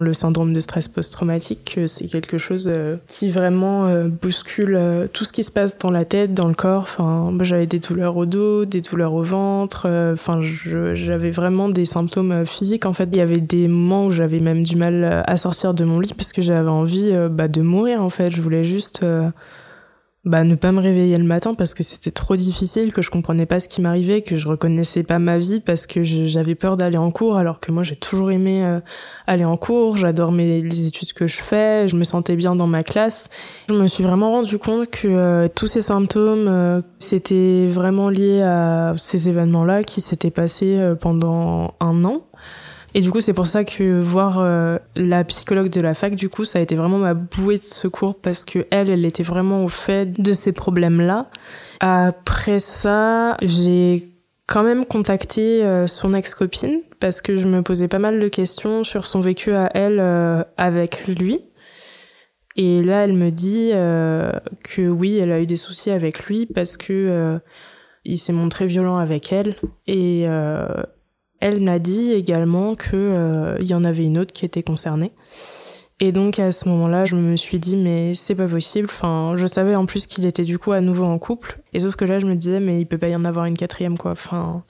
le 0.00 0.12
syndrome 0.12 0.52
de 0.52 0.60
stress 0.60 0.88
post-traumatique, 0.88 1.78
c'est 1.86 2.06
quelque 2.06 2.36
chose 2.36 2.68
euh, 2.70 2.96
qui 3.06 3.30
vraiment 3.30 3.86
euh, 3.86 4.08
bouscule 4.08 4.74
euh, 4.76 5.06
tout 5.12 5.24
ce 5.24 5.32
qui 5.32 5.44
se 5.44 5.52
passe 5.52 5.78
dans 5.78 5.90
la 5.90 6.04
tête, 6.04 6.34
dans 6.34 6.48
le 6.48 6.54
corps. 6.54 6.82
Enfin, 6.82 7.32
j'avais 7.42 7.66
des 7.66 7.78
douleurs 7.78 8.16
au 8.16 8.26
dos, 8.26 8.64
des 8.64 8.80
douleurs 8.80 9.14
au 9.14 9.22
ventre. 9.22 9.88
Enfin, 10.12 10.40
j'avais 10.42 11.30
vraiment 11.30 11.68
des 11.68 11.84
symptômes 11.84 12.44
physiques. 12.46 12.86
En 12.86 12.92
fait, 12.92 13.08
il 13.12 13.16
y 13.16 13.20
avait 13.20 13.40
des 13.40 13.68
moments 13.68 14.06
où 14.06 14.12
j'avais 14.12 14.40
même 14.40 14.62
du 14.64 14.76
mal 14.76 15.24
à 15.26 15.36
sortir 15.36 15.74
de 15.74 15.84
mon 15.84 16.00
lit 16.00 16.14
parce 16.14 16.32
que 16.32 16.42
j'avais 16.42 16.68
envie 16.68 17.12
bah, 17.30 17.48
de 17.48 17.62
mourir. 17.62 18.02
En 18.02 18.10
fait, 18.10 18.30
je 18.34 18.42
voulais 18.42 18.64
juste 18.64 19.04
bah, 20.24 20.42
ne 20.44 20.54
pas 20.54 20.72
me 20.72 20.80
réveiller 20.80 21.18
le 21.18 21.24
matin 21.24 21.54
parce 21.54 21.74
que 21.74 21.82
c'était 21.82 22.10
trop 22.10 22.36
difficile, 22.36 22.92
que 22.92 23.02
je 23.02 23.10
comprenais 23.10 23.44
pas 23.44 23.60
ce 23.60 23.68
qui 23.68 23.82
m'arrivait, 23.82 24.22
que 24.22 24.36
je 24.36 24.48
reconnaissais 24.48 25.02
pas 25.02 25.18
ma 25.18 25.38
vie 25.38 25.60
parce 25.60 25.86
que 25.86 26.02
j'avais 26.02 26.54
peur 26.54 26.78
d'aller 26.78 26.96
en 26.96 27.10
cours 27.10 27.36
alors 27.36 27.60
que 27.60 27.72
moi 27.72 27.82
j'ai 27.82 27.96
toujours 27.96 28.30
aimé 28.30 28.64
euh, 28.64 28.80
aller 29.26 29.44
en 29.44 29.58
cours, 29.58 29.98
j'adore 29.98 30.32
les 30.32 30.86
études 30.86 31.12
que 31.12 31.28
je 31.28 31.42
fais, 31.42 31.88
je 31.88 31.96
me 31.96 32.04
sentais 32.04 32.36
bien 32.36 32.56
dans 32.56 32.66
ma 32.66 32.82
classe. 32.82 33.28
Je 33.68 33.74
me 33.74 33.86
suis 33.86 34.02
vraiment 34.02 34.30
rendu 34.30 34.58
compte 34.58 34.90
que 34.90 35.08
euh, 35.08 35.48
tous 35.54 35.66
ces 35.66 35.82
symptômes 35.82 36.48
euh, 36.48 36.80
c'était 36.98 37.68
vraiment 37.68 38.08
lié 38.08 38.40
à 38.42 38.94
ces 38.96 39.28
événements-là 39.28 39.84
qui 39.84 40.00
s'étaient 40.00 40.30
passés 40.30 40.94
pendant 41.00 41.74
un 41.80 42.04
an 42.04 42.22
et 42.96 43.00
du 43.00 43.10
coup, 43.10 43.20
c'est 43.20 43.34
pour 43.34 43.46
ça 43.46 43.64
que 43.64 44.00
voir 44.00 44.38
euh, 44.38 44.78
la 44.94 45.24
psychologue 45.24 45.68
de 45.68 45.80
la 45.80 45.94
fac, 45.94 46.14
du 46.14 46.28
coup, 46.28 46.44
ça 46.44 46.60
a 46.60 46.62
été 46.62 46.76
vraiment 46.76 46.98
ma 46.98 47.14
bouée 47.14 47.58
de 47.58 47.62
secours 47.62 48.14
parce 48.20 48.44
que 48.44 48.66
elle, 48.70 48.88
elle 48.88 49.04
était 49.04 49.24
vraiment 49.24 49.64
au 49.64 49.68
fait 49.68 50.20
de 50.20 50.32
ces 50.32 50.52
problèmes-là. 50.52 51.28
Après 51.80 52.60
ça, 52.60 53.36
j'ai 53.42 54.12
quand 54.46 54.62
même 54.62 54.86
contacté 54.86 55.64
euh, 55.64 55.88
son 55.88 56.14
ex-copine 56.14 56.82
parce 57.00 57.20
que 57.20 57.34
je 57.34 57.48
me 57.48 57.62
posais 57.62 57.88
pas 57.88 57.98
mal 57.98 58.20
de 58.20 58.28
questions 58.28 58.84
sur 58.84 59.08
son 59.08 59.20
vécu 59.20 59.52
à 59.52 59.68
elle 59.74 59.98
euh, 59.98 60.44
avec 60.56 61.08
lui. 61.08 61.40
Et 62.54 62.84
là, 62.84 63.02
elle 63.02 63.14
me 63.14 63.30
dit 63.30 63.70
que 64.62 64.88
oui, 64.88 65.18
elle 65.18 65.32
a 65.32 65.40
eu 65.40 65.46
des 65.46 65.56
soucis 65.56 65.90
avec 65.90 66.26
lui 66.26 66.46
parce 66.46 66.76
que 66.76 67.40
il 68.04 68.16
s'est 68.16 68.32
montré 68.32 68.68
violent 68.68 68.96
avec 68.96 69.32
elle 69.32 69.56
et 69.88 70.28
elle 71.44 71.60
m'a 71.60 71.78
dit 71.78 72.10
également 72.12 72.74
que 72.74 72.96
euh, 72.96 73.58
y 73.60 73.74
en 73.74 73.84
avait 73.84 74.06
une 74.06 74.16
autre 74.16 74.32
qui 74.32 74.46
était 74.46 74.62
concernée. 74.62 75.12
Et 76.00 76.10
donc 76.10 76.38
à 76.38 76.50
ce 76.50 76.70
moment-là, 76.70 77.04
je 77.04 77.16
me 77.16 77.36
suis 77.36 77.58
dit 77.58 77.76
mais 77.76 78.14
c'est 78.14 78.34
pas 78.34 78.48
possible. 78.48 78.88
Enfin, 78.90 79.34
je 79.36 79.46
savais 79.46 79.74
en 79.74 79.84
plus 79.84 80.06
qu'il 80.06 80.24
était 80.24 80.44
du 80.44 80.58
coup 80.58 80.72
à 80.72 80.80
nouveau 80.80 81.04
en 81.04 81.18
couple. 81.18 81.60
Et 81.74 81.80
sauf 81.80 81.96
que 81.96 82.06
là, 82.06 82.18
je 82.18 82.24
me 82.24 82.34
disais 82.34 82.60
mais 82.60 82.80
il 82.80 82.86
peut 82.86 82.96
pas 82.96 83.10
y 83.10 83.14
en 83.14 83.26
avoir 83.26 83.44
une 83.44 83.58
quatrième 83.58 83.98
quoi. 83.98 84.12
Enfin, 84.12 84.62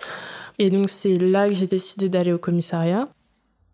et 0.58 0.68
donc 0.68 0.90
c'est 0.90 1.16
là 1.16 1.48
que 1.48 1.54
j'ai 1.54 1.68
décidé 1.68 2.08
d'aller 2.08 2.32
au 2.32 2.38
commissariat. 2.38 3.08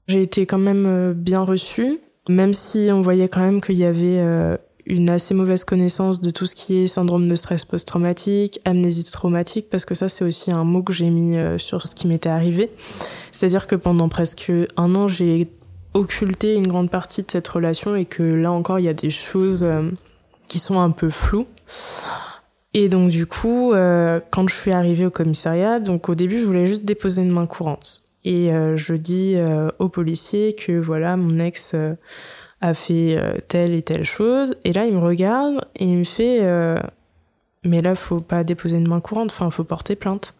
J'ai 0.06 0.20
été 0.20 0.44
quand 0.44 0.58
même 0.58 0.84
euh, 0.84 1.14
bien 1.14 1.40
reçue, 1.40 2.00
même 2.28 2.52
si 2.52 2.90
on 2.92 3.00
voyait 3.00 3.28
quand 3.28 3.40
même 3.40 3.62
qu'il 3.62 3.78
y 3.78 3.84
avait 3.84 4.18
euh, 4.18 4.58
une 4.86 5.10
assez 5.10 5.34
mauvaise 5.34 5.64
connaissance 5.64 6.20
de 6.20 6.30
tout 6.30 6.46
ce 6.46 6.54
qui 6.54 6.78
est 6.78 6.86
syndrome 6.86 7.28
de 7.28 7.34
stress 7.34 7.64
post-traumatique, 7.64 8.60
amnésie 8.64 9.08
traumatique, 9.10 9.68
parce 9.70 9.84
que 9.84 9.94
ça 9.94 10.08
c'est 10.08 10.24
aussi 10.24 10.50
un 10.50 10.64
mot 10.64 10.82
que 10.82 10.92
j'ai 10.92 11.10
mis 11.10 11.36
euh, 11.36 11.58
sur 11.58 11.82
ce 11.82 11.94
qui 11.94 12.06
m'était 12.06 12.28
arrivé. 12.28 12.70
C'est-à-dire 13.32 13.66
que 13.66 13.76
pendant 13.76 14.08
presque 14.08 14.52
un 14.76 14.94
an, 14.94 15.08
j'ai 15.08 15.48
occulté 15.94 16.54
une 16.54 16.66
grande 16.66 16.90
partie 16.90 17.22
de 17.22 17.30
cette 17.30 17.48
relation 17.48 17.96
et 17.96 18.04
que 18.04 18.22
là 18.22 18.52
encore, 18.52 18.78
il 18.78 18.84
y 18.84 18.88
a 18.88 18.94
des 18.94 19.10
choses 19.10 19.62
euh, 19.62 19.90
qui 20.48 20.58
sont 20.58 20.80
un 20.80 20.90
peu 20.90 21.10
floues. 21.10 21.46
Et 22.72 22.88
donc 22.88 23.10
du 23.10 23.26
coup, 23.26 23.72
euh, 23.72 24.20
quand 24.30 24.48
je 24.48 24.54
suis 24.54 24.70
arrivée 24.70 25.06
au 25.06 25.10
commissariat, 25.10 25.80
donc 25.80 26.08
au 26.08 26.14
début, 26.14 26.38
je 26.38 26.46
voulais 26.46 26.66
juste 26.66 26.84
déposer 26.84 27.22
une 27.22 27.30
main 27.30 27.46
courante. 27.46 28.04
Et 28.22 28.50
je 28.76 28.92
dis 28.92 29.36
au 29.78 29.88
policier 29.88 30.54
que 30.54 30.78
voilà, 30.78 31.16
mon 31.16 31.38
ex 31.38 31.74
a 32.60 32.74
fait 32.74 33.16
euh, 33.16 33.38
telle 33.48 33.74
et 33.74 33.82
telle 33.82 34.04
chose. 34.04 34.56
Et 34.64 34.72
là, 34.72 34.86
il 34.86 34.94
me 34.94 35.00
regarde 35.00 35.64
et 35.76 35.84
il 35.84 35.98
me 35.98 36.04
fait 36.04 36.40
euh, 36.42 36.78
Mais 37.64 37.80
là, 37.80 37.94
faut 37.94 38.20
pas 38.20 38.44
déposer 38.44 38.78
une 38.78 38.88
main 38.88 39.00
courante, 39.00 39.30
enfin, 39.32 39.50
faut 39.50 39.64
porter 39.64 39.96
plainte. 39.96 40.34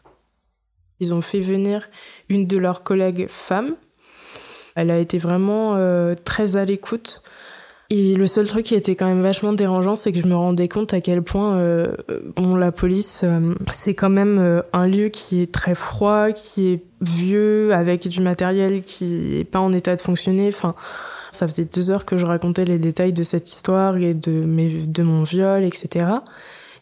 Ils 1.00 1.14
ont 1.14 1.22
fait 1.22 1.40
venir 1.40 1.88
une 2.28 2.46
de 2.46 2.59
leurs 2.59 2.83
collègues 2.83 3.28
femmes. 3.30 3.74
Elle 4.76 4.90
a 4.90 4.98
été 4.98 5.18
vraiment 5.18 5.74
euh, 5.76 6.14
très 6.24 6.56
à 6.56 6.64
l'écoute. 6.64 7.22
Et 7.92 8.14
le 8.14 8.26
seul 8.28 8.46
truc 8.46 8.66
qui 8.66 8.76
était 8.76 8.94
quand 8.94 9.06
même 9.06 9.22
vachement 9.22 9.52
dérangeant, 9.52 9.96
c'est 9.96 10.12
que 10.12 10.20
je 10.20 10.26
me 10.28 10.37
rendais 10.37 10.68
compte 10.68 10.94
à 10.94 11.00
quel 11.00 11.22
point, 11.22 11.61
bon, 12.37 12.54
la 12.54 12.70
police, 12.70 13.24
c'est 13.72 13.94
quand 13.94 14.11
même 14.11 14.62
un 14.72 14.87
lieu 14.87 15.09
qui 15.09 15.42
est 15.42 15.50
très 15.50 15.74
froid, 15.74 16.30
qui 16.30 16.68
est 16.68 16.85
vieux, 17.00 17.74
avec 17.74 18.06
du 18.06 18.20
matériel 18.20 18.83
qui 18.83 19.38
est 19.40 19.44
pas 19.44 19.59
en 19.59 19.72
état 19.72 19.96
de 19.96 20.00
fonctionner. 20.00 20.50
Enfin, 20.50 20.76
ça 21.31 21.47
faisait 21.47 21.64
deux 21.64 21.90
heures 21.90 22.05
que 22.05 22.16
je 22.16 22.27
racontais 22.27 22.64
les 22.64 22.79
détails 22.79 23.12
de 23.12 23.23
cette 23.23 23.51
histoire 23.51 23.97
et 23.97 24.14
de, 24.14 24.31
mes, 24.31 24.83
de 24.87 25.03
mon 25.03 25.23
viol, 25.23 25.64
etc. 25.64 26.07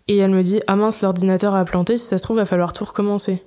Et 0.08 0.16
elle 0.18 0.30
me 0.30 0.42
dit, 0.42 0.60
ah 0.66 0.76
mince, 0.76 1.02
l'ordinateur 1.02 1.54
a 1.54 1.64
planté, 1.64 1.96
si 1.96 2.06
ça 2.06 2.18
se 2.18 2.24
trouve, 2.24 2.38
va 2.38 2.46
falloir 2.46 2.72
tout 2.72 2.84
recommencer. 2.84 3.42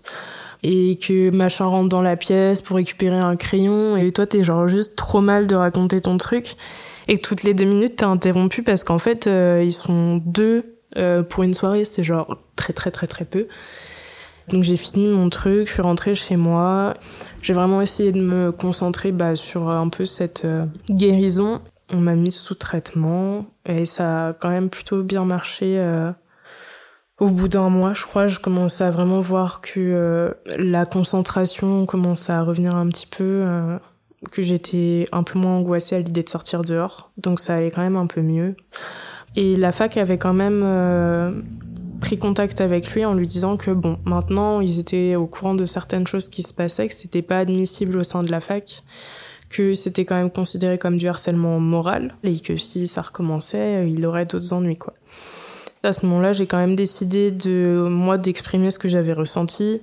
Et 0.63 0.99
que 0.99 1.31
machin 1.31 1.65
rentre 1.65 1.89
dans 1.89 2.03
la 2.03 2.15
pièce 2.15 2.61
pour 2.61 2.75
récupérer 2.75 3.17
un 3.17 3.35
crayon, 3.35 3.97
et 3.97 4.11
toi 4.11 4.27
t'es 4.27 4.43
genre 4.43 4.67
juste 4.67 4.95
trop 4.95 5.21
mal 5.21 5.47
de 5.47 5.55
raconter 5.55 6.01
ton 6.01 6.17
truc. 6.17 6.55
Et 7.07 7.17
toutes 7.17 7.41
les 7.41 7.55
deux 7.55 7.65
minutes 7.65 7.97
t'es 7.97 8.05
interrompu 8.05 8.61
parce 8.61 8.83
qu'en 8.83 8.99
fait, 8.99 9.25
euh, 9.25 9.63
ils 9.63 9.73
sont 9.73 10.21
deux 10.23 10.77
euh, 10.97 11.23
pour 11.23 11.43
une 11.43 11.55
soirée, 11.55 11.83
c'est 11.83 12.03
genre 12.03 12.37
très 12.55 12.73
très 12.73 12.91
très 12.91 13.07
très 13.07 13.25
peu. 13.25 13.47
Donc 14.51 14.63
j'ai 14.63 14.75
fini 14.75 15.07
mon 15.07 15.29
truc, 15.29 15.67
je 15.67 15.73
suis 15.73 15.81
rentrée 15.81 16.13
chez 16.13 16.35
moi. 16.35 16.95
J'ai 17.41 17.53
vraiment 17.53 17.81
essayé 17.81 18.11
de 18.11 18.21
me 18.21 18.51
concentrer 18.51 19.11
bah, 19.11 19.35
sur 19.35 19.69
un 19.69 19.87
peu 19.87 20.05
cette 20.05 20.43
euh, 20.43 20.65
guérison. 20.89 21.61
On 21.89 21.97
m'a 21.97 22.15
mis 22.15 22.31
sous 22.31 22.55
traitement 22.55 23.45
et 23.65 23.85
ça 23.85 24.27
a 24.27 24.33
quand 24.33 24.49
même 24.49 24.69
plutôt 24.69 25.03
bien 25.03 25.23
marché. 25.23 25.79
Euh, 25.79 26.11
au 27.17 27.29
bout 27.29 27.47
d'un 27.47 27.69
mois, 27.69 27.93
je 27.93 28.03
crois, 28.03 28.27
je 28.27 28.39
commençais 28.39 28.83
à 28.83 28.91
vraiment 28.91 29.21
voir 29.21 29.61
que 29.61 29.79
euh, 29.79 30.31
la 30.57 30.85
concentration 30.85 31.85
commençait 31.85 32.33
à 32.33 32.41
revenir 32.41 32.75
un 32.75 32.87
petit 32.89 33.07
peu, 33.07 33.45
que 34.31 34.41
j'étais 34.41 35.07
un 35.11 35.23
peu 35.23 35.37
moins 35.37 35.57
angoissée 35.57 35.95
à 35.95 35.99
l'idée 35.99 36.23
de 36.23 36.29
sortir 36.29 36.63
dehors. 36.63 37.11
Donc 37.17 37.39
ça 37.39 37.55
allait 37.55 37.71
quand 37.71 37.81
même 37.81 37.95
un 37.95 38.07
peu 38.07 38.21
mieux. 38.21 38.55
Et 39.35 39.55
la 39.55 39.71
fac 39.71 39.97
avait 39.97 40.17
quand 40.17 40.33
même 40.33 40.63
pris 42.01 42.17
contact 42.17 42.59
avec 42.59 42.91
lui 42.91 43.05
en 43.05 43.13
lui 43.13 43.27
disant 43.27 43.55
que 43.55 43.71
bon, 43.71 43.97
maintenant 44.03 44.59
ils 44.59 44.79
étaient 44.79 45.15
au 45.15 45.27
courant 45.27 45.53
de 45.53 45.65
certaines 45.65 46.07
choses 46.07 46.27
qui 46.27 46.43
se 46.43 46.53
passaient, 46.53 46.87
que 46.87 46.93
c'était 46.93 47.21
pas 47.21 47.37
admissible 47.37 47.97
au 47.97 48.03
sein 48.03 48.23
de 48.23 48.31
la 48.31 48.41
fac, 48.41 48.83
que 49.49 49.73
c'était 49.73 50.03
quand 50.03 50.15
même 50.15 50.31
considéré 50.31 50.77
comme 50.77 50.97
du 50.97 51.07
harcèlement 51.07 51.59
moral 51.59 52.15
et 52.23 52.39
que 52.39 52.57
si 52.57 52.87
ça 52.87 53.01
recommençait, 53.01 53.89
il 53.89 54.05
aurait 54.05 54.25
d'autres 54.25 54.51
ennuis 54.51 54.77
quoi. 54.77 54.93
À 55.83 55.93
ce 55.93 56.05
moment-là, 56.05 56.33
j'ai 56.33 56.45
quand 56.45 56.57
même 56.57 56.75
décidé 56.75 57.31
de 57.31 57.87
moi 57.89 58.19
d'exprimer 58.19 58.69
ce 58.69 58.77
que 58.77 58.89
j'avais 58.89 59.13
ressenti 59.13 59.81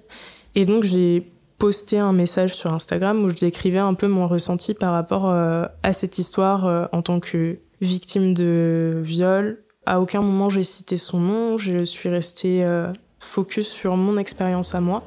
et 0.54 0.64
donc 0.64 0.84
j'ai 0.84 1.32
posté 1.58 1.98
un 1.98 2.12
message 2.12 2.54
sur 2.54 2.72
Instagram 2.72 3.24
où 3.24 3.30
je 3.30 3.34
décrivais 3.34 3.78
un 3.78 3.94
peu 3.94 4.06
mon 4.06 4.28
ressenti 4.28 4.74
par 4.74 4.92
rapport 4.92 5.28
euh, 5.28 5.64
à 5.82 5.92
cette 5.92 6.18
histoire 6.18 6.66
euh, 6.66 6.84
en 6.92 7.02
tant 7.02 7.18
que 7.20 7.58
victime 7.80 8.34
de 8.34 9.00
viol, 9.04 9.58
à 9.88 10.00
aucun 10.00 10.20
moment 10.20 10.50
j'ai 10.50 10.62
cité 10.62 10.98
son 10.98 11.18
nom, 11.18 11.56
je 11.56 11.82
suis 11.84 12.10
restée 12.10 12.62
euh, 12.62 12.92
focus 13.18 13.68
sur 13.68 13.96
mon 13.96 14.18
expérience 14.18 14.74
à 14.74 14.80
moi. 14.80 15.02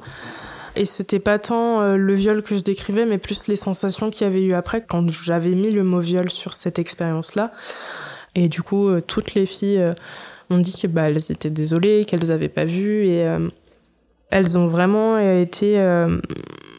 Et 0.74 0.84
c'était 0.86 1.20
pas 1.20 1.38
tant 1.38 1.80
euh, 1.80 1.96
le 1.96 2.14
viol 2.14 2.42
que 2.42 2.56
je 2.56 2.62
décrivais, 2.62 3.06
mais 3.06 3.18
plus 3.18 3.46
les 3.46 3.56
sensations 3.56 4.10
qu'il 4.10 4.26
y 4.26 4.30
avait 4.30 4.42
eu 4.42 4.54
après 4.54 4.82
quand 4.82 5.08
j'avais 5.08 5.54
mis 5.54 5.70
le 5.70 5.84
mot 5.84 6.00
viol 6.00 6.30
sur 6.30 6.54
cette 6.54 6.80
expérience-là. 6.80 7.52
Et 8.34 8.48
du 8.48 8.62
coup, 8.62 8.88
euh, 8.88 9.00
toutes 9.00 9.34
les 9.34 9.46
filles 9.46 9.94
ont 10.50 10.58
dit 10.58 10.76
que 10.80 10.88
bah, 10.88 11.02
elles 11.10 11.30
étaient 11.30 11.50
désolées, 11.50 12.04
qu'elles 12.04 12.32
avaient 12.32 12.48
pas 12.48 12.64
vu, 12.64 13.06
et 13.06 13.24
elles 14.30 14.58
ont 14.58 14.66
vraiment 14.66 15.16
été 15.18 15.80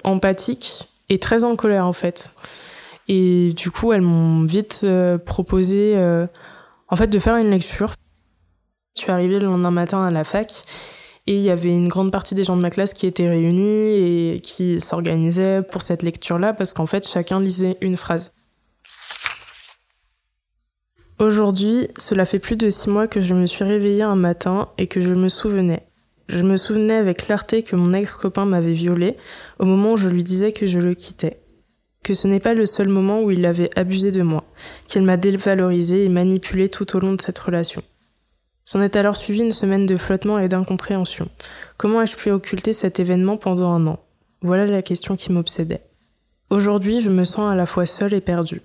empathiques 0.04 0.90
et 1.10 1.20
très 1.20 1.44
en 1.44 1.56
colère 1.56 1.88
en 1.88 1.94
fait. 1.94 2.34
Et 3.08 3.54
du 3.54 3.72
coup, 3.72 3.94
elles 3.94 4.02
m'ont 4.02 4.46
vite 4.46 4.86
proposé 5.26 5.96
en 6.94 6.96
fait, 6.96 7.08
de 7.08 7.18
faire 7.18 7.38
une 7.38 7.50
lecture. 7.50 7.96
Je 8.96 9.02
suis 9.02 9.12
arrivée 9.12 9.40
le 9.40 9.48
lendemain 9.48 9.72
matin 9.72 10.06
à 10.06 10.12
la 10.12 10.24
fac 10.24 10.64
et 11.26 11.36
il 11.36 11.42
y 11.42 11.50
avait 11.50 11.76
une 11.76 11.88
grande 11.88 12.12
partie 12.12 12.36
des 12.36 12.44
gens 12.44 12.56
de 12.56 12.62
ma 12.62 12.70
classe 12.70 12.94
qui 12.94 13.08
étaient 13.08 13.28
réunis 13.28 14.36
et 14.36 14.42
qui 14.44 14.80
s'organisaient 14.80 15.64
pour 15.64 15.82
cette 15.82 16.04
lecture-là 16.04 16.54
parce 16.54 16.76
qu'en 16.76 16.86
fait, 16.86 17.08
chacun 17.08 17.40
lisait 17.40 17.78
une 17.82 17.98
phrase. 17.98 18.36
Aujourd'hui, 21.18 21.88
cela 21.98 22.26
fait 22.26 22.38
plus 22.38 22.58
de 22.58 22.70
six 22.70 22.92
mois 22.92 23.08
que 23.08 23.22
je 23.22 23.34
me 23.34 23.48
suis 23.48 23.64
réveillée 23.64 24.04
un 24.04 24.16
matin 24.16 24.70
et 24.78 24.86
que 24.86 25.02
je 25.02 25.16
me 25.16 25.30
souvenais. 25.30 25.88
Je 26.30 26.44
me 26.44 26.58
souvenais 26.58 26.94
avec 26.94 27.26
clarté 27.26 27.64
que 27.64 27.76
mon 27.76 27.92
ex-copain 27.94 28.46
m'avait 28.46 28.74
violée 28.74 29.18
au 29.58 29.66
moment 29.66 29.94
où 29.94 29.98
je 29.98 30.10
lui 30.10 30.24
disais 30.24 30.52
que 30.52 30.68
je 30.68 30.78
le 30.78 30.94
quittais 30.94 31.43
que 32.04 32.14
ce 32.14 32.28
n'est 32.28 32.40
pas 32.40 32.54
le 32.54 32.66
seul 32.66 32.90
moment 32.90 33.22
où 33.22 33.32
il 33.32 33.46
avait 33.46 33.70
abusé 33.78 34.12
de 34.12 34.22
moi, 34.22 34.44
qu'il 34.88 35.04
m'a 35.04 35.18
dévalorisé 35.18 36.04
et 36.04 36.10
manipulé 36.10 36.70
tout 36.70 36.96
au 36.96 37.00
long 37.00 37.14
de 37.14 37.22
cette 37.22 37.40
relation. 37.40 37.82
S'en 38.66 38.82
est 38.82 38.96
alors 38.96 39.18
suivi 39.18 39.42
une 39.42 39.52
semaine 39.52 39.86
de 39.86 39.98
flottement 39.98 40.40
et 40.40 40.48
d'incompréhension. 40.48 41.28
Comment 41.78 42.02
ai-je 42.02 42.16
pu 42.16 42.32
occulter 42.32 42.72
cet 42.72 43.00
événement 43.00 43.38
pendant 43.38 43.72
un 43.72 43.88
an? 43.88 44.00
Voilà 44.42 44.66
la 44.66 44.82
question 44.82 45.16
qui 45.16 45.32
m'obsédait. 45.32 45.82
Aujourd'hui, 46.50 47.02
je 47.02 47.10
me 47.10 47.26
sens 47.26 47.52
à 47.52 47.56
la 47.56 47.66
fois 47.66 47.86
seule 47.86 48.14
et 48.14 48.22
perdue. 48.22 48.62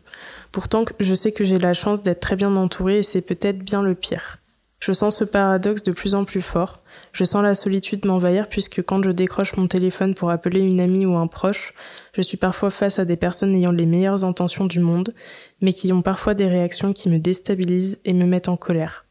Pourtant, 0.52 0.84
je 1.00 1.14
sais 1.14 1.32
que 1.32 1.44
j'ai 1.44 1.58
la 1.58 1.74
chance 1.74 2.02
d'être 2.02 2.20
très 2.20 2.36
bien 2.36 2.54
entourée 2.56 2.98
et 2.98 3.02
c'est 3.02 3.22
peut-être 3.22 3.58
bien 3.58 3.82
le 3.82 3.94
pire. 3.94 4.38
Je 4.80 4.92
sens 4.92 5.16
ce 5.16 5.24
paradoxe 5.24 5.82
de 5.82 5.92
plus 5.92 6.14
en 6.14 6.24
plus 6.24 6.42
fort. 6.42 6.80
Je 7.12 7.24
sens 7.24 7.42
la 7.42 7.54
solitude 7.54 8.06
m'envahir 8.06 8.48
puisque 8.48 8.82
quand 8.82 9.02
je 9.02 9.10
décroche 9.10 9.56
mon 9.56 9.66
téléphone 9.66 10.14
pour 10.14 10.30
appeler 10.30 10.60
une 10.60 10.80
amie 10.80 11.04
ou 11.04 11.16
un 11.16 11.26
proche, 11.26 11.74
je 12.12 12.22
suis 12.22 12.36
parfois 12.36 12.70
face 12.70 13.00
à 13.00 13.04
des 13.04 13.16
personnes 13.16 13.54
ayant 13.56 13.72
les 13.72 13.86
meilleures 13.86 14.24
intentions 14.24 14.66
du 14.66 14.78
monde, 14.78 15.12
mais 15.60 15.72
qui 15.72 15.92
ont 15.92 16.02
parfois 16.02 16.34
des 16.34 16.46
réactions 16.46 16.92
qui 16.92 17.08
me 17.08 17.18
déstabilisent 17.18 18.00
et 18.04 18.12
me 18.12 18.24
mettent 18.24 18.48
en 18.48 18.56
colère. 18.56 19.04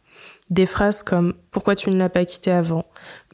Des 0.50 0.66
phrases 0.66 1.04
comme 1.04 1.34
Pourquoi 1.52 1.76
tu 1.76 1.90
ne 1.90 1.98
l'as 1.98 2.10
pas 2.10 2.24
quitté 2.24 2.52
avant 2.52 2.86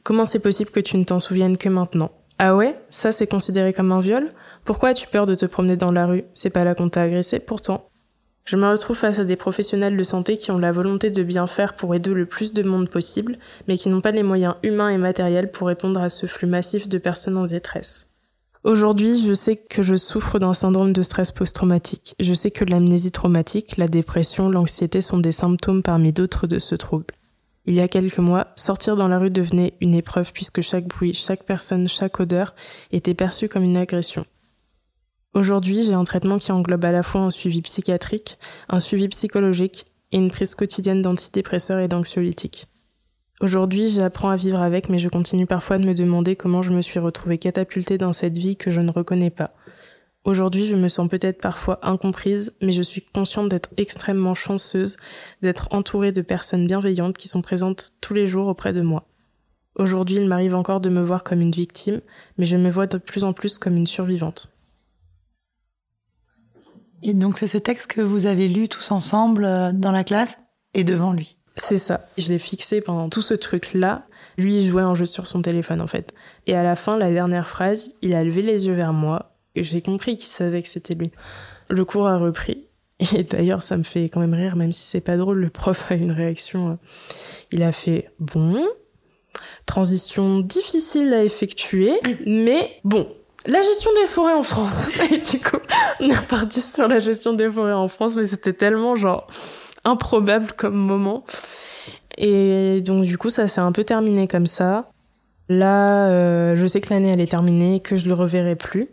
Comment 0.02 0.26
c'est 0.26 0.40
possible 0.40 0.72
que 0.72 0.80
tu 0.80 0.98
ne 0.98 1.04
t'en 1.04 1.20
souviennes 1.20 1.58
que 1.58 1.70
maintenant 1.70 2.12
Ah 2.40 2.56
ouais 2.56 2.76
Ça 2.90 3.12
c'est 3.12 3.28
considéré 3.28 3.74
comme 3.74 3.92
un 3.92 4.02
viol 4.02 4.34
Pourquoi 4.66 4.90
as-tu 4.90 5.08
peur 5.08 5.28
de 5.28 5.36
te 5.36 5.46
promener 5.46 5.78
dans 5.78 5.92
la 5.92 6.08
rue 6.08 6.24
C'est 6.34 6.50
pas 6.50 6.64
là 6.64 6.74
qu'on 6.74 6.90
t'a 6.90 7.04
agressé 7.04 7.40
pourtant. 7.40 7.90
Je 8.46 8.58
me 8.58 8.70
retrouve 8.70 8.98
face 8.98 9.20
à 9.20 9.24
des 9.24 9.38
professionnels 9.38 9.96
de 9.96 10.04
santé 10.04 10.38
qui 10.38 10.52
ont 10.52 10.58
la 10.58 10.74
volonté 10.74 11.10
de 11.12 11.24
bien 11.24 11.48
faire 11.48 11.76
pour 11.76 11.96
aider 11.96 12.14
le 12.14 12.26
plus 12.26 12.52
de 12.52 12.62
monde 12.62 12.90
possible, 12.90 13.38
mais 13.68 13.78
qui 13.78 13.88
n'ont 13.88 14.02
pas 14.02 14.12
les 14.12 14.24
moyens 14.24 14.56
humains 14.64 14.90
et 14.90 14.98
matériels 14.98 15.50
pour 15.50 15.68
répondre 15.68 16.02
à 16.02 16.10
ce 16.10 16.28
flux 16.28 16.48
massif 16.48 16.90
de 16.90 16.98
personnes 16.98 17.38
en 17.38 17.46
détresse. 17.46 18.10
Aujourd'hui, 18.66 19.18
je 19.18 19.34
sais 19.34 19.56
que 19.56 19.82
je 19.82 19.96
souffre 19.96 20.40
d'un 20.40 20.54
syndrome 20.54 20.94
de 20.94 21.02
stress 21.02 21.32
post-traumatique. 21.32 22.16
Je 22.20 22.34
sais 22.34 22.52
que 22.52 22.66
l'amnésie 22.66 23.12
traumatique, 23.12 23.78
la 23.78 23.88
dépression, 23.88 24.50
l'anxiété 24.50 25.02
sont 25.02 25.20
des 25.20 25.34
symptômes 25.34 25.84
parmi 25.84 26.12
d'autres 26.14 26.48
de 26.48 26.60
ce 26.60 26.76
trouble. 26.76 27.14
Il 27.66 27.76
y 27.76 27.82
a 27.82 27.88
quelques 27.88 28.20
mois, 28.20 28.48
sortir 28.58 28.98
dans 28.98 29.08
la 29.08 29.20
rue 29.20 29.32
devenait 29.32 29.74
une 29.80 29.96
épreuve 29.96 30.34
puisque 30.34 30.62
chaque 30.62 30.88
bruit, 30.88 31.14
chaque 31.14 31.46
personne, 31.46 31.88
chaque 31.88 32.20
odeur 32.20 32.56
était 32.92 33.14
perçu 33.14 33.48
comme 33.48 33.64
une 33.64 33.78
agression. 33.78 34.26
Aujourd'hui, 35.34 35.84
j'ai 35.84 35.94
un 35.94 36.04
traitement 36.04 36.38
qui 36.38 36.52
englobe 36.52 36.86
à 36.86 36.92
la 36.92 37.02
fois 37.02 37.22
un 37.22 37.32
suivi 37.32 37.64
psychiatrique, 37.64 38.38
un 38.70 38.80
suivi 38.80 39.08
psychologique 39.08 39.86
et 40.12 40.18
une 40.18 40.30
prise 40.30 40.54
quotidienne 40.54 41.02
d'antidépresseurs 41.02 41.80
et 41.80 41.88
d'anxiolytiques. 41.88 42.68
Aujourd'hui, 43.42 43.90
j'apprends 43.90 44.30
à 44.30 44.36
vivre 44.36 44.62
avec, 44.62 44.90
mais 44.90 45.00
je 45.00 45.10
continue 45.10 45.48
parfois 45.48 45.80
de 45.80 45.86
me 45.86 45.96
demander 45.96 46.36
comment 46.36 46.62
je 46.62 46.72
me 46.72 46.84
suis 46.84 47.00
retrouvée 47.00 47.40
catapultée 47.40 47.98
dans 47.98 48.14
cette 48.14 48.38
vie 48.38 48.58
que 48.58 48.70
je 48.70 48.80
ne 48.80 48.92
reconnais 48.92 49.32
pas. 49.32 49.56
Aujourd'hui, 50.24 50.68
je 50.68 50.76
me 50.76 50.88
sens 50.88 51.10
peut-être 51.10 51.42
parfois 51.42 51.80
incomprise, 51.82 52.54
mais 52.62 52.72
je 52.72 52.84
suis 52.84 53.02
consciente 53.02 53.50
d'être 53.50 53.72
extrêmement 53.78 54.36
chanceuse, 54.36 54.98
d'être 55.42 55.68
entourée 55.72 56.12
de 56.12 56.22
personnes 56.22 56.68
bienveillantes 56.68 57.18
qui 57.18 57.28
sont 57.28 57.42
présentes 57.42 57.94
tous 58.02 58.14
les 58.14 58.28
jours 58.28 58.48
auprès 58.48 58.72
de 58.72 58.82
moi. 58.82 59.08
Aujourd'hui, 59.78 60.18
il 60.18 60.28
m'arrive 60.28 60.54
encore 60.54 60.80
de 60.80 60.90
me 60.90 61.02
voir 61.02 61.24
comme 61.24 61.42
une 61.42 61.52
victime, 61.52 62.02
mais 62.38 62.46
je 62.46 62.56
me 62.56 62.70
vois 62.70 62.86
de 62.86 63.00
plus 63.00 63.24
en 63.24 63.34
plus 63.34 63.58
comme 63.58 63.76
une 63.76 63.88
survivante. 63.88 64.54
Et 67.04 67.14
donc 67.14 67.38
c'est 67.38 67.48
ce 67.48 67.58
texte 67.58 67.92
que 67.92 68.02
vous 68.02 68.26
avez 68.26 68.48
lu 68.48 68.70
tous 68.70 68.92
ensemble 68.92 69.46
euh, 69.46 69.72
dans 69.74 69.92
la 69.92 70.04
classe 70.04 70.38
et 70.74 70.84
devant 70.84 71.14
lui. 71.14 71.38
C'est 71.56 71.78
ça. 71.78 72.02
Je 72.18 72.30
l'ai 72.30 72.40
fixé 72.40 72.82
pendant 72.82 73.10
tout 73.10 73.22
ce 73.22 73.34
truc-là. 73.34 74.08
Lui, 74.38 74.58
il 74.58 74.64
jouait 74.64 74.82
un 74.82 74.96
jeu 74.96 75.06
sur 75.06 75.28
son 75.28 75.42
téléphone, 75.42 75.82
en 75.82 75.88
fait. 75.88 76.14
Et 76.48 76.56
à 76.56 76.64
la 76.64 76.76
fin, 76.76 76.98
la 76.98 77.12
dernière 77.12 77.48
phrase, 77.48 77.94
il 78.02 78.14
a 78.16 78.24
levé 78.24 78.42
les 78.42 78.66
yeux 78.66 78.74
vers 78.74 78.94
moi. 78.94 79.36
Et 79.54 79.64
j'ai 79.64 79.82
compris 79.82 80.18
qu'il 80.18 80.30
savait 80.30 80.64
que 80.64 80.68
c'était 80.68 80.96
lui. 80.96 81.12
Le 81.70 81.86
cours 81.86 82.08
a 82.08 82.18
repris. 82.18 82.66
Et 83.16 83.24
d'ailleurs, 83.24 83.62
ça 83.62 83.78
me 83.78 83.84
fait 83.84 84.06
quand 84.06 84.20
même 84.20 84.34
rire, 84.34 84.56
même 84.56 84.74
si 84.74 84.82
c'est 84.82 85.02
pas 85.02 85.18
drôle. 85.18 85.40
Le 85.40 85.50
prof 85.50 85.92
a 85.92 85.96
une 85.96 86.12
réaction. 86.12 86.72
Euh, 86.72 86.76
il 87.52 87.62
a 87.62 87.72
fait 87.72 88.10
bon. 88.20 88.66
Transition 89.68 90.40
difficile 90.40 91.14
à 91.14 91.24
effectuer, 91.24 91.94
mais 92.26 92.80
bon, 92.84 93.08
la 93.46 93.62
gestion 93.62 93.92
des 94.02 94.08
forêts 94.08 94.34
en 94.34 94.44
France. 94.44 94.90
Et 95.12 95.18
du 95.18 95.44
coup, 95.44 95.58
on 96.00 96.10
est 96.10 96.16
reparti 96.16 96.62
sur 96.62 96.88
la 96.88 97.00
gestion 97.00 97.34
des 97.34 97.50
forêts 97.50 97.74
en 97.74 97.88
France, 97.88 98.16
mais 98.16 98.26
c'était 98.26 98.54
tellement 98.54 98.96
genre 98.96 99.28
improbable 99.84 100.54
comme 100.56 100.76
moment. 100.76 101.24
Et 102.18 102.82
donc 102.82 103.04
du 103.04 103.18
coup, 103.18 103.30
ça 103.30 103.48
s'est 103.48 103.62
un 103.62 103.72
peu 103.72 103.84
terminé 103.84 104.28
comme 104.28 104.48
ça. 104.48 104.90
Là, 105.50 106.08
euh, 106.08 106.56
je 106.56 106.66
sais 106.66 106.80
que 106.82 106.94
l'année 106.94 107.10
elle 107.10 107.22
est 107.22 107.32
terminée, 107.32 107.80
que 107.82 107.98
je 107.98 108.08
le 108.08 108.14
reverrai 108.14 108.56
plus. 108.56 108.90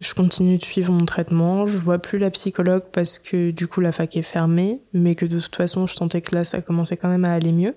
Je 0.00 0.14
continue 0.14 0.58
de 0.58 0.64
suivre 0.64 0.92
mon 0.92 1.04
traitement. 1.06 1.66
Je 1.66 1.76
vois 1.76 1.98
plus 1.98 2.18
la 2.18 2.30
psychologue 2.30 2.84
parce 2.92 3.18
que 3.18 3.50
du 3.50 3.66
coup 3.66 3.80
la 3.80 3.92
fac 3.92 4.16
est 4.16 4.22
fermée, 4.22 4.82
mais 4.92 5.14
que 5.14 5.26
de 5.26 5.40
toute 5.40 5.56
façon 5.56 5.86
je 5.86 5.94
sentais 5.94 6.20
que 6.20 6.34
là 6.34 6.44
ça 6.44 6.60
commençait 6.60 6.96
quand 6.96 7.08
même 7.08 7.24
à 7.24 7.32
aller 7.32 7.52
mieux. 7.52 7.74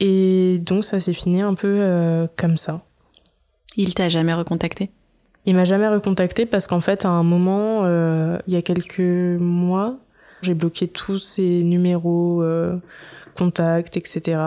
Et 0.00 0.58
donc 0.60 0.84
ça 0.84 0.98
s'est 0.98 1.12
fini 1.12 1.42
un 1.42 1.54
peu 1.54 1.68
euh, 1.68 2.26
comme 2.36 2.56
ça. 2.56 2.84
Il 3.76 3.94
t'a 3.94 4.08
jamais 4.08 4.34
recontacté? 4.34 4.90
Il 5.44 5.54
m'a 5.56 5.64
jamais 5.64 5.88
recontacté 5.88 6.46
parce 6.46 6.66
qu'en 6.66 6.80
fait, 6.80 7.04
à 7.04 7.08
un 7.08 7.22
moment, 7.22 7.82
euh, 7.84 8.38
il 8.46 8.54
y 8.54 8.56
a 8.56 8.62
quelques 8.62 9.00
mois, 9.00 9.98
j'ai 10.42 10.54
bloqué 10.54 10.88
tous 10.88 11.18
ses 11.18 11.62
numéros, 11.64 12.42
euh, 12.42 12.76
contacts, 13.34 13.96
etc. 13.96 14.40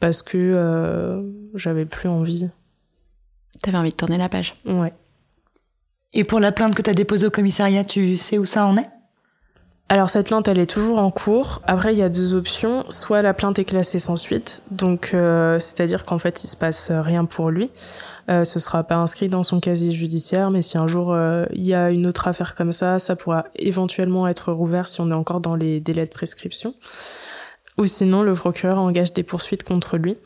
Parce 0.00 0.22
que 0.22 0.38
euh, 0.38 1.22
j'avais 1.54 1.84
plus 1.84 2.08
envie. 2.08 2.48
T'avais 3.62 3.78
envie 3.78 3.90
de 3.90 3.96
tourner 3.96 4.18
la 4.18 4.28
page 4.28 4.56
Ouais. 4.64 4.92
Et 6.12 6.24
pour 6.24 6.40
la 6.40 6.50
plainte 6.50 6.74
que 6.74 6.82
t'as 6.82 6.94
déposée 6.94 7.26
au 7.26 7.30
commissariat, 7.30 7.84
tu 7.84 8.18
sais 8.18 8.38
où 8.38 8.46
ça 8.46 8.66
en 8.66 8.76
est? 8.76 8.88
Alors 9.88 10.08
cette 10.08 10.28
plainte, 10.28 10.46
elle 10.48 10.58
est 10.58 10.70
toujours 10.70 11.00
en 11.00 11.10
cours. 11.10 11.62
Après, 11.66 11.92
il 11.92 11.98
y 11.98 12.02
a 12.02 12.08
deux 12.08 12.34
options. 12.34 12.84
Soit 12.90 13.22
la 13.22 13.34
plainte 13.34 13.58
est 13.58 13.64
classée 13.64 13.98
sans 13.98 14.16
suite, 14.16 14.62
donc 14.70 15.10
euh, 15.14 15.58
c'est-à-dire 15.58 16.04
qu'en 16.04 16.18
fait, 16.18 16.44
il 16.44 16.48
se 16.48 16.56
passe 16.56 16.90
rien 16.92 17.24
pour 17.24 17.50
lui. 17.50 17.70
Euh, 18.30 18.44
ce 18.44 18.60
sera 18.60 18.84
pas 18.84 18.96
inscrit 18.96 19.28
dans 19.28 19.42
son 19.42 19.58
casier 19.58 19.92
judiciaire, 19.92 20.50
mais 20.50 20.62
si 20.62 20.78
un 20.78 20.86
jour 20.86 21.12
euh, 21.12 21.46
il 21.52 21.64
y 21.64 21.74
a 21.74 21.90
une 21.90 22.06
autre 22.06 22.28
affaire 22.28 22.54
comme 22.54 22.70
ça, 22.70 22.98
ça 22.98 23.16
pourra 23.16 23.46
éventuellement 23.56 24.28
être 24.28 24.52
rouvert 24.52 24.86
si 24.86 25.00
on 25.00 25.10
est 25.10 25.14
encore 25.14 25.40
dans 25.40 25.56
les 25.56 25.80
délais 25.80 26.06
de 26.06 26.12
prescription. 26.12 26.74
Ou 27.76 27.86
sinon, 27.86 28.22
le 28.22 28.34
procureur 28.34 28.78
engage 28.78 29.12
des 29.12 29.22
poursuites 29.22 29.64
contre 29.64 29.96
lui. 29.96 30.16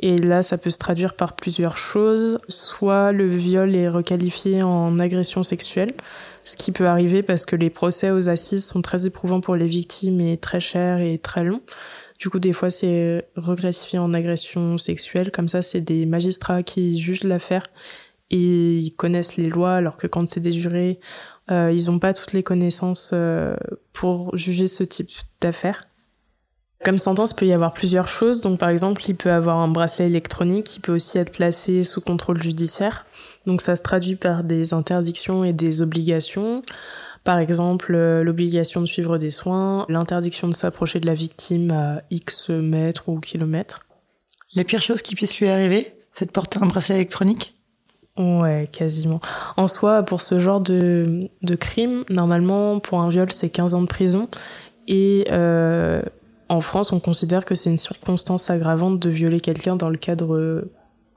Et 0.00 0.18
là, 0.18 0.42
ça 0.42 0.58
peut 0.58 0.70
se 0.70 0.78
traduire 0.78 1.14
par 1.14 1.34
plusieurs 1.34 1.76
choses. 1.76 2.38
Soit 2.48 3.12
le 3.12 3.26
viol 3.26 3.74
est 3.74 3.88
requalifié 3.88 4.62
en 4.62 4.98
agression 4.98 5.42
sexuelle, 5.42 5.92
ce 6.44 6.56
qui 6.56 6.70
peut 6.70 6.86
arriver 6.86 7.22
parce 7.22 7.46
que 7.46 7.56
les 7.56 7.70
procès 7.70 8.10
aux 8.10 8.28
assises 8.28 8.66
sont 8.66 8.82
très 8.82 9.06
éprouvants 9.06 9.40
pour 9.40 9.56
les 9.56 9.66
victimes 9.66 10.20
et 10.20 10.36
très 10.36 10.60
chers 10.60 11.00
et 11.00 11.18
très 11.18 11.44
longs. 11.44 11.62
Du 12.18 12.30
coup, 12.30 12.40
des 12.40 12.52
fois, 12.52 12.70
c'est 12.70 13.28
reclassifié 13.36 13.98
en 13.98 14.12
agression 14.12 14.76
sexuelle. 14.76 15.30
Comme 15.30 15.48
ça, 15.48 15.62
c'est 15.62 15.80
des 15.80 16.04
magistrats 16.04 16.62
qui 16.62 17.00
jugent 17.00 17.24
l'affaire 17.24 17.68
et 18.30 18.78
ils 18.78 18.94
connaissent 18.94 19.36
les 19.36 19.48
lois, 19.48 19.74
alors 19.74 19.96
que 19.96 20.06
quand 20.06 20.26
c'est 20.26 20.40
des 20.40 20.52
jurés, 20.52 20.98
euh, 21.50 21.72
ils 21.72 21.86
n'ont 21.86 21.98
pas 21.98 22.12
toutes 22.12 22.32
les 22.32 22.42
connaissances 22.42 23.10
euh, 23.14 23.56
pour 23.92 24.36
juger 24.36 24.68
ce 24.68 24.84
type 24.84 25.10
d'affaires. 25.40 25.80
Comme 26.84 26.98
sentence, 26.98 27.32
il 27.32 27.36
peut 27.36 27.46
y 27.46 27.52
avoir 27.52 27.72
plusieurs 27.72 28.08
choses. 28.08 28.40
Donc, 28.40 28.58
par 28.58 28.68
exemple, 28.68 29.02
il 29.08 29.16
peut 29.16 29.32
avoir 29.32 29.56
un 29.58 29.68
bracelet 29.68 30.06
électronique, 30.06 30.76
il 30.76 30.80
peut 30.80 30.92
aussi 30.92 31.18
être 31.18 31.32
placé 31.32 31.82
sous 31.82 32.00
contrôle 32.00 32.42
judiciaire. 32.42 33.06
Donc, 33.46 33.62
ça 33.62 33.74
se 33.74 33.82
traduit 33.82 34.14
par 34.14 34.44
des 34.44 34.74
interdictions 34.74 35.42
et 35.42 35.52
des 35.52 35.82
obligations. 35.82 36.62
Par 37.28 37.40
exemple, 37.40 37.94
euh, 37.94 38.24
l'obligation 38.24 38.80
de 38.80 38.86
suivre 38.86 39.18
des 39.18 39.30
soins, 39.30 39.84
l'interdiction 39.90 40.48
de 40.48 40.54
s'approcher 40.54 40.98
de 40.98 41.04
la 41.04 41.12
victime 41.12 41.70
à 41.72 42.00
X 42.10 42.48
mètres 42.48 43.10
ou 43.10 43.20
kilomètres. 43.20 43.84
La 44.54 44.64
pire 44.64 44.80
chose 44.80 45.02
qui 45.02 45.14
puisse 45.14 45.38
lui 45.38 45.46
arriver, 45.46 45.94
c'est 46.14 46.24
de 46.24 46.30
porter 46.30 46.58
un 46.62 46.64
bracelet 46.64 46.94
électronique? 46.94 47.54
Ouais, 48.16 48.66
quasiment. 48.72 49.20
En 49.58 49.66
soi, 49.66 50.04
pour 50.04 50.22
ce 50.22 50.40
genre 50.40 50.62
de, 50.62 51.28
de 51.42 51.54
crime, 51.54 52.04
normalement, 52.08 52.80
pour 52.80 53.02
un 53.02 53.10
viol, 53.10 53.30
c'est 53.30 53.50
15 53.50 53.74
ans 53.74 53.82
de 53.82 53.88
prison. 53.88 54.30
Et 54.86 55.26
euh, 55.30 56.00
en 56.48 56.62
France, 56.62 56.92
on 56.92 56.98
considère 56.98 57.44
que 57.44 57.54
c'est 57.54 57.68
une 57.68 57.76
circonstance 57.76 58.48
aggravante 58.48 58.98
de 59.00 59.10
violer 59.10 59.40
quelqu'un 59.40 59.76
dans 59.76 59.90
le 59.90 59.98
cadre 59.98 60.64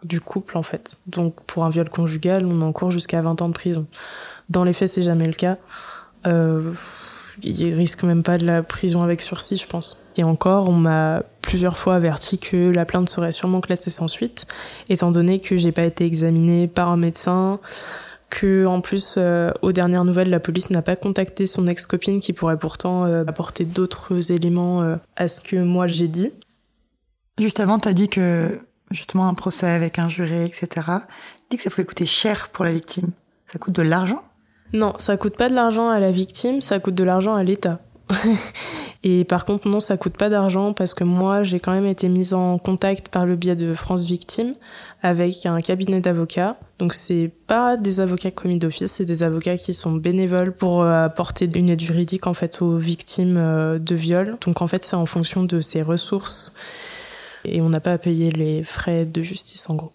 du 0.03 0.19
couple, 0.19 0.57
en 0.57 0.63
fait. 0.63 0.97
Donc, 1.07 1.41
pour 1.45 1.63
un 1.63 1.69
viol 1.69 1.89
conjugal, 1.89 2.45
on 2.45 2.61
encourt 2.63 2.91
jusqu'à 2.91 3.21
20 3.21 3.41
ans 3.41 3.47
de 3.47 3.53
prison. 3.53 3.87
Dans 4.49 4.65
les 4.65 4.73
faits, 4.73 4.89
c'est 4.89 5.03
jamais 5.03 5.27
le 5.27 5.33
cas. 5.33 5.57
Euh, 6.27 6.73
il 7.43 7.73
risque 7.73 8.03
même 8.03 8.23
pas 8.23 8.37
de 8.37 8.45
la 8.45 8.63
prison 8.63 9.03
avec 9.03 9.21
sursis, 9.21 9.57
je 9.57 9.67
pense. 9.67 10.05
Et 10.17 10.23
encore, 10.23 10.69
on 10.69 10.73
m'a 10.73 11.23
plusieurs 11.41 11.77
fois 11.77 11.95
averti 11.95 12.37
que 12.37 12.71
la 12.71 12.85
plainte 12.85 13.09
serait 13.09 13.31
sûrement 13.31 13.61
classée 13.61 13.89
sans 13.89 14.07
suite, 14.07 14.47
étant 14.89 15.11
donné 15.11 15.39
que 15.39 15.57
j'ai 15.57 15.71
pas 15.71 15.83
été 15.83 16.05
examinée 16.05 16.67
par 16.67 16.89
un 16.89 16.97
médecin, 16.97 17.59
que 18.29 18.65
en 18.65 18.81
plus, 18.81 19.15
euh, 19.17 19.51
aux 19.61 19.71
dernières 19.71 20.05
nouvelles, 20.05 20.29
la 20.29 20.39
police 20.39 20.69
n'a 20.69 20.81
pas 20.81 20.95
contacté 20.95 21.47
son 21.47 21.67
ex-copine 21.67 22.19
qui 22.19 22.33
pourrait 22.33 22.57
pourtant 22.57 23.05
euh, 23.05 23.23
apporter 23.27 23.65
d'autres 23.65 24.31
éléments 24.31 24.81
euh, 24.81 24.95
à 25.15 25.27
ce 25.27 25.41
que 25.41 25.57
moi 25.57 25.87
j'ai 25.87 26.07
dit. 26.07 26.31
Juste 27.37 27.59
avant, 27.59 27.79
t'as 27.79 27.93
dit 27.93 28.07
que 28.07 28.61
justement 28.91 29.27
un 29.27 29.33
procès 29.33 29.67
avec 29.67 29.99
un 29.99 30.09
juré, 30.09 30.45
etc. 30.45 30.87
Dis 31.49 31.57
que 31.57 31.63
ça 31.63 31.69
pouvait 31.69 31.85
coûter 31.85 32.05
cher 32.05 32.49
pour 32.49 32.65
la 32.65 32.71
victime. 32.71 33.09
Ça 33.47 33.59
coûte 33.59 33.73
de 33.73 33.81
l'argent 33.81 34.23
non, 34.73 34.93
ça 34.97 35.17
coûte 35.17 35.35
pas 35.35 35.49
de 35.49 35.55
l'argent 35.55 35.89
à 35.89 35.99
la 35.99 36.11
victime, 36.11 36.61
ça 36.61 36.79
coûte 36.79 36.95
de 36.95 37.03
l'argent 37.03 37.35
à 37.35 37.43
l'État. 37.43 37.79
et 39.03 39.23
par 39.25 39.45
contre, 39.45 39.67
non, 39.67 39.79
ça 39.79 39.97
coûte 39.97 40.17
pas 40.17 40.29
d'argent 40.29 40.73
parce 40.73 40.93
que 40.93 41.03
moi, 41.03 41.43
j'ai 41.43 41.59
quand 41.59 41.71
même 41.71 41.87
été 41.87 42.09
mise 42.09 42.33
en 42.33 42.57
contact 42.57 43.09
par 43.09 43.25
le 43.25 43.35
biais 43.35 43.55
de 43.55 43.73
France 43.73 44.05
Victime 44.05 44.55
avec 45.01 45.45
un 45.45 45.59
cabinet 45.59 46.01
d'avocats. 46.01 46.57
Donc, 46.79 46.93
c'est 46.93 47.31
pas 47.47 47.77
des 47.77 47.99
avocats 47.99 48.31
commis 48.31 48.59
d'office, 48.59 48.91
c'est 48.91 49.05
des 49.05 49.23
avocats 49.23 49.57
qui 49.57 49.73
sont 49.73 49.93
bénévoles 49.93 50.53
pour 50.53 50.81
euh, 50.81 51.05
apporter 51.05 51.49
une 51.53 51.69
aide 51.69 51.81
juridique, 51.81 52.27
en 52.27 52.33
fait, 52.33 52.61
aux 52.61 52.77
victimes 52.77 53.37
euh, 53.37 53.79
de 53.79 53.95
viol. 53.95 54.37
Donc, 54.45 54.61
en 54.61 54.67
fait, 54.67 54.83
c'est 54.83 54.95
en 54.95 55.05
fonction 55.05 55.43
de 55.43 55.61
ses 55.61 55.81
ressources. 55.81 56.53
Et 57.43 57.61
on 57.61 57.69
n'a 57.69 57.79
pas 57.79 57.93
à 57.93 57.97
payer 57.97 58.31
les 58.31 58.63
frais 58.63 59.05
de 59.05 59.23
justice, 59.23 59.69
en 59.69 59.75
gros. 59.75 59.91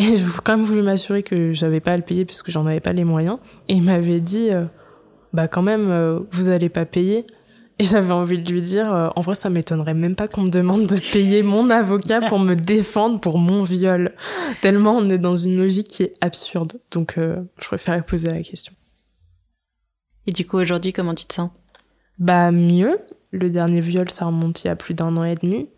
Et 0.00 0.16
j'ai 0.16 0.24
quand 0.44 0.56
même 0.56 0.64
voulu 0.64 0.82
m'assurer 0.82 1.24
que 1.24 1.52
j'avais 1.52 1.80
pas 1.80 1.92
à 1.92 1.96
le 1.96 2.04
payer 2.04 2.24
parce 2.24 2.42
que 2.42 2.52
j'en 2.52 2.64
avais 2.66 2.78
pas 2.78 2.92
les 2.92 3.02
moyens. 3.02 3.38
Et 3.68 3.74
il 3.74 3.82
m'avait 3.82 4.20
dit, 4.20 4.50
euh, 4.50 4.64
bah 5.32 5.48
quand 5.48 5.62
même, 5.62 5.90
euh, 5.90 6.20
vous 6.30 6.50
allez 6.50 6.68
pas 6.68 6.86
payer. 6.86 7.26
Et 7.80 7.84
j'avais 7.84 8.12
envie 8.12 8.38
de 8.38 8.52
lui 8.52 8.62
dire, 8.62 8.92
euh, 8.92 9.08
en 9.16 9.22
vrai, 9.22 9.34
ça 9.34 9.50
m'étonnerait 9.50 9.94
même 9.94 10.14
pas 10.14 10.28
qu'on 10.28 10.42
me 10.42 10.50
demande 10.50 10.86
de 10.86 10.96
payer 11.12 11.42
mon 11.42 11.68
avocat 11.68 12.20
pour 12.28 12.38
me 12.38 12.54
défendre 12.54 13.20
pour 13.20 13.38
mon 13.38 13.64
viol. 13.64 14.14
Tellement 14.62 14.96
on 14.96 15.04
est 15.10 15.18
dans 15.18 15.34
une 15.34 15.56
logique 15.56 15.88
qui 15.88 16.04
est 16.04 16.14
absurde. 16.20 16.74
Donc, 16.92 17.16
je 17.16 17.66
préférais 17.66 18.02
poser 18.02 18.28
la 18.28 18.42
question. 18.42 18.72
Et 20.28 20.32
du 20.32 20.46
coup, 20.46 20.58
aujourd'hui, 20.58 20.92
comment 20.92 21.14
tu 21.14 21.26
te 21.26 21.34
sens? 21.34 21.50
Bah 22.18 22.52
mieux. 22.52 23.00
Le 23.30 23.50
dernier 23.50 23.80
viol, 23.80 24.10
ça 24.10 24.26
remonte 24.26 24.62
il 24.64 24.68
y 24.68 24.70
a 24.70 24.76
plus 24.76 24.94
d'un 24.94 25.16
an 25.16 25.24
et 25.24 25.34
demi. 25.34 25.68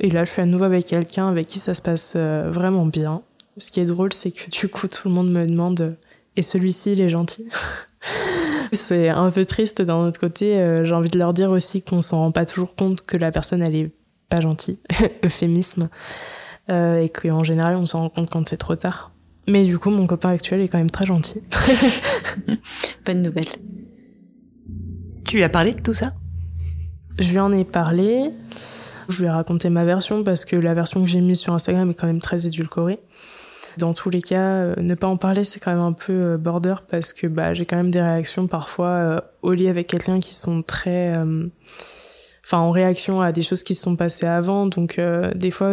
Et 0.00 0.10
là, 0.10 0.24
je 0.24 0.30
suis 0.30 0.42
à 0.42 0.46
nouveau 0.46 0.64
avec 0.64 0.86
quelqu'un 0.86 1.28
avec 1.28 1.48
qui 1.48 1.58
ça 1.58 1.74
se 1.74 1.82
passe 1.82 2.16
vraiment 2.16 2.86
bien. 2.86 3.22
Ce 3.56 3.70
qui 3.70 3.80
est 3.80 3.84
drôle, 3.84 4.12
c'est 4.12 4.32
que 4.32 4.50
du 4.50 4.68
coup, 4.68 4.88
tout 4.88 5.08
le 5.08 5.14
monde 5.14 5.30
me 5.30 5.46
demande 5.46 5.96
et 6.36 6.42
celui-ci, 6.42 6.92
il 6.92 7.00
est 7.00 7.10
gentil. 7.10 7.48
c'est 8.72 9.08
un 9.08 9.30
peu 9.30 9.44
triste 9.44 9.82
d'un 9.82 9.96
autre 9.96 10.18
côté. 10.18 10.58
Euh, 10.58 10.84
j'ai 10.84 10.94
envie 10.94 11.10
de 11.10 11.18
leur 11.18 11.32
dire 11.32 11.50
aussi 11.50 11.82
qu'on 11.82 12.02
s'en 12.02 12.18
rend 12.18 12.32
pas 12.32 12.44
toujours 12.44 12.74
compte 12.74 13.02
que 13.02 13.16
la 13.16 13.30
personne, 13.30 13.62
elle 13.62 13.76
est 13.76 13.90
pas 14.28 14.40
gentille, 14.40 14.80
euphémisme, 15.24 15.88
euh, 16.70 16.98
et 16.98 17.08
qu'en 17.08 17.44
général, 17.44 17.76
on 17.76 17.86
s'en 17.86 18.00
rend 18.00 18.10
compte 18.10 18.30
quand 18.30 18.46
c'est 18.48 18.56
trop 18.56 18.74
tard. 18.74 19.12
Mais 19.46 19.64
du 19.64 19.78
coup, 19.78 19.90
mon 19.90 20.06
copain 20.06 20.30
actuel 20.30 20.60
est 20.60 20.68
quand 20.68 20.78
même 20.78 20.90
très 20.90 21.04
gentil. 21.04 21.42
Bonne 23.06 23.22
nouvelle. 23.22 23.44
Tu 25.26 25.36
lui 25.36 25.42
as 25.42 25.50
parlé 25.50 25.74
de 25.74 25.80
tout 25.80 25.94
ça? 25.94 26.14
Je 27.18 27.30
lui 27.30 27.38
en 27.38 27.52
ai 27.52 27.64
parlé. 27.64 28.30
Je 29.08 29.20
lui 29.20 29.26
ai 29.26 29.30
raconté 29.30 29.68
ma 29.68 29.84
version 29.84 30.24
parce 30.24 30.46
que 30.46 30.56
la 30.56 30.72
version 30.72 31.02
que 31.04 31.08
j'ai 31.08 31.20
mise 31.20 31.38
sur 31.38 31.52
Instagram 31.52 31.90
est 31.90 31.94
quand 31.94 32.06
même 32.06 32.22
très 32.22 32.46
édulcorée. 32.46 33.00
Dans 33.78 33.92
tous 33.94 34.10
les 34.10 34.22
cas, 34.22 34.40
euh, 34.40 34.74
ne 34.78 34.94
pas 34.94 35.06
en 35.06 35.16
parler, 35.16 35.44
c'est 35.44 35.60
quand 35.60 35.72
même 35.72 35.80
un 35.80 35.92
peu 35.92 36.12
euh, 36.12 36.36
border 36.36 36.76
parce 36.88 37.12
que 37.12 37.26
bah, 37.26 37.54
j'ai 37.54 37.66
quand 37.66 37.76
même 37.76 37.90
des 37.90 38.00
réactions 38.00 38.46
parfois 38.46 38.88
euh, 38.88 39.20
au 39.42 39.52
lit 39.52 39.68
avec 39.68 39.86
quelqu'un 39.86 40.20
qui 40.20 40.34
sont 40.34 40.62
très... 40.62 41.14
Enfin, 42.44 42.58
en 42.58 42.70
réaction 42.70 43.22
à 43.22 43.32
des 43.32 43.42
choses 43.42 43.62
qui 43.62 43.74
se 43.74 43.82
sont 43.82 43.96
passées 43.96 44.26
avant. 44.26 44.66
Donc, 44.66 45.00
des 45.34 45.50
fois, 45.50 45.72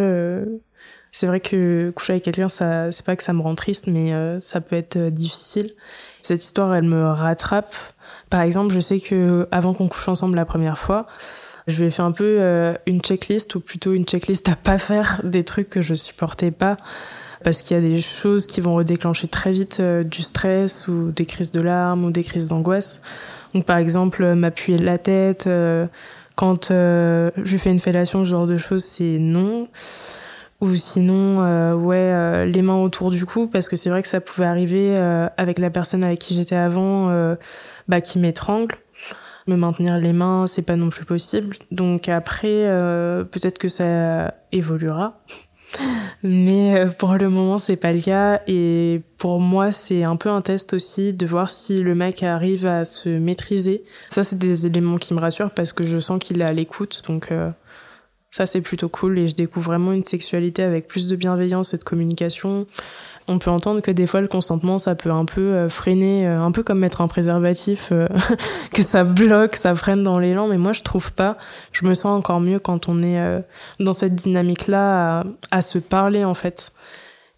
c'est 1.12 1.28
vrai 1.28 1.42
que 1.42 1.92
coucher 1.94 2.14
avec 2.14 2.24
quelqu'un, 2.24 2.48
ça, 2.48 2.94
c'est 2.94 3.06
pas 3.06 3.18
que 3.18 3.24
ça 3.24 3.34
me 3.34 3.42
rend 3.42 3.56
triste, 3.56 3.88
mais 3.88 4.14
ça 4.40 4.62
peut 4.62 4.78
être 4.78 4.98
difficile. 5.10 5.72
Cette 6.22 6.42
histoire, 6.42 6.74
elle 6.74 6.86
me 6.86 7.08
rattrape. 7.08 7.76
Par 8.30 8.40
exemple, 8.40 8.74
je 8.74 8.80
sais 8.80 9.02
que 9.02 9.50
avant 9.52 9.74
qu'on 9.74 9.90
couche 9.90 10.08
ensemble 10.08 10.38
la 10.38 10.46
première 10.46 10.78
fois, 10.78 11.08
je 11.68 11.82
lui 11.82 11.88
ai 11.88 11.92
fait 11.92 12.04
un 12.04 12.14
peu 12.14 12.40
une 12.86 13.02
checklist 13.02 13.54
ou 13.56 13.60
plutôt 13.60 13.92
une 13.92 14.06
checklist 14.06 14.48
à 14.48 14.56
pas 14.56 14.78
faire 14.78 15.20
des 15.26 15.44
trucs 15.44 15.70
que 15.70 15.82
je 15.82 15.94
supportais 15.94 16.52
pas 16.52 16.78
parce 17.44 17.62
qu'il 17.62 17.76
y 17.76 17.80
a 17.80 17.82
des 17.82 18.02
choses 18.02 18.48
qui 18.48 18.62
vont 18.62 18.76
redéclencher 18.76 19.28
très 19.28 19.52
vite 19.52 19.80
euh, 19.80 20.04
du 20.04 20.22
stress 20.22 20.88
ou 20.88 21.12
des 21.12 21.26
crises 21.26 21.52
de 21.52 21.62
larmes 21.62 22.06
ou 22.06 22.12
des 22.12 22.24
crises 22.24 22.50
d'angoisse. 22.50 23.02
Donc 23.54 23.66
par 23.66 23.78
exemple, 23.78 24.24
euh, 24.24 24.36
m'appuyer 24.36 24.78
la 24.78 24.98
tête, 24.98 25.48
euh, 25.48 25.88
quand 26.36 26.70
je 26.70 27.58
fais 27.58 27.72
une 27.72 27.80
fellation, 27.80 28.26
ce 28.26 28.30
genre 28.30 28.48
de 28.48 28.58
choses, 28.58 28.84
c'est 28.84 29.20
non. 29.20 29.68
Ou 30.60 30.76
sinon, 30.76 31.74
ouais, 31.76 32.46
les 32.48 32.62
mains 32.62 32.78
autour 32.78 33.10
du 33.10 33.26
cou, 33.26 33.48
parce 33.48 33.68
que 33.68 33.76
c'est 33.76 33.90
vrai 33.90 34.02
que 34.02 34.08
ça 34.08 34.22
pouvait 34.22 34.46
arriver 34.46 34.96
avec 35.38 35.60
la 35.60 35.70
personne 35.70 36.04
avec 36.04 36.20
qui 36.20 36.34
j'étais 36.34 36.56
avant, 36.56 37.36
bah, 37.88 38.02
qui 38.02 38.18
m'étrangle 38.18 38.76
me 39.48 39.56
maintenir 39.56 40.00
les 40.00 40.14
mains, 40.14 40.48
c'est 40.48 40.62
pas 40.62 40.76
non 40.76 40.90
plus 40.90 41.06
possible. 41.06 41.56
Donc 41.70 42.10
après, 42.10 42.64
peut-être 43.32 43.60
que 43.60 43.68
ça 43.68 44.34
évoluera. 44.52 45.22
Mais 46.24 46.78
euh, 46.78 46.88
pour 46.88 47.14
le 47.14 47.30
moment, 47.30 47.58
c'est 47.58 47.76
pas 47.76 47.92
le 47.92 48.02
cas. 48.02 48.42
Et 48.48 49.02
pour 49.18 49.40
moi, 49.40 49.72
c'est 49.72 50.04
un 50.04 50.16
peu 50.16 50.30
un 50.30 50.42
test 50.42 50.74
aussi 50.74 51.14
de 51.14 51.26
voir 51.26 51.50
si 51.50 51.82
le 51.82 51.96
mec 51.96 52.24
arrive 52.24 52.66
à 52.66 52.84
se 52.86 53.10
maîtriser. 53.10 53.84
Ça, 54.10 54.24
c'est 54.24 54.38
des 54.38 54.66
éléments 54.66 54.98
qui 54.98 55.14
me 55.14 55.20
rassurent 55.20 55.52
parce 55.52 55.74
que 55.74 55.86
je 55.86 56.00
sens 56.00 56.20
qu'il 56.20 56.42
est 56.42 56.46
à 56.46 56.54
l'écoute. 56.54 57.04
Donc, 57.08 57.32
euh, 57.32 57.50
ça, 58.30 58.46
c'est 58.46 58.62
plutôt 58.62 58.90
cool. 58.90 59.20
Et 59.20 59.28
je 59.28 59.36
découvre 59.36 59.68
vraiment 59.68 59.94
une 59.94 60.04
sexualité 60.04 60.64
avec 60.64 60.88
plus 60.88 61.08
de 61.08 61.16
bienveillance 61.16 61.74
et 61.74 61.78
de 61.78 61.84
communication 61.84 62.68
on 63.32 63.40
peut 63.40 63.50
entendre 63.50 63.82
que 63.82 63.92
des 63.92 64.06
fois 64.06 64.22
le 64.22 64.28
consentement 64.28 64.78
ça 64.78 64.96
peut 64.96 65.12
un 65.12 65.26
peu 65.26 65.42
euh, 65.42 65.70
freiner 65.70 66.28
euh, 66.28 66.42
un 66.42 66.52
peu 66.52 66.64
comme 66.64 66.80
mettre 66.80 67.02
un 67.02 67.08
préservatif 67.08 67.92
euh, 67.92 68.08
que 68.74 68.82
ça 68.82 69.04
bloque 69.04 69.56
ça 69.56 69.76
freine 69.76 70.04
dans 70.04 70.20
l'élan. 70.20 70.48
Mais 70.48 70.58
moi 70.58 70.74
je 70.74 70.82
trouve 70.82 71.12
pas. 71.14 71.38
Je 71.72 71.86
me 71.86 71.94
sens 71.94 72.18
encore 72.18 72.42
mieux 72.42 72.60
quand 72.60 72.90
on 72.90 73.02
est 73.02 73.44
dans 73.80 73.94
cette 73.94 74.16
dynamique 74.16 74.68
là 74.68 75.24
à, 75.52 75.62
se 75.62 75.80
parler 75.80 76.24
en 76.24 76.34
fait. 76.34 76.74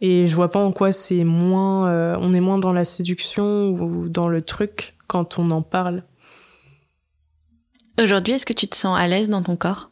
Et 0.02 0.28
je 0.28 0.36
vois 0.36 0.50
pas 0.50 0.60
en 0.60 0.72
quoi 0.72 0.91
c'est 0.91 1.24
moins 1.24 2.18
on 2.18 2.34
est 2.34 2.39
moins 2.39 2.58
dans 2.58 2.74
la 2.74 2.86
séduction 2.86 3.70
ou 3.70 4.10
dans 4.10 4.28
le 4.28 4.41
truc 4.41 4.96
quand 5.08 5.39
on 5.39 5.52
en 5.52 5.62
parle. 5.62 6.04
Aujourd'hui 8.02 8.34
est-ce 8.34 8.46
que 8.46 8.54
tu 8.54 8.68
te 8.68 8.76
sens 8.76 8.98
à 9.00 9.08
l'aise 9.08 9.30
dans 9.30 9.44
ton 9.44 9.56
corps? 9.56 9.91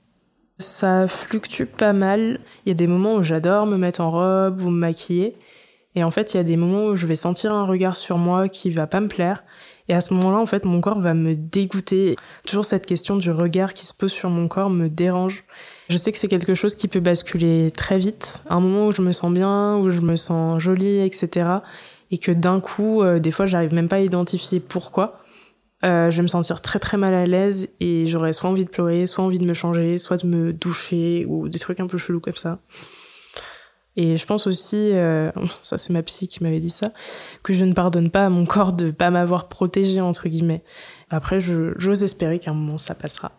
Ça 0.57 1.07
fluctue 1.07 1.63
pas 1.63 1.93
mal. 1.93 2.39
Il 2.65 2.69
y 2.69 2.71
a 2.71 2.75
des 2.75 2.87
moments 2.87 3.15
où 3.15 3.23
j'adore 3.23 3.65
me 3.65 3.77
mettre 3.77 4.01
en 4.01 4.11
robe 4.11 4.61
ou 4.61 4.69
me 4.69 4.77
maquiller. 4.77 5.35
Et 5.95 6.03
en 6.03 6.11
fait, 6.11 6.33
il 6.33 6.37
y 6.37 6.39
a 6.39 6.43
des 6.43 6.55
moments 6.55 6.85
où 6.85 6.95
je 6.95 7.05
vais 7.05 7.15
sentir 7.15 7.53
un 7.53 7.65
regard 7.65 7.95
sur 7.95 8.17
moi 8.17 8.47
qui 8.47 8.71
va 8.71 8.87
pas 8.87 9.01
me 9.01 9.07
plaire. 9.07 9.43
Et 9.89 9.93
à 9.93 9.99
ce 9.99 10.13
moment-là, 10.13 10.37
en 10.37 10.45
fait, 10.45 10.63
mon 10.63 10.79
corps 10.79 11.01
va 11.01 11.13
me 11.13 11.35
dégoûter. 11.35 12.15
Toujours 12.47 12.63
cette 12.63 12.85
question 12.85 13.17
du 13.17 13.29
regard 13.29 13.73
qui 13.73 13.85
se 13.85 13.93
pose 13.93 14.11
sur 14.11 14.29
mon 14.29 14.47
corps 14.47 14.69
me 14.69 14.87
dérange. 14.87 15.43
Je 15.89 15.97
sais 15.97 16.13
que 16.13 16.17
c'est 16.17 16.29
quelque 16.29 16.55
chose 16.55 16.75
qui 16.75 16.87
peut 16.87 17.01
basculer 17.01 17.71
très 17.71 17.97
vite. 17.99 18.43
Un 18.49 18.61
moment 18.61 18.87
où 18.87 18.91
je 18.93 19.01
me 19.01 19.11
sens 19.11 19.33
bien, 19.33 19.75
où 19.77 19.89
je 19.89 19.99
me 19.99 20.15
sens 20.15 20.61
jolie, 20.61 21.01
etc. 21.01 21.49
Et 22.09 22.19
que 22.19 22.31
d'un 22.31 22.61
coup, 22.61 23.01
euh, 23.01 23.19
des 23.19 23.31
fois, 23.31 23.45
j'arrive 23.45 23.73
même 23.73 23.89
pas 23.89 23.97
à 23.97 24.01
identifier 24.01 24.61
pourquoi. 24.61 25.21
Euh, 25.83 26.11
je 26.11 26.17
vais 26.17 26.23
me 26.23 26.27
sentir 26.27 26.61
très 26.61 26.79
très 26.79 26.97
mal 26.97 27.13
à 27.13 27.25
l'aise 27.25 27.69
et 27.79 28.05
j'aurais 28.05 28.33
soit 28.33 28.49
envie 28.49 28.65
de 28.65 28.69
pleurer, 28.69 29.07
soit 29.07 29.23
envie 29.23 29.39
de 29.39 29.45
me 29.45 29.53
changer, 29.53 29.97
soit 29.97 30.17
de 30.17 30.27
me 30.27 30.53
doucher 30.53 31.25
ou 31.27 31.49
des 31.49 31.57
trucs 31.57 31.79
un 31.79 31.87
peu 31.87 31.97
chelous 31.97 32.19
comme 32.19 32.35
ça. 32.35 32.59
Et 33.97 34.15
je 34.17 34.25
pense 34.25 34.47
aussi, 34.47 34.91
euh, 34.93 35.31
ça 35.61 35.77
c'est 35.77 35.93
ma 35.93 36.03
psy 36.03 36.27
qui 36.27 36.43
m'avait 36.43 36.59
dit 36.59 36.69
ça, 36.69 36.91
que 37.43 37.53
je 37.53 37.65
ne 37.65 37.73
pardonne 37.73 38.09
pas 38.09 38.25
à 38.25 38.29
mon 38.29 38.45
corps 38.45 38.73
de 38.73 38.91
pas 38.91 39.09
m'avoir 39.09 39.49
protégé 39.49 40.01
entre 40.01 40.29
guillemets. 40.29 40.63
Après, 41.09 41.39
j'ose 41.39 42.03
espérer 42.03 42.39
qu'à 42.39 42.51
un 42.51 42.53
moment 42.53 42.77
ça 42.77 42.95
passera 42.95 43.31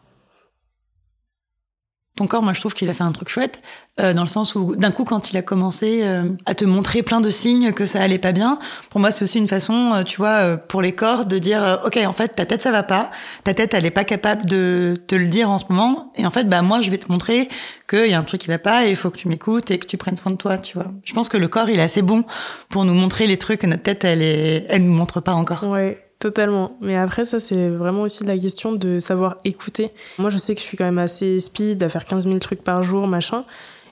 ton 2.14 2.26
corps, 2.26 2.42
moi, 2.42 2.52
je 2.52 2.60
trouve 2.60 2.74
qu'il 2.74 2.90
a 2.90 2.94
fait 2.94 3.04
un 3.04 3.12
truc 3.12 3.30
chouette, 3.30 3.62
euh, 3.98 4.12
dans 4.12 4.20
le 4.22 4.28
sens 4.28 4.54
où, 4.54 4.76
d'un 4.76 4.90
coup, 4.90 5.04
quand 5.04 5.30
il 5.30 5.36
a 5.38 5.42
commencé 5.42 6.00
euh, 6.02 6.28
à 6.44 6.54
te 6.54 6.66
montrer 6.66 7.02
plein 7.02 7.22
de 7.22 7.30
signes 7.30 7.72
que 7.72 7.86
ça 7.86 8.02
allait 8.02 8.18
pas 8.18 8.32
bien, 8.32 8.58
pour 8.90 9.00
moi, 9.00 9.10
c'est 9.10 9.24
aussi 9.24 9.38
une 9.38 9.48
façon, 9.48 9.92
euh, 9.94 10.02
tu 10.02 10.18
vois, 10.18 10.28
euh, 10.28 10.56
pour 10.58 10.82
les 10.82 10.92
corps, 10.92 11.24
de 11.24 11.38
dire, 11.38 11.80
ok, 11.86 11.98
en 12.06 12.12
fait, 12.12 12.28
ta 12.28 12.44
tête, 12.44 12.60
ça 12.60 12.70
va 12.70 12.82
pas, 12.82 13.10
ta 13.44 13.54
tête, 13.54 13.72
elle 13.72 13.86
est 13.86 13.90
pas 13.90 14.04
capable 14.04 14.44
de 14.44 15.02
te 15.06 15.14
le 15.14 15.28
dire 15.28 15.50
en 15.50 15.58
ce 15.58 15.64
moment, 15.70 16.12
et 16.16 16.26
en 16.26 16.30
fait, 16.30 16.48
bah 16.48 16.60
moi, 16.60 16.82
je 16.82 16.90
vais 16.90 16.98
te 16.98 17.10
montrer 17.10 17.48
qu'il 17.88 18.10
y 18.10 18.14
a 18.14 18.18
un 18.18 18.24
truc 18.24 18.42
qui 18.42 18.48
va 18.48 18.58
pas, 18.58 18.86
et 18.86 18.90
il 18.90 18.96
faut 18.96 19.08
que 19.08 19.18
tu 19.18 19.28
m'écoutes 19.28 19.70
et 19.70 19.78
que 19.78 19.86
tu 19.86 19.96
prennes 19.96 20.16
soin 20.16 20.32
de 20.32 20.36
toi, 20.36 20.58
tu 20.58 20.76
vois. 20.76 20.88
Je 21.04 21.14
pense 21.14 21.30
que 21.30 21.38
le 21.38 21.48
corps, 21.48 21.70
il 21.70 21.78
est 21.78 21.82
assez 21.82 22.02
bon 22.02 22.24
pour 22.68 22.84
nous 22.84 22.94
montrer 22.94 23.26
les 23.26 23.38
trucs 23.38 23.60
que 23.60 23.66
notre 23.66 23.84
tête, 23.84 24.04
elle 24.04 24.20
est, 24.20 24.66
elle 24.68 24.84
nous 24.84 24.92
montre 24.92 25.20
pas 25.20 25.32
encore. 25.32 25.64
Ouais. 25.64 25.98
Totalement. 26.22 26.76
Mais 26.80 26.96
après, 26.96 27.24
ça, 27.24 27.40
c'est 27.40 27.68
vraiment 27.68 28.02
aussi 28.02 28.24
la 28.24 28.38
question 28.38 28.70
de 28.70 29.00
savoir 29.00 29.38
écouter. 29.42 29.90
Moi, 30.18 30.30
je 30.30 30.38
sais 30.38 30.54
que 30.54 30.60
je 30.60 30.64
suis 30.64 30.76
quand 30.76 30.84
même 30.84 31.00
assez 31.00 31.40
speed 31.40 31.82
à 31.82 31.88
faire 31.88 32.04
15 32.04 32.28
000 32.28 32.38
trucs 32.38 32.62
par 32.62 32.84
jour, 32.84 33.08
machin. 33.08 33.44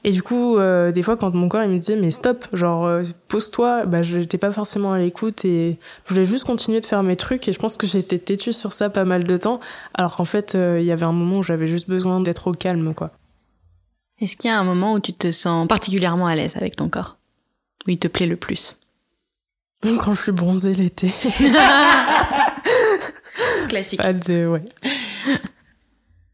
Et 0.04 0.12
du 0.12 0.22
coup, 0.22 0.56
euh, 0.56 0.92
des 0.92 1.02
fois, 1.02 1.16
quand 1.16 1.34
mon 1.34 1.48
corps 1.48 1.64
il 1.64 1.70
me 1.70 1.78
disait 1.78 1.96
mais 1.96 2.12
stop, 2.12 2.46
genre 2.52 2.86
euh, 2.86 3.02
pose-toi, 3.26 3.84
bah 3.84 4.04
j'étais 4.04 4.38
pas 4.38 4.52
forcément 4.52 4.92
à 4.92 4.98
l'écoute 5.00 5.44
et 5.44 5.80
je 6.04 6.14
voulais 6.14 6.24
juste 6.24 6.44
continuer 6.44 6.80
de 6.80 6.86
faire 6.86 7.02
mes 7.02 7.16
trucs 7.16 7.48
et 7.48 7.52
je 7.52 7.58
pense 7.58 7.76
que 7.76 7.88
j'étais 7.88 8.20
têtue 8.20 8.52
sur 8.52 8.72
ça 8.72 8.90
pas 8.90 9.04
mal 9.04 9.24
de 9.24 9.36
temps. 9.36 9.58
Alors 9.94 10.14
qu'en 10.14 10.24
fait, 10.24 10.54
euh, 10.54 10.78
il 10.78 10.86
y 10.86 10.92
avait 10.92 11.06
un 11.06 11.12
moment 11.12 11.38
où 11.38 11.42
j'avais 11.42 11.66
juste 11.66 11.88
besoin 11.88 12.20
d'être 12.20 12.46
au 12.46 12.52
calme, 12.52 12.94
quoi. 12.94 13.10
Est-ce 14.20 14.36
qu'il 14.36 14.48
y 14.48 14.54
a 14.54 14.58
un 14.60 14.64
moment 14.64 14.92
où 14.92 15.00
tu 15.00 15.14
te 15.14 15.32
sens 15.32 15.66
particulièrement 15.66 16.28
à 16.28 16.36
l'aise 16.36 16.56
avec 16.56 16.76
ton 16.76 16.88
corps, 16.88 17.16
où 17.88 17.90
il 17.90 17.98
te 17.98 18.06
plaît 18.06 18.26
le 18.26 18.36
plus? 18.36 18.79
Quand 20.04 20.14
je 20.14 20.20
suis 20.20 20.32
bronzée 20.32 20.74
l'été. 20.74 21.08
Classique. 23.68 24.02
Pas 24.02 24.12
de, 24.12 24.46
ouais. 24.46 24.62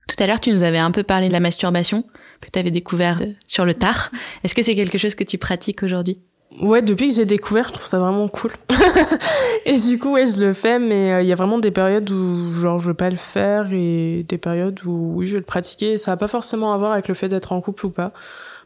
Tout 0.08 0.16
à 0.18 0.26
l'heure, 0.26 0.40
tu 0.40 0.52
nous 0.52 0.62
avais 0.62 0.78
un 0.78 0.90
peu 0.90 1.02
parlé 1.02 1.28
de 1.28 1.32
la 1.32 1.40
masturbation 1.40 2.04
que 2.40 2.50
tu 2.50 2.58
avais 2.58 2.70
découvert 2.70 3.20
euh, 3.22 3.32
sur 3.46 3.64
le 3.64 3.74
tard. 3.74 4.10
Est-ce 4.42 4.54
que 4.54 4.62
c'est 4.62 4.74
quelque 4.74 4.98
chose 4.98 5.14
que 5.14 5.24
tu 5.24 5.38
pratiques 5.38 5.82
aujourd'hui? 5.82 6.20
Ouais, 6.60 6.82
depuis 6.82 7.08
que 7.08 7.14
j'ai 7.14 7.24
découvert, 7.24 7.68
je 7.68 7.74
trouve 7.74 7.86
ça 7.86 7.98
vraiment 7.98 8.28
cool. 8.28 8.52
et 9.66 9.78
du 9.78 9.98
coup, 9.98 10.12
ouais, 10.12 10.26
je 10.26 10.40
le 10.40 10.52
fais, 10.52 10.78
mais 10.78 11.12
euh, 11.12 11.22
il 11.22 11.28
y 11.28 11.32
a 11.32 11.34
vraiment 11.34 11.58
des 11.58 11.70
périodes 11.70 12.08
où, 12.10 12.52
genre, 12.52 12.78
je 12.78 12.86
veux 12.86 12.94
pas 12.94 13.10
le 13.10 13.16
faire 13.16 13.72
et 13.72 14.24
des 14.28 14.38
périodes 14.38 14.80
où, 14.84 15.14
oui, 15.16 15.26
je 15.26 15.34
vais 15.34 15.40
le 15.40 15.44
pratiquer. 15.44 15.96
ça 15.96 16.12
va 16.12 16.16
pas 16.16 16.28
forcément 16.28 16.72
à 16.72 16.78
voir 16.78 16.92
avec 16.92 17.08
le 17.08 17.14
fait 17.14 17.28
d'être 17.28 17.52
en 17.52 17.60
couple 17.60 17.86
ou 17.86 17.90
pas, 17.90 18.12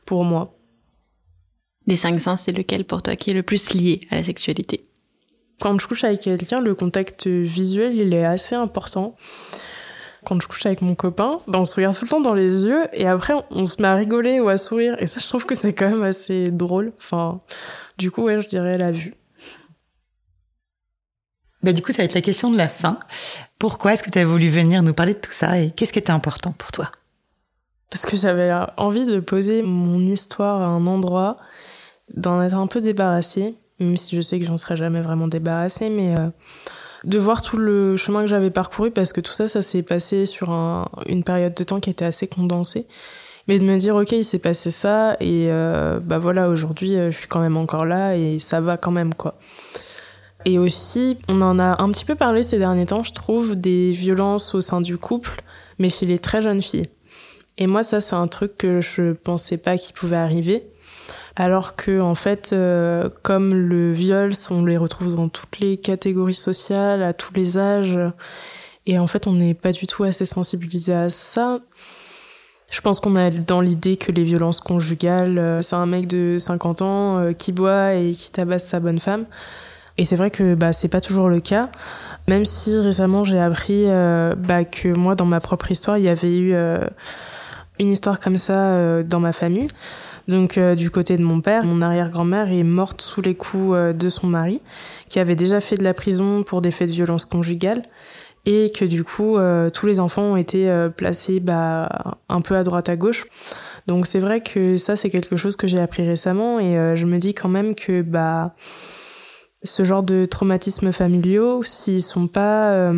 pour 0.05 0.25
moi. 0.25 0.53
Des 1.87 1.97
cinq 1.97 2.21
sens, 2.21 2.43
c'est 2.43 2.53
lequel 2.53 2.85
pour 2.85 3.03
toi 3.03 3.17
qui 3.17 3.31
est 3.31 3.35
le 3.35 3.43
plus 3.43 3.73
lié 3.75 4.01
à 4.11 4.17
la 4.17 4.23
sexualité 4.23 4.85
Quand 5.61 5.79
je 5.81 5.87
couche 5.87 6.05
avec 6.05 6.21
quelqu'un, 6.21 6.61
le 6.61 6.75
contact 6.75 7.27
visuel, 7.27 7.97
il 7.97 8.13
est 8.15 8.25
assez 8.25 8.55
important 8.55 9.17
quand 10.25 10.41
je 10.41 10.47
couche 10.47 10.67
avec 10.67 10.83
mon 10.83 10.95
copain, 10.95 11.41
ben 11.47 11.61
on 11.61 11.65
se 11.65 11.77
regarde 11.77 11.97
tout 11.97 12.05
le 12.05 12.11
temps 12.11 12.21
dans 12.21 12.35
les 12.35 12.67
yeux 12.67 12.87
et 12.93 13.07
après 13.07 13.35
on 13.51 13.67
se 13.67 13.81
met 13.81 13.89
à 13.89 13.95
rigoler 13.95 14.41
ou 14.41 14.49
à 14.49 14.57
sourire 14.57 14.97
et 15.01 15.07
ça 15.07 15.21
je 15.21 15.27
trouve 15.27 15.47
que 15.47 15.55
c'est 15.55 15.73
quand 15.73 15.89
même 15.89 16.03
assez 16.03 16.51
drôle. 16.51 16.93
Enfin, 16.99 17.41
du 17.99 18.11
coup 18.11 18.23
ouais, 18.23 18.41
je 18.43 18.49
dirais 18.49 18.77
la 18.77 18.91
vue. 18.91 19.15
Bah, 21.63 21.75
du 21.75 21.83
coup, 21.83 21.93
ça 21.93 21.99
va 21.99 22.05
être 22.05 22.15
la 22.15 22.23
question 22.23 22.51
de 22.51 22.57
la 22.57 22.69
fin. 22.69 22.99
Pourquoi 23.59 23.93
est-ce 23.93 24.03
que 24.03 24.09
tu 24.09 24.19
as 24.19 24.25
voulu 24.25 24.49
venir 24.49 24.83
nous 24.83 24.95
parler 24.95 25.13
de 25.13 25.19
tout 25.19 25.33
ça 25.33 25.59
et 25.59 25.71
qu'est-ce 25.73 25.93
qui 25.93 25.99
était 25.99 26.11
important 26.11 26.53
pour 26.53 26.73
toi? 26.73 26.91
Parce 27.91 28.07
que 28.07 28.17
j'avais 28.17 28.53
envie 28.77 29.05
de 29.05 29.21
poser 29.21 29.63
mon 29.63 30.01
histoire 30.01 30.63
à 30.63 30.67
un 30.67 30.87
endroit, 30.87 31.39
d'en 32.15 32.41
être 32.43 32.55
un 32.55 32.67
peu 32.67 32.81
débarrassée, 32.81 33.55
même 33.81 33.97
si 33.97 34.15
je 34.15 34.23
sais 34.23 34.39
que 34.39 34.45
j'en 34.45 34.59
serai 34.59 34.77
jamais 34.77 35.01
vraiment 35.01 35.27
débarrassée, 35.27 35.91
mais 35.91 36.17
euh, 36.17 36.29
de 37.05 37.19
voir 37.19 37.43
tout 37.43 37.57
le 37.57 37.97
chemin 37.97 38.23
que 38.23 38.29
j'avais 38.29 38.51
parcouru 38.51 38.91
parce 38.91 39.13
que 39.13 39.21
tout 39.21 39.33
ça, 39.33 39.49
ça 39.49 39.63
s'est 39.63 39.83
passé 39.83 40.27
sur 40.27 40.51
une 41.07 41.25
période 41.25 41.55
de 41.55 41.65
temps 41.65 41.81
qui 41.81 41.91
était 41.91 42.05
assez 42.05 42.29
condensée. 42.29 42.87
Mais 43.49 43.59
de 43.59 43.65
me 43.65 43.79
dire, 43.79 43.97
ok, 43.97 44.13
il 44.13 44.25
s'est 44.25 44.39
passé 44.39 44.71
ça 44.71 45.17
et 45.19 45.49
euh, 45.51 45.99
bah 45.99 46.19
voilà, 46.19 46.49
aujourd'hui, 46.49 46.97
euh, 46.97 47.11
je 47.11 47.19
suis 47.19 47.27
quand 47.27 47.41
même 47.41 47.57
encore 47.57 47.87
là 47.87 48.17
et 48.17 48.39
ça 48.39 48.61
va 48.61 48.77
quand 48.77 48.93
même, 48.93 49.15
quoi. 49.15 49.39
Et 50.45 50.59
aussi, 50.59 51.19
on 51.29 51.41
en 51.43 51.59
a 51.59 51.83
un 51.83 51.91
petit 51.91 52.05
peu 52.05 52.15
parlé 52.15 52.43
ces 52.43 52.59
derniers 52.59 52.87
temps, 52.87 53.03
je 53.03 53.13
trouve, 53.13 53.57
des 53.57 53.93
violences 53.93 54.55
au 54.55 54.61
sein 54.61 54.81
du 54.81 54.99
couple, 54.99 55.43
mais 55.79 55.89
chez 55.89 56.07
les 56.07 56.19
très 56.19 56.43
jeunes 56.43 56.63
filles. 56.63 56.89
Et 57.61 57.69
moi, 57.69 57.85
ça, 57.85 58.01
c'est 58.01 58.17
un 58.17 58.27
truc 58.27 58.59
que 58.59 58.81
je 58.81 59.13
pensais 59.13 59.59
pas 59.59 59.79
qu'il 59.79 59.95
pouvait 59.95 60.17
arriver 60.17 60.65
alors 61.37 61.77
que 61.77 62.01
en 62.01 62.15
fait, 62.15 62.51
euh, 62.53 63.09
comme 63.23 63.55
le 63.55 63.93
viol, 63.93 64.33
on 64.51 64.65
les 64.65 64.77
retrouve 64.77 65.15
dans 65.15 65.29
toutes 65.29 65.59
les 65.59 65.77
catégories 65.79 66.35
sociales, 66.35 67.03
à 67.03 67.13
tous 67.13 67.33
les 67.35 67.57
âges, 67.57 67.99
et 68.87 68.99
en 68.99 69.07
fait, 69.07 69.27
on 69.27 69.33
n'est 69.33 69.55
pas 69.55 69.73
du 69.73 69.87
tout 69.87 70.05
assez 70.05 70.25
sensibilisé 70.25 70.93
à 70.93 71.09
ça. 71.09 71.61
Je 72.71 72.81
pense 72.83 73.01
qu'on 73.01 73.17
a 73.17 73.31
dans 73.31 73.61
l'idée 73.61 73.97
que 73.97 74.13
les 74.13 74.23
violences 74.23 74.61
conjugales, 74.61 75.39
euh, 75.39 75.63
c'est 75.63 75.77
un 75.77 75.87
mec 75.87 76.07
de 76.07 76.37
50 76.39 76.83
ans 76.83 77.19
euh, 77.19 77.33
qui 77.33 77.53
boit 77.53 77.95
et 77.95 78.13
qui 78.13 78.31
tabasse 78.31 78.67
sa 78.67 78.79
bonne 78.79 79.01
femme. 79.01 79.25
Et 79.99 80.05
c'est 80.05 80.17
vrai 80.17 80.31
que 80.31 80.55
bah 80.55 80.73
c'est 80.73 80.89
pas 80.89 81.01
toujours 81.01 81.29
le 81.29 81.41
cas. 81.41 81.71
Même 82.29 82.45
si 82.45 82.79
récemment 82.79 83.25
j'ai 83.25 83.41
appris 83.41 83.87
bah, 83.87 84.65
que 84.65 84.89
moi 84.89 85.15
dans 85.15 85.25
ma 85.25 85.41
propre 85.41 85.71
histoire 85.71 85.99
il 85.99 86.05
y 86.05 86.09
avait 86.09 86.39
eu 86.39 86.55
une 87.81 87.91
histoire 87.91 88.21
comme 88.21 88.39
ça 88.39 89.03
dans 89.03 89.19
ma 89.19 89.33
famille. 89.33 89.69
Donc 90.31 90.59
euh, 90.59 90.75
du 90.77 90.91
côté 90.91 91.17
de 91.17 91.25
mon 91.25 91.41
père, 91.41 91.65
mon 91.65 91.83
arrière-grand-mère 91.83 92.53
est 92.53 92.63
morte 92.63 93.03
sous 93.03 93.21
les 93.21 93.35
coups 93.35 93.75
euh, 93.75 93.93
de 93.93 94.09
son 94.09 94.29
mari, 94.29 94.61
qui 95.09 95.19
avait 95.19 95.35
déjà 95.35 95.61
fait 95.61 95.77
de 95.77 95.83
la 95.83 95.93
prison 95.93 96.45
pour 96.45 96.63
des 96.63 96.71
faits 96.71 96.89
de 96.89 96.95
violence 96.95 97.25
conjugale, 97.25 97.83
et 98.47 98.71
que 98.71 98.85
du 98.85 99.03
coup 99.03 99.37
euh, 99.37 99.71
tous 99.71 99.87
les 99.87 99.99
enfants 99.99 100.23
ont 100.23 100.37
été 100.37 100.71
placés 100.97 101.41
bah, 101.41 102.17
un 102.29 102.41
peu 102.41 102.57
à 102.57 102.63
droite 102.63 102.89
à 102.89 102.97
gauche. 102.97 103.27
Donc 103.87 104.07
c'est 104.07 104.21
vrai 104.21 104.41
que 104.41 104.77
ça 104.77 104.95
c'est 104.95 105.11
quelque 105.11 105.37
chose 105.37 105.57
que 105.57 105.67
j'ai 105.67 105.81
appris 105.81 106.07
récemment, 106.07 106.61
et 106.61 106.97
je 106.97 107.07
me 107.07 107.19
dis 107.19 107.35
quand 107.35 107.49
même 107.49 107.75
que 107.75 108.03
bah 108.03 108.55
ce 109.63 109.85
genre 109.85 110.03
de 110.03 110.25
traumatismes 110.25 110.93
familiaux, 110.93 111.63
s'ils 111.65 112.03
sont 112.03 112.29
pas 112.29 112.93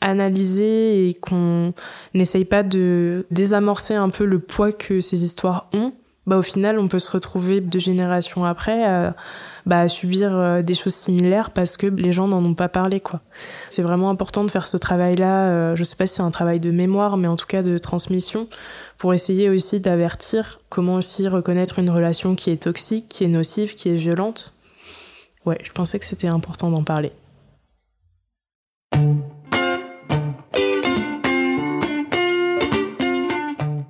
analysés 0.00 1.08
et 1.08 1.14
qu'on 1.14 1.72
n'essaye 2.14 2.44
pas 2.44 2.62
de 2.62 3.26
désamorcer 3.30 3.94
un 3.94 4.10
peu 4.10 4.24
le 4.24 4.38
poids 4.38 4.72
que 4.72 5.00
ces 5.00 5.24
histoires 5.24 5.68
ont, 5.72 5.92
bah 6.26 6.38
au 6.38 6.42
final 6.42 6.78
on 6.78 6.86
peut 6.86 6.98
se 6.98 7.10
retrouver 7.10 7.60
deux 7.60 7.80
générations 7.80 8.44
après 8.44 8.84
à, 8.84 9.16
bah, 9.66 9.80
à 9.80 9.88
subir 9.88 10.36
euh, 10.36 10.62
des 10.62 10.74
choses 10.74 10.94
similaires 10.94 11.50
parce 11.50 11.76
que 11.76 11.86
les 11.86 12.12
gens 12.12 12.28
n'en 12.28 12.44
ont 12.44 12.54
pas 12.54 12.68
parlé 12.68 13.00
quoi. 13.00 13.20
C'est 13.68 13.82
vraiment 13.82 14.08
important 14.08 14.44
de 14.44 14.50
faire 14.50 14.66
ce 14.66 14.76
travail 14.76 15.16
là, 15.16 15.48
euh, 15.48 15.76
je 15.76 15.82
sais 15.82 15.96
pas 15.96 16.06
si 16.06 16.14
c'est 16.14 16.22
un 16.22 16.30
travail 16.30 16.60
de 16.60 16.70
mémoire 16.70 17.16
mais 17.16 17.26
en 17.26 17.36
tout 17.36 17.46
cas 17.46 17.62
de 17.62 17.76
transmission 17.76 18.48
pour 18.98 19.14
essayer 19.14 19.48
aussi 19.48 19.80
d'avertir 19.80 20.60
comment 20.68 20.94
aussi 20.94 21.26
reconnaître 21.26 21.80
une 21.80 21.90
relation 21.90 22.36
qui 22.36 22.50
est 22.50 22.62
toxique, 22.62 23.08
qui 23.08 23.24
est 23.24 23.28
nocive, 23.28 23.74
qui 23.74 23.88
est 23.88 23.96
violente. 23.96 24.61
Ouais, 25.44 25.58
je 25.64 25.72
pensais 25.72 25.98
que 25.98 26.04
c'était 26.04 26.28
important 26.28 26.70
d'en 26.70 26.84
parler. 26.84 27.12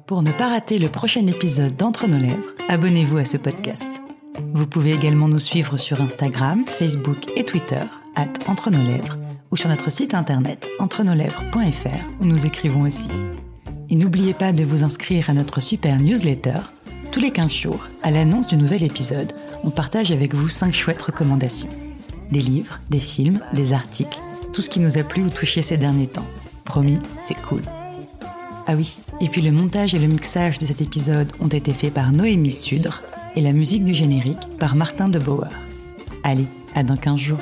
Pour 0.06 0.22
ne 0.22 0.32
pas 0.32 0.48
rater 0.48 0.78
le 0.78 0.88
prochain 0.88 1.26
épisode 1.26 1.74
d'Entre 1.76 2.06
nos 2.06 2.18
lèvres, 2.18 2.50
abonnez-vous 2.68 3.16
à 3.16 3.24
ce 3.24 3.38
podcast. 3.38 3.90
Vous 4.52 4.66
pouvez 4.66 4.92
également 4.92 5.28
nous 5.28 5.38
suivre 5.38 5.76
sur 5.76 6.00
Instagram, 6.00 6.64
Facebook 6.66 7.30
et 7.36 7.44
Twitter, 7.44 7.82
at 8.14 8.28
Entre 8.46 8.70
nos 8.70 8.82
lèvres, 8.82 9.18
ou 9.50 9.56
sur 9.56 9.68
notre 9.68 9.90
site 9.90 10.14
internet 10.14 10.68
entrenoslèvres.fr 10.78 12.10
où 12.20 12.24
nous 12.24 12.46
écrivons 12.46 12.82
aussi. 12.82 13.08
Et 13.88 13.96
n'oubliez 13.96 14.34
pas 14.34 14.52
de 14.52 14.64
vous 14.64 14.84
inscrire 14.84 15.30
à 15.30 15.34
notre 15.34 15.60
super 15.60 15.98
newsletter. 15.98 16.60
Tous 17.10 17.20
les 17.20 17.30
15 17.30 17.50
jours, 17.50 17.88
à 18.02 18.10
l'annonce 18.10 18.48
du 18.48 18.56
nouvel 18.56 18.84
épisode, 18.84 19.32
on 19.64 19.70
partage 19.70 20.10
avec 20.10 20.34
vous 20.34 20.48
5 20.48 20.74
chouettes 20.74 21.02
recommandations. 21.02 21.68
Des 22.30 22.40
livres, 22.40 22.80
des 22.90 22.98
films, 22.98 23.40
des 23.52 23.72
articles, 23.72 24.20
tout 24.52 24.62
ce 24.62 24.70
qui 24.70 24.80
nous 24.80 24.98
a 24.98 25.02
plu 25.02 25.22
ou 25.22 25.30
touché 25.30 25.62
ces 25.62 25.76
derniers 25.76 26.06
temps. 26.06 26.26
Promis, 26.64 26.98
c'est 27.20 27.40
cool. 27.48 27.62
Ah 28.66 28.74
oui, 28.76 28.98
et 29.20 29.28
puis 29.28 29.42
le 29.42 29.50
montage 29.50 29.94
et 29.94 29.98
le 29.98 30.06
mixage 30.06 30.58
de 30.58 30.66
cet 30.66 30.80
épisode 30.80 31.32
ont 31.40 31.48
été 31.48 31.72
faits 31.72 31.92
par 31.92 32.12
Noémie 32.12 32.52
Sudre 32.52 33.02
et 33.34 33.40
la 33.40 33.52
musique 33.52 33.84
du 33.84 33.94
générique 33.94 34.48
par 34.58 34.76
Martin 34.76 35.08
de 35.08 35.18
Bauer. 35.18 35.50
Allez, 36.22 36.46
à 36.74 36.82
dans 36.84 36.96
15 36.96 37.18
jours. 37.18 37.40